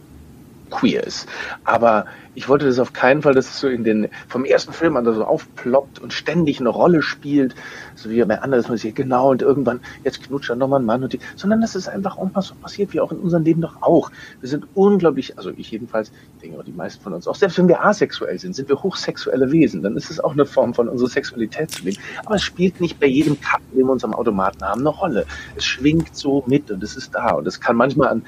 queer 0.71 1.05
ist. 1.05 1.29
Aber 1.65 2.07
ich 2.39 2.49
wollte 2.49 2.67
das 2.67 2.79
auf 2.79 2.93
keinen 2.93 3.23
Fall, 3.23 3.35
dass 3.35 3.49
es 3.49 3.59
so 3.59 3.67
in 3.67 3.83
den, 3.83 4.09
vom 4.29 4.45
ersten 4.45 4.73
Film 4.73 4.97
an 4.97 5.05
so 5.05 5.25
aufploppt 5.25 5.99
und 5.99 6.13
ständig 6.13 6.61
eine 6.61 6.69
Rolle 6.69 7.03
spielt, 7.03 7.57
so 7.97 8.11
wie 8.11 8.23
bei 8.25 8.41
anderen, 8.41 8.63
dass 8.63 8.69
man 8.69 8.79
sich 8.79 8.95
genau 8.95 9.33
und 9.33 9.43
irgendwann, 9.43 9.81
jetzt 10.05 10.23
knutscht 10.23 10.51
dann 10.51 10.59
nochmal 10.59 10.81
ein 10.81 10.87
Mann 10.87 11.03
und 11.03 11.13
die, 11.13 11.19
sondern 11.35 11.61
dass 11.61 11.75
es 11.75 11.89
einfach 11.89 12.17
auch 12.17 12.31
so 12.41 12.55
passiert, 12.55 12.93
wie 12.93 13.01
auch 13.01 13.11
in 13.11 13.19
unserem 13.19 13.43
Leben 13.43 13.61
doch 13.61 13.83
auch. 13.83 14.13
Wir 14.41 14.49
sind 14.49 14.69
unglaublich, 14.75 15.37
also 15.37 15.51
ich 15.57 15.73
jedenfalls, 15.73 16.13
ich 16.37 16.43
denke 16.43 16.61
auch 16.61 16.65
die 16.65 16.71
meisten 16.71 17.03
von 17.03 17.13
uns, 17.13 17.27
auch 17.27 17.35
selbst 17.35 17.59
wenn 17.59 17.67
wir 17.67 17.85
asexuell 17.85 18.39
sind, 18.39 18.55
sind 18.55 18.69
wir 18.69 18.81
hochsexuelle 18.81 19.51
Wesen, 19.51 19.83
dann 19.83 19.97
ist 19.97 20.09
es 20.09 20.21
auch 20.21 20.33
eine 20.33 20.47
Form 20.47 20.75
von 20.75 20.89
unserer 20.89 21.09
Sexualität 21.09 21.73
zu 21.73 21.83
leben. 21.83 21.99
Aber 22.25 22.37
es 22.37 22.43
spielt 22.43 22.81
nicht 22.81 23.01
bei 23.01 23.07
jedem 23.07 23.41
Cut, 23.41 23.63
den 23.73 23.85
wir 23.85 23.91
uns 23.91 24.05
am 24.05 24.15
Automaten 24.15 24.63
haben, 24.63 24.81
eine 24.81 24.91
Rolle. 24.91 25.27
Es 25.57 25.65
schwingt 25.65 26.15
so 26.15 26.45
mit 26.47 26.71
und 26.71 26.85
es 26.85 26.97
ist 26.97 27.17
da 27.17 27.31
und 27.31 27.49
es 27.49 27.61
kann 27.61 27.75
manchmal 27.75 28.11
an 28.11 28.23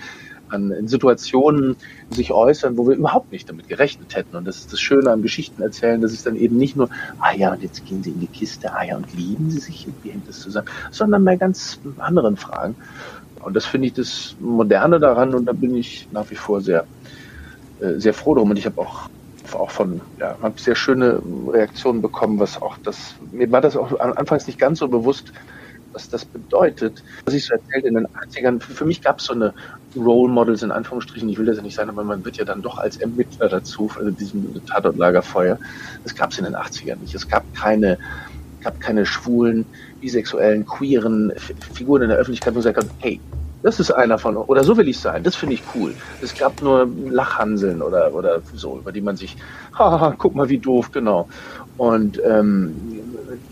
an 0.50 0.70
in 0.70 0.88
Situationen 0.88 1.76
sich 2.10 2.32
äußern, 2.32 2.76
wo 2.76 2.88
wir 2.88 2.96
überhaupt 2.96 3.32
nicht 3.32 3.48
damit 3.48 3.68
gerechnet 3.68 4.14
hätten. 4.14 4.36
Und 4.36 4.44
das 4.44 4.58
ist 4.58 4.72
das 4.72 4.80
Schöne 4.80 5.10
am 5.10 5.22
Geschichten 5.22 5.62
erzählen, 5.62 6.00
das 6.00 6.12
ist 6.12 6.26
dann 6.26 6.36
eben 6.36 6.56
nicht 6.56 6.76
nur, 6.76 6.88
ah 7.20 7.32
ja, 7.34 7.52
und 7.52 7.62
jetzt 7.62 7.84
gehen 7.86 8.02
sie 8.02 8.10
in 8.10 8.20
die 8.20 8.26
Kiste, 8.26 8.72
ah 8.72 8.84
ja, 8.84 8.96
und 8.96 9.12
lieben 9.14 9.50
sie 9.50 9.60
sich, 9.60 9.86
wie 10.02 10.10
hängt 10.10 10.28
das 10.28 10.40
zusammen, 10.40 10.68
sondern 10.90 11.24
bei 11.24 11.36
ganz 11.36 11.78
anderen 11.98 12.36
Fragen. 12.36 12.76
Und 13.42 13.54
das 13.56 13.64
finde 13.64 13.88
ich 13.88 13.94
das 13.94 14.36
Moderne 14.40 15.00
daran 15.00 15.34
und 15.34 15.46
da 15.46 15.52
bin 15.52 15.74
ich 15.74 16.08
nach 16.12 16.30
wie 16.30 16.34
vor 16.34 16.60
sehr, 16.60 16.84
äh, 17.80 17.98
sehr 17.98 18.12
froh 18.12 18.34
drum. 18.34 18.50
Und 18.50 18.58
ich 18.58 18.66
habe 18.66 18.80
auch 18.80 19.08
auch 19.54 19.70
von, 19.70 20.00
ja, 20.18 20.36
habe 20.42 20.60
sehr 20.60 20.76
schöne 20.76 21.20
Reaktionen 21.48 22.02
bekommen, 22.02 22.38
was 22.38 22.60
auch 22.62 22.76
das, 22.84 23.14
mir 23.32 23.50
war 23.50 23.60
das 23.60 23.76
auch 23.76 23.98
anfangs 23.98 24.46
nicht 24.46 24.58
ganz 24.58 24.78
so 24.78 24.88
bewusst, 24.88 25.32
was 25.92 26.08
das 26.08 26.24
bedeutet. 26.24 27.02
Was 27.24 27.34
ich 27.34 27.46
so 27.46 27.54
erzählt 27.54 27.84
in 27.84 27.94
den 27.94 28.06
80ern, 28.06 28.60
für, 28.60 28.72
für 28.72 28.84
mich 28.84 29.02
gab 29.02 29.18
es 29.18 29.26
so 29.26 29.32
eine 29.32 29.54
Role 29.96 30.33
Models 30.33 30.62
in 30.62 30.70
Anführungsstrichen, 30.70 31.29
ich 31.29 31.38
will 31.38 31.46
das 31.46 31.57
ja 31.57 31.62
nicht 31.62 31.74
sein, 31.74 31.88
aber 31.88 32.05
man 32.05 32.24
wird 32.24 32.37
ja 32.37 32.44
dann 32.44 32.62
doch 32.62 32.79
als 32.79 32.96
Ermittler 32.98 33.48
dazu, 33.48 33.90
also 33.96 34.11
diesem 34.11 34.64
Tatortlagerfeuer. 34.66 35.59
Das 36.05 36.14
gab 36.14 36.31
es 36.31 36.38
in 36.38 36.44
den 36.44 36.55
80ern 36.55 36.96
nicht. 37.00 37.14
Es 37.14 37.29
gab 37.29 37.42
keine, 37.55 37.98
gab 38.62 38.81
keine 38.81 39.05
schwulen, 39.05 39.66
bisexuellen, 40.00 40.64
queeren 40.64 41.33
Figuren 41.74 42.03
in 42.03 42.09
der 42.11 42.18
Öffentlichkeit, 42.18 42.55
wo 42.55 42.59
man 42.59 42.62
sagt, 42.62 42.87
hey, 42.98 43.20
das 43.62 43.79
ist 43.79 43.90
einer 43.90 44.18
von, 44.18 44.37
oder 44.37 44.64
so 44.64 44.76
will 44.76 44.88
ich 44.88 44.98
sein, 44.98 45.22
das 45.22 45.37
finde 45.37 45.55
ich 45.55 45.62
cool. 45.74 45.94
Es 46.22 46.35
gab 46.35 46.62
nur 46.62 46.88
Lachhanseln 47.11 47.83
oder, 47.83 48.14
oder 48.14 48.40
so, 48.55 48.79
über 48.79 48.92
die 48.92 49.03
man 49.03 49.16
sich, 49.16 49.37
haha, 49.79 50.14
guck 50.16 50.35
mal 50.35 50.48
wie 50.48 50.59
doof, 50.59 50.90
genau. 50.92 51.29
Und 51.76 52.20
ähm, 52.24 52.99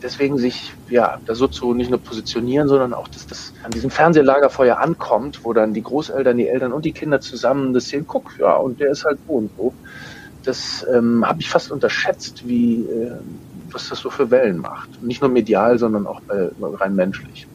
deswegen 0.02 0.38
sich 0.38 0.72
ja 0.88 1.18
da 1.26 1.34
so 1.34 1.48
zu 1.48 1.74
nicht 1.74 1.90
nur 1.90 2.00
positionieren, 2.00 2.68
sondern 2.68 2.94
auch, 2.94 3.08
dass 3.08 3.26
das 3.26 3.52
an 3.64 3.70
diesem 3.70 3.90
Fernsehlagerfeuer 3.90 4.78
ankommt, 4.78 5.44
wo 5.44 5.52
dann 5.52 5.74
die 5.74 5.82
Großeltern, 5.82 6.36
die 6.36 6.48
Eltern 6.48 6.72
und 6.72 6.84
die 6.84 6.92
Kinder 6.92 7.20
zusammen 7.20 7.72
das 7.72 7.88
sehen, 7.88 8.04
guck, 8.06 8.38
ja, 8.38 8.56
und 8.56 8.80
der 8.80 8.90
ist 8.90 9.04
halt 9.04 9.18
so 9.26 9.34
und 9.34 9.50
so. 9.56 9.74
Das 10.44 10.86
ähm, 10.92 11.26
habe 11.26 11.40
ich 11.40 11.50
fast 11.50 11.70
unterschätzt, 11.72 12.46
wie 12.46 12.82
äh, 12.82 13.12
was 13.72 13.88
das 13.88 13.98
so 13.98 14.10
für 14.10 14.30
Wellen 14.30 14.58
macht. 14.58 15.02
Nicht 15.02 15.20
nur 15.20 15.30
medial, 15.30 15.78
sondern 15.78 16.06
auch 16.06 16.20
äh, 16.28 16.48
rein 16.62 16.94
menschlich. 16.94 17.46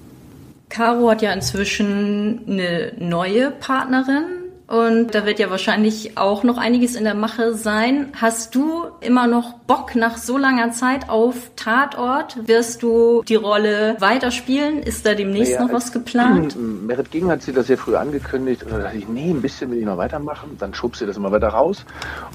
Caro 0.70 1.10
hat 1.10 1.22
ja 1.22 1.32
inzwischen 1.32 2.42
eine 2.48 2.94
neue 2.98 3.52
Partnerin, 3.52 4.43
und 4.68 5.14
da 5.14 5.26
wird 5.26 5.40
ja 5.40 5.50
wahrscheinlich 5.50 6.18
auch 6.18 6.44
noch 6.44 6.58
einiges 6.58 6.96
in 6.96 7.04
der 7.04 7.16
Mache 7.16 7.54
sein. 7.54 8.08
Hast 8.20 8.56
du 8.56 8.86
immer 9.02 9.28
noch 9.28 9.54
Bock 9.54 9.94
nach 9.96 10.18
so 10.18 10.38
langer 10.38 10.72
Zeit 10.72 11.10
auf 11.10 11.52
Tatort? 11.58 12.48
Wirst 12.48 12.82
du 12.82 13.24
die 13.28 13.36
Rolle 13.36 13.98
weiterspielen? 14.00 14.82
Ist 14.82 15.06
da 15.06 15.16
demnächst 15.16 15.54
ja, 15.54 15.64
noch 15.64 15.74
was 15.74 15.92
geplant? 15.92 16.56
Merit 16.58 17.12
Ging 17.12 17.30
hat 17.30 17.42
sie 17.42 17.52
das 17.52 17.68
sehr 17.68 17.78
früh 17.78 17.96
angekündigt. 17.96 18.64
Und 18.64 18.72
da 18.72 18.80
dachte 18.80 18.98
ich, 18.98 19.08
nee, 19.08 19.32
ein 19.32 19.42
bisschen 19.42 19.70
will 19.70 19.80
ich 19.80 19.86
noch 19.86 19.98
weitermachen. 19.98 20.56
Dann 20.58 20.74
schob 20.74 20.96
sie 20.96 21.06
das 21.06 21.18
immer 21.18 21.32
weiter 21.32 21.50
raus. 21.50 21.86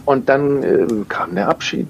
Und 0.05 0.29
dann 0.29 0.63
äh, 0.63 0.87
kam 1.09 1.35
der 1.35 1.49
Abschied 1.49 1.89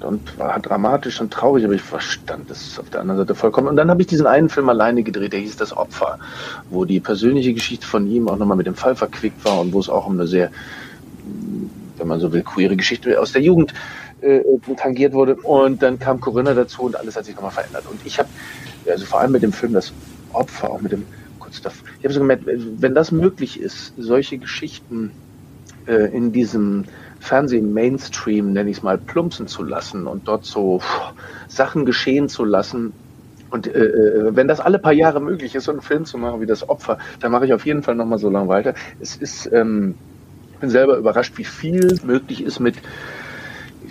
und 0.00 0.38
war 0.38 0.58
dramatisch 0.58 1.20
und 1.20 1.32
traurig, 1.32 1.64
aber 1.64 1.74
ich 1.74 1.82
verstand 1.82 2.50
das 2.50 2.78
auf 2.80 2.90
der 2.90 3.00
anderen 3.00 3.20
Seite 3.20 3.36
vollkommen. 3.36 3.68
Und 3.68 3.76
dann 3.76 3.90
habe 3.90 4.00
ich 4.02 4.08
diesen 4.08 4.26
einen 4.26 4.48
Film 4.48 4.68
alleine 4.68 5.04
gedreht, 5.04 5.32
der 5.32 5.40
hieß 5.40 5.56
Das 5.56 5.76
Opfer, 5.76 6.18
wo 6.68 6.84
die 6.84 6.98
persönliche 6.98 7.54
Geschichte 7.54 7.86
von 7.86 8.08
ihm 8.08 8.28
auch 8.28 8.36
nochmal 8.36 8.56
mit 8.56 8.66
dem 8.66 8.74
Fall 8.74 8.96
verquickt 8.96 9.44
war 9.44 9.67
und 9.68 9.74
wo 9.74 9.80
es 9.80 9.88
auch 9.88 10.06
um 10.06 10.14
eine 10.14 10.26
sehr, 10.26 10.50
wenn 11.96 12.08
man 12.08 12.20
so 12.20 12.32
will, 12.32 12.42
queere 12.42 12.76
Geschichte 12.76 13.20
aus 13.20 13.32
der 13.32 13.42
Jugend 13.42 13.74
äh, 14.20 14.40
tangiert 14.76 15.12
wurde. 15.12 15.36
Und 15.36 15.82
dann 15.82 15.98
kam 15.98 16.20
Corinna 16.20 16.54
dazu 16.54 16.82
und 16.82 16.96
alles 16.96 17.16
hat 17.16 17.24
sich 17.24 17.34
nochmal 17.34 17.52
verändert. 17.52 17.86
Und 17.86 18.04
ich 18.04 18.18
habe, 18.18 18.28
also 18.88 19.04
vor 19.04 19.20
allem 19.20 19.32
mit 19.32 19.42
dem 19.42 19.52
Film 19.52 19.72
Das 19.72 19.92
Opfer, 20.32 20.70
auch 20.70 20.80
mit 20.80 20.92
dem 20.92 21.04
davor, 21.62 21.88
ich 21.98 22.04
habe 22.04 22.12
so 22.12 22.20
gemerkt, 22.20 22.44
wenn 22.46 22.94
das 22.94 23.10
möglich 23.10 23.58
ist, 23.58 23.94
solche 23.96 24.38
Geschichten 24.38 25.12
äh, 25.86 26.14
in 26.14 26.32
diesem 26.32 26.84
Fernseh-Mainstream, 27.20 28.52
nenne 28.52 28.70
ich 28.70 28.78
es 28.78 28.82
mal, 28.82 28.98
plumpsen 28.98 29.46
zu 29.46 29.62
lassen 29.62 30.06
und 30.06 30.28
dort 30.28 30.44
so 30.44 30.80
pff, 30.80 31.14
Sachen 31.48 31.84
geschehen 31.86 32.28
zu 32.28 32.44
lassen. 32.44 32.92
Und 33.50 33.66
äh, 33.66 33.70
äh, 33.70 34.36
wenn 34.36 34.48
das 34.48 34.60
alle 34.60 34.78
paar 34.78 34.92
Jahre 34.92 35.20
möglich 35.20 35.54
ist, 35.54 35.64
so 35.64 35.72
einen 35.72 35.80
Film 35.80 36.04
zu 36.04 36.18
machen 36.18 36.40
wie 36.40 36.46
das 36.46 36.68
Opfer, 36.68 36.98
dann 37.20 37.32
mache 37.32 37.46
ich 37.46 37.52
auf 37.52 37.64
jeden 37.66 37.82
Fall 37.82 37.94
nochmal 37.94 38.18
so 38.18 38.30
lange 38.30 38.48
weiter. 38.48 38.74
Es 39.00 39.16
ist, 39.16 39.50
ähm, 39.52 39.94
ich 40.52 40.58
bin 40.58 40.70
selber 40.70 40.96
überrascht, 40.96 41.36
wie 41.36 41.44
viel 41.44 41.98
möglich 42.04 42.42
ist 42.42 42.60
mit 42.60 42.76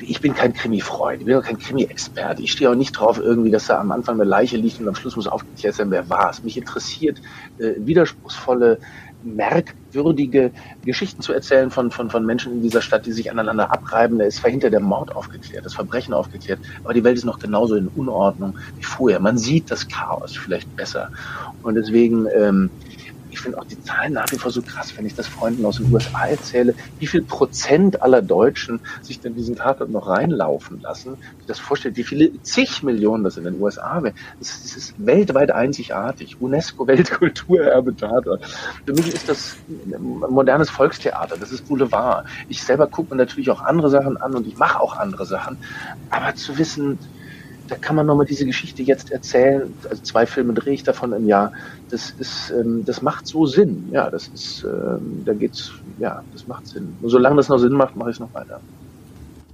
ich 0.02 0.22
bin 0.22 0.34
kein 0.34 0.54
Krimi-Freund, 0.54 1.22
ich 1.22 1.26
bin 1.26 1.36
auch 1.36 1.44
kein 1.44 1.58
Krimi-Experte. 1.58 2.42
Ich 2.42 2.52
stehe 2.52 2.70
auch 2.70 2.76
nicht 2.76 2.92
drauf, 2.92 3.20
irgendwie, 3.20 3.52
dass 3.52 3.68
da 3.68 3.80
am 3.80 3.92
Anfang 3.92 4.16
eine 4.16 4.30
Leiche 4.30 4.58
liegt 4.58 4.80
und 4.80 4.88
am 4.88 4.96
Schluss 4.96 5.16
muss 5.16 5.28
aufgeklärt 5.28 5.76
sein, 5.76 5.92
wer 5.92 6.10
war 6.10 6.30
es. 6.30 6.44
Mich 6.44 6.58
interessiert 6.58 7.20
äh, 7.58 7.74
widerspruchsvolle 7.78 8.80
merkwürdige 9.36 10.52
Geschichten 10.84 11.22
zu 11.22 11.34
erzählen 11.34 11.72
von, 11.72 11.92
von, 11.92 12.10
von 12.10 12.26
Menschen 12.26 12.54
in 12.54 12.62
dieser 12.62 12.82
Stadt, 12.82 13.06
die 13.06 13.12
sich 13.12 13.32
aneinander 13.32 13.72
abreiben. 13.72 14.20
Da 14.20 14.26
ist 14.26 14.44
hinter 14.46 14.70
der 14.70 14.80
Mord 14.80 15.16
aufgeklärt, 15.16 15.66
das 15.66 15.74
Verbrechen 15.74 16.14
aufgeklärt, 16.14 16.62
aber 16.84 16.94
die 16.94 17.04
Welt 17.04 17.18
ist 17.18 17.26
noch 17.26 17.40
genauso 17.40 17.76
in 17.76 17.88
Unordnung 17.88 18.58
wie 18.76 18.84
vorher. 18.84 19.20
Man 19.20 19.38
sieht 19.38 19.72
das 19.72 19.88
Chaos 19.88 20.36
vielleicht 20.36 20.76
besser. 20.76 21.10
Und 21.62 21.76
deswegen 21.76 22.28
ähm, 22.36 22.72
ich 23.38 23.44
finde 23.44 23.60
auch 23.60 23.66
die 23.66 23.80
Zahlen 23.84 24.14
nach 24.14 24.32
wie 24.32 24.38
vor 24.38 24.50
so 24.50 24.64
krass, 24.64 24.98
wenn 24.98 25.06
ich 25.06 25.14
das 25.14 25.28
Freunden 25.28 25.64
aus 25.64 25.78
den 25.78 25.94
USA 25.94 26.26
erzähle, 26.26 26.74
wie 26.98 27.06
viel 27.06 27.22
Prozent 27.22 28.02
aller 28.02 28.24
Deutschen 28.24 28.80
sich 29.04 29.20
denn 29.20 29.36
diesen 29.36 29.56
Tatort 29.56 29.92
noch 29.92 30.08
reinlaufen 30.08 30.82
lassen. 30.82 31.18
Ich 31.40 31.46
das 31.46 31.60
vorstelle, 31.60 31.96
wie 31.96 32.04
viele 32.04 32.42
zig 32.42 32.82
Millionen 32.82 33.24
das 33.24 33.38
in 33.38 33.44
den 33.44 33.62
USA 33.62 34.02
wäre. 34.02 34.16
Das, 34.40 34.64
das 34.64 34.76
ist 34.76 34.96
weltweit 34.98 35.52
einzigartig. 35.52 36.42
UNESCO 36.42 36.88
Weltkulturerbe 36.88 37.96
Tatort. 37.96 38.44
Für 38.86 38.94
mich 38.94 39.14
ist 39.14 39.30
das 39.30 39.56
modernes 39.88 40.72
Volkstheater. 40.72 41.38
Das 41.38 41.52
ist 41.52 41.68
Boulevard. 41.68 42.26
Ich 42.50 42.64
selber 42.64 42.88
gucke 42.88 43.14
mir 43.14 43.18
natürlich 43.18 43.52
auch 43.52 43.62
andere 43.62 43.92
Sachen 43.92 44.18
an 44.18 44.34
und 44.34 44.48
ich 44.48 44.58
mache 44.58 44.80
auch 44.80 44.98
andere 44.98 45.28
Sachen. 45.28 45.58
Aber 46.10 46.34
zu 46.34 46.58
wissen, 46.58 46.98
da 47.68 47.76
kann 47.76 47.96
man 47.96 48.06
nochmal 48.06 48.26
diese 48.26 48.46
Geschichte 48.46 48.82
jetzt 48.84 49.12
erzählen. 49.12 49.74
Also 49.90 50.02
zwei 50.04 50.26
Filme 50.26 50.54
drehe 50.54 50.74
ich 50.74 50.84
davon 50.84 51.14
im 51.14 51.28
Jahr. 51.28 51.52
Das 51.90 52.12
ist, 52.20 52.52
ähm, 52.52 52.84
das 52.86 53.02
macht 53.02 53.28
so 53.28 53.46
Sinn. 53.46 53.90
Ja, 53.92 54.10
das 54.10 54.28
ist, 54.28 54.64
ähm, 54.64 55.24
da 55.26 55.34
geht's, 55.34 55.72
ja, 56.00 56.24
das 56.34 56.48
macht 56.48 56.68
Sinn. 56.68 56.96
Und 57.02 57.10
solange 57.10 57.38
das 57.38 57.50
noch 57.50 57.58
Sinn 57.58 57.74
macht, 57.74 57.96
mache 57.96 58.10
ich 58.10 58.16
es 58.16 58.20
noch 58.20 58.34
weiter. 58.34 58.60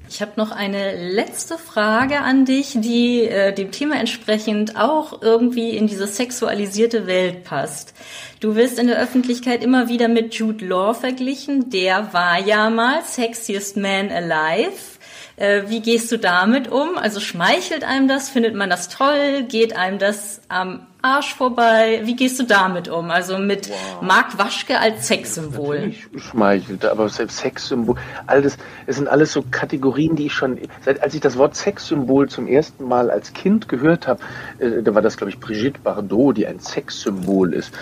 Ich 0.09 0.21
habe 0.21 0.33
noch 0.35 0.51
eine 0.51 1.11
letzte 1.11 1.57
Frage 1.57 2.19
an 2.19 2.45
dich, 2.45 2.73
die 2.75 3.21
äh, 3.21 3.51
dem 3.51 3.71
Thema 3.71 3.99
entsprechend 3.99 4.75
auch 4.75 5.23
irgendwie 5.23 5.71
in 5.71 5.87
diese 5.87 6.05
sexualisierte 6.05 7.07
Welt 7.07 7.43
passt. 7.43 7.95
Du 8.39 8.55
wirst 8.55 8.77
in 8.77 8.85
der 8.85 9.01
Öffentlichkeit 9.01 9.63
immer 9.63 9.89
wieder 9.89 10.09
mit 10.09 10.35
Jude 10.35 10.67
Law 10.67 10.93
verglichen. 10.93 11.71
Der 11.71 12.13
war 12.13 12.39
ja 12.39 12.69
mal 12.69 13.01
Sexiest 13.03 13.75
Man 13.75 14.11
Alive. 14.11 14.92
Äh, 15.35 15.63
wie 15.67 15.81
gehst 15.81 16.11
du 16.11 16.17
damit 16.17 16.71
um? 16.71 16.97
Also 16.97 17.19
schmeichelt 17.19 17.83
einem 17.83 18.07
das? 18.07 18.29
Findet 18.29 18.55
man 18.55 18.69
das 18.69 18.89
toll? 18.89 19.43
Geht 19.43 19.75
einem 19.75 19.97
das 19.97 20.41
am 20.47 20.87
Arsch 21.03 21.35
vorbei? 21.35 21.99
Wie 22.05 22.15
gehst 22.15 22.39
du 22.39 22.43
damit 22.45 22.87
um? 22.87 23.11
Also 23.11 23.37
mit 23.37 23.69
wow. 23.69 24.01
Mark 24.01 24.37
Waschke 24.37 24.79
als 24.79 25.05
Sexsymbol. 25.05 25.75
Natürlich 25.75 26.07
schmeichelt, 26.15 26.85
aber 26.85 27.09
selbst 27.09 27.39
Sexsymbol, 27.39 27.97
alles, 28.25 28.57
es 28.87 28.95
sind 28.95 29.09
alles 29.09 29.33
so 29.33 29.43
Kategorien, 29.51 30.15
die 30.15 30.27
ich 30.27 30.33
schon, 30.33 30.57
seit 30.85 31.03
als 31.03 31.13
ich 31.13 31.19
das 31.19 31.37
Wort 31.37 31.57
Sexsymbol 31.57 32.29
zum 32.29 32.47
ersten 32.47 32.87
Mal 32.87 33.11
als 33.11 33.33
Kind 33.33 33.67
gehört 33.67 34.07
habe, 34.07 34.21
äh, 34.59 34.81
da 34.81 34.95
war 34.95 35.01
das, 35.01 35.17
glaube 35.17 35.31
ich, 35.31 35.41
Brigitte 35.41 35.81
Bardot, 35.81 36.37
die 36.37 36.47
ein 36.47 36.61
Sexsymbol 36.61 37.53
ist. 37.53 37.73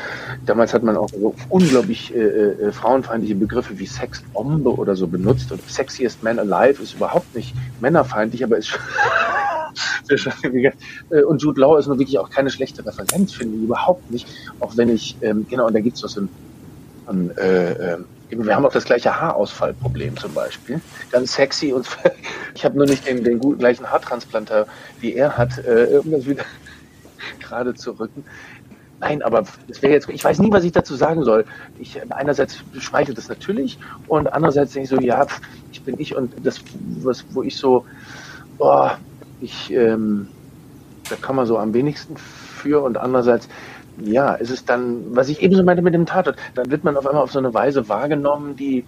Damals 0.47 0.74
hat 0.74 0.82
man 0.82 0.97
auch 0.97 1.09
so 1.09 1.36
unglaublich 1.49 2.15
äh, 2.15 2.17
äh, 2.17 2.72
frauenfeindliche 2.72 3.36
Begriffe 3.36 3.78
wie 3.78 3.86
Sexbombe 3.86 4.72
oder 4.72 4.95
so 4.95 5.05
benutzt. 5.05 5.51
Und 5.51 5.61
Sexiest 5.69 6.24
Man 6.24 6.39
Alive 6.39 6.82
ist 6.82 6.95
überhaupt 6.95 7.36
nicht 7.36 7.53
männerfeindlich, 7.82 8.43
aber 8.43 8.57
ist 8.57 8.80
Äh, 11.09 11.24
und 11.24 11.41
Jude 11.41 11.61
Law 11.61 11.78
ist 11.78 11.88
nun 11.88 11.99
wirklich 11.99 12.19
auch 12.19 12.30
keine 12.30 12.49
schlechte 12.49 12.86
Referenz, 12.86 13.11
finde 13.12 13.57
ich 13.57 13.64
überhaupt 13.64 14.09
nicht. 14.12 14.28
Auch 14.59 14.78
wenn 14.78 14.89
ich, 14.89 15.16
ähm, 15.22 15.45
genau, 15.49 15.68
und 15.68 15.74
da 15.74 15.80
gibt 15.80 15.95
es 15.95 16.01
so 16.01 16.22
ein, 17.07 17.38
äh, 17.38 17.72
äh, 17.72 17.97
wir 18.30 18.55
haben 18.55 18.66
auch 18.66 18.72
das 18.72 18.86
gleiche 18.86 19.20
Haarausfallproblem 19.20 20.16
zum 20.18 20.34
Beispiel. 20.34 20.80
Ganz 21.12 21.34
sexy 21.34 21.74
und 21.74 21.86
ich 22.55 22.64
habe 22.64 22.78
nur 22.78 22.88
nicht 22.88 23.05
den, 23.05 23.24
den 23.24 23.39
guten, 23.39 23.59
gleichen 23.59 23.89
Haartransplanter 23.89 24.68
wie 24.99 25.14
er 25.14 25.38
hat, 25.38 25.57
äh, 25.59 25.99
um 26.03 26.26
wieder 26.26 26.45
gerade 27.39 27.74
zu 27.74 27.91
rücken. 27.91 28.24
Nein, 29.01 29.24
aber 29.24 29.45
es 29.68 29.82
wäre 29.82 29.93
jetzt, 29.93 30.07
ich 30.09 30.24
weiß 30.24 30.39
nie, 30.39 30.51
was 30.51 30.64
ich 30.64 30.72
dazu 30.72 30.95
sagen 30.95 31.24
soll. 31.24 31.43
Ich, 31.80 31.99
einerseits 32.12 32.64
schmeichelt 32.80 33.18
das 33.18 33.30
natürlich 33.30 33.80
und 34.07 34.32
andererseits 34.32 34.74
denke 34.74 34.84
ich 34.84 34.89
so, 34.89 35.01
ja, 35.01 35.26
ich 35.72 35.82
bin 35.82 35.99
ich 35.99 36.16
und 36.16 36.34
das, 36.43 36.62
was, 37.01 37.26
wo 37.32 37.41
ich 37.41 37.57
so, 37.57 37.84
boah, 38.59 38.99
ich, 39.41 39.74
ähm, 39.74 40.28
da 41.09 41.16
kann 41.16 41.36
man 41.36 41.47
so 41.47 41.57
am 41.57 41.74
wenigsten 41.74 42.16
für 42.62 42.84
und 42.84 42.97
andererseits, 42.97 43.49
ja, 43.99 44.36
es 44.36 44.49
ist 44.49 44.70
dann, 44.70 45.16
was 45.16 45.30
ich 45.30 45.41
eben 45.41 45.55
so 45.55 45.64
meinte 45.64 45.82
mit 45.82 45.93
dem 45.93 46.05
Tatort, 46.05 46.38
dann 46.55 46.72
wird 46.72 46.84
man 46.84 46.97
auf 46.97 47.05
einmal 47.05 47.24
auf 47.24 47.32
so 47.32 47.39
eine 47.39 47.53
Weise 47.53 47.89
wahrgenommen, 47.89 48.55
die, 48.55 48.86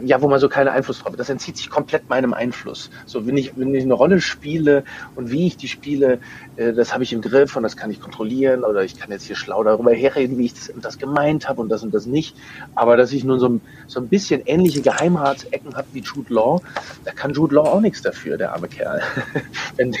ja, 0.00 0.20
wo 0.20 0.28
man 0.28 0.40
so 0.40 0.48
keinen 0.48 0.68
Einfluss 0.68 1.00
drauf 1.00 1.12
hat. 1.12 1.20
Das 1.20 1.28
entzieht 1.28 1.56
sich 1.56 1.70
komplett 1.70 2.08
meinem 2.08 2.32
Einfluss. 2.32 2.90
So, 3.06 3.26
wenn 3.26 3.36
ich, 3.36 3.56
wenn 3.56 3.74
ich 3.74 3.84
eine 3.84 3.94
Rolle 3.94 4.20
spiele 4.20 4.84
und 5.14 5.30
wie 5.30 5.46
ich 5.46 5.56
die 5.56 5.68
spiele, 5.68 6.18
äh, 6.56 6.72
das 6.72 6.92
habe 6.92 7.04
ich 7.04 7.12
im 7.12 7.20
Griff 7.20 7.56
und 7.56 7.62
das 7.62 7.76
kann 7.76 7.90
ich 7.90 8.00
kontrollieren 8.00 8.64
oder 8.64 8.82
ich 8.82 8.98
kann 8.98 9.10
jetzt 9.10 9.24
hier 9.24 9.36
schlau 9.36 9.62
darüber 9.62 9.92
herreden, 9.92 10.38
wie 10.38 10.46
ich 10.46 10.54
das, 10.54 10.72
das 10.80 10.98
gemeint 10.98 11.48
habe 11.48 11.60
und 11.60 11.68
das 11.68 11.82
und 11.82 11.94
das 11.94 12.06
nicht. 12.06 12.36
Aber 12.74 12.96
dass 12.96 13.12
ich 13.12 13.24
nun 13.24 13.38
so, 13.38 13.60
so 13.86 14.00
ein 14.00 14.08
bisschen 14.08 14.42
ähnliche 14.46 14.80
Geheimratsecken 14.80 15.74
habe 15.74 15.86
wie 15.92 16.00
Jude 16.00 16.32
Law, 16.32 16.60
da 17.04 17.12
kann 17.12 17.32
Jude 17.32 17.54
Law 17.54 17.68
auch 17.68 17.80
nichts 17.80 18.02
dafür, 18.02 18.36
der 18.36 18.54
arme 18.54 18.68
Kerl. 18.68 19.02
wenn, 19.76 19.94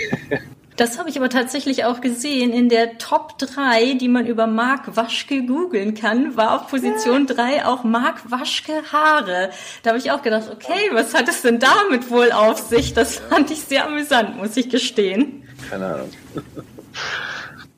das 0.76 0.98
habe 0.98 1.10
ich 1.10 1.18
aber 1.18 1.28
tatsächlich 1.28 1.84
auch 1.84 2.00
gesehen. 2.00 2.52
In 2.52 2.68
der 2.68 2.98
Top 2.98 3.38
3, 3.38 3.94
die 3.94 4.08
man 4.08 4.26
über 4.26 4.46
Mark 4.46 4.96
Waschke 4.96 5.44
googeln 5.44 5.94
kann, 5.94 6.36
war 6.36 6.54
auf 6.56 6.68
Position 6.68 7.26
3 7.26 7.66
auch 7.66 7.84
Mark 7.84 8.30
Waschke 8.30 8.82
Haare. 8.92 9.50
Da 9.82 9.90
habe 9.90 9.98
ich 9.98 10.10
auch 10.10 10.22
gedacht, 10.22 10.48
okay, 10.50 10.90
was 10.92 11.14
hat 11.14 11.28
es 11.28 11.42
denn 11.42 11.58
damit 11.58 12.10
wohl 12.10 12.32
auf 12.32 12.58
sich? 12.58 12.94
Das 12.94 13.16
fand 13.16 13.50
ich 13.50 13.60
sehr 13.60 13.86
amüsant, 13.86 14.36
muss 14.36 14.56
ich 14.56 14.70
gestehen. 14.70 15.46
Keine 15.68 15.86
Ahnung. 15.86 16.10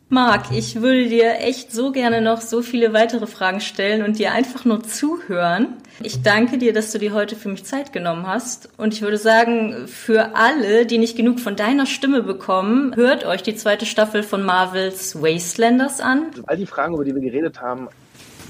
Marc, 0.09 0.53
ich 0.53 0.81
würde 0.81 1.09
dir 1.09 1.41
echt 1.41 1.73
so 1.73 1.91
gerne 1.91 2.21
noch 2.21 2.41
so 2.41 2.63
viele 2.63 2.93
weitere 2.93 3.27
Fragen 3.27 3.61
stellen 3.61 4.05
und 4.05 4.19
dir 4.19 4.33
einfach 4.33 4.65
nur 4.65 4.83
zuhören. 4.85 5.77
Ich 6.01 6.23
danke 6.23 6.59
dir, 6.59 6.73
dass 6.73 6.93
du 6.93 6.99
dir 6.99 7.13
heute 7.13 7.37
für 7.37 7.49
mich 7.49 7.65
Zeit 7.65 7.93
genommen 7.93 8.27
hast. 8.27 8.69
Und 8.77 8.95
ich 8.95 9.03
würde 9.03 9.17
sagen, 9.17 9.87
für 9.87 10.35
alle, 10.35 10.87
die 10.87 10.99
nicht 10.99 11.17
genug 11.17 11.41
von 11.41 11.57
deiner 11.57 11.87
Stimme 11.87 12.23
bekommen, 12.23 12.95
hört 12.97 13.25
euch 13.25 13.43
die 13.43 13.55
zweite 13.55 13.87
Staffel 13.87 14.23
von 14.23 14.43
Marvels 14.43 15.21
Wastelanders 15.23 16.01
an. 16.01 16.31
All 16.47 16.57
die 16.57 16.67
Fragen, 16.67 16.95
über 16.95 17.05
die 17.05 17.15
wir 17.15 17.23
geredet 17.23 17.61
haben, 17.61 17.89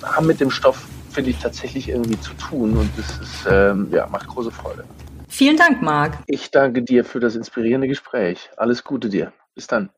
haben 0.02 0.26
mit 0.26 0.40
dem 0.40 0.50
Stoff, 0.50 0.86
finde 1.10 1.30
ich, 1.30 1.38
tatsächlich 1.38 1.88
irgendwie 1.88 2.18
zu 2.20 2.32
tun. 2.34 2.76
Und 2.76 2.90
das 2.96 3.18
ist, 3.18 3.46
ähm, 3.50 3.88
ja, 3.90 4.06
macht 4.06 4.26
große 4.26 4.50
Freude. 4.50 4.84
Vielen 5.28 5.56
Dank, 5.56 5.82
Marc. 5.82 6.18
Ich 6.26 6.50
danke 6.50 6.82
dir 6.82 7.04
für 7.04 7.20
das 7.20 7.34
inspirierende 7.34 7.88
Gespräch. 7.88 8.50
Alles 8.56 8.84
Gute 8.84 9.08
dir. 9.08 9.32
Bis 9.54 9.66
dann. 9.66 9.90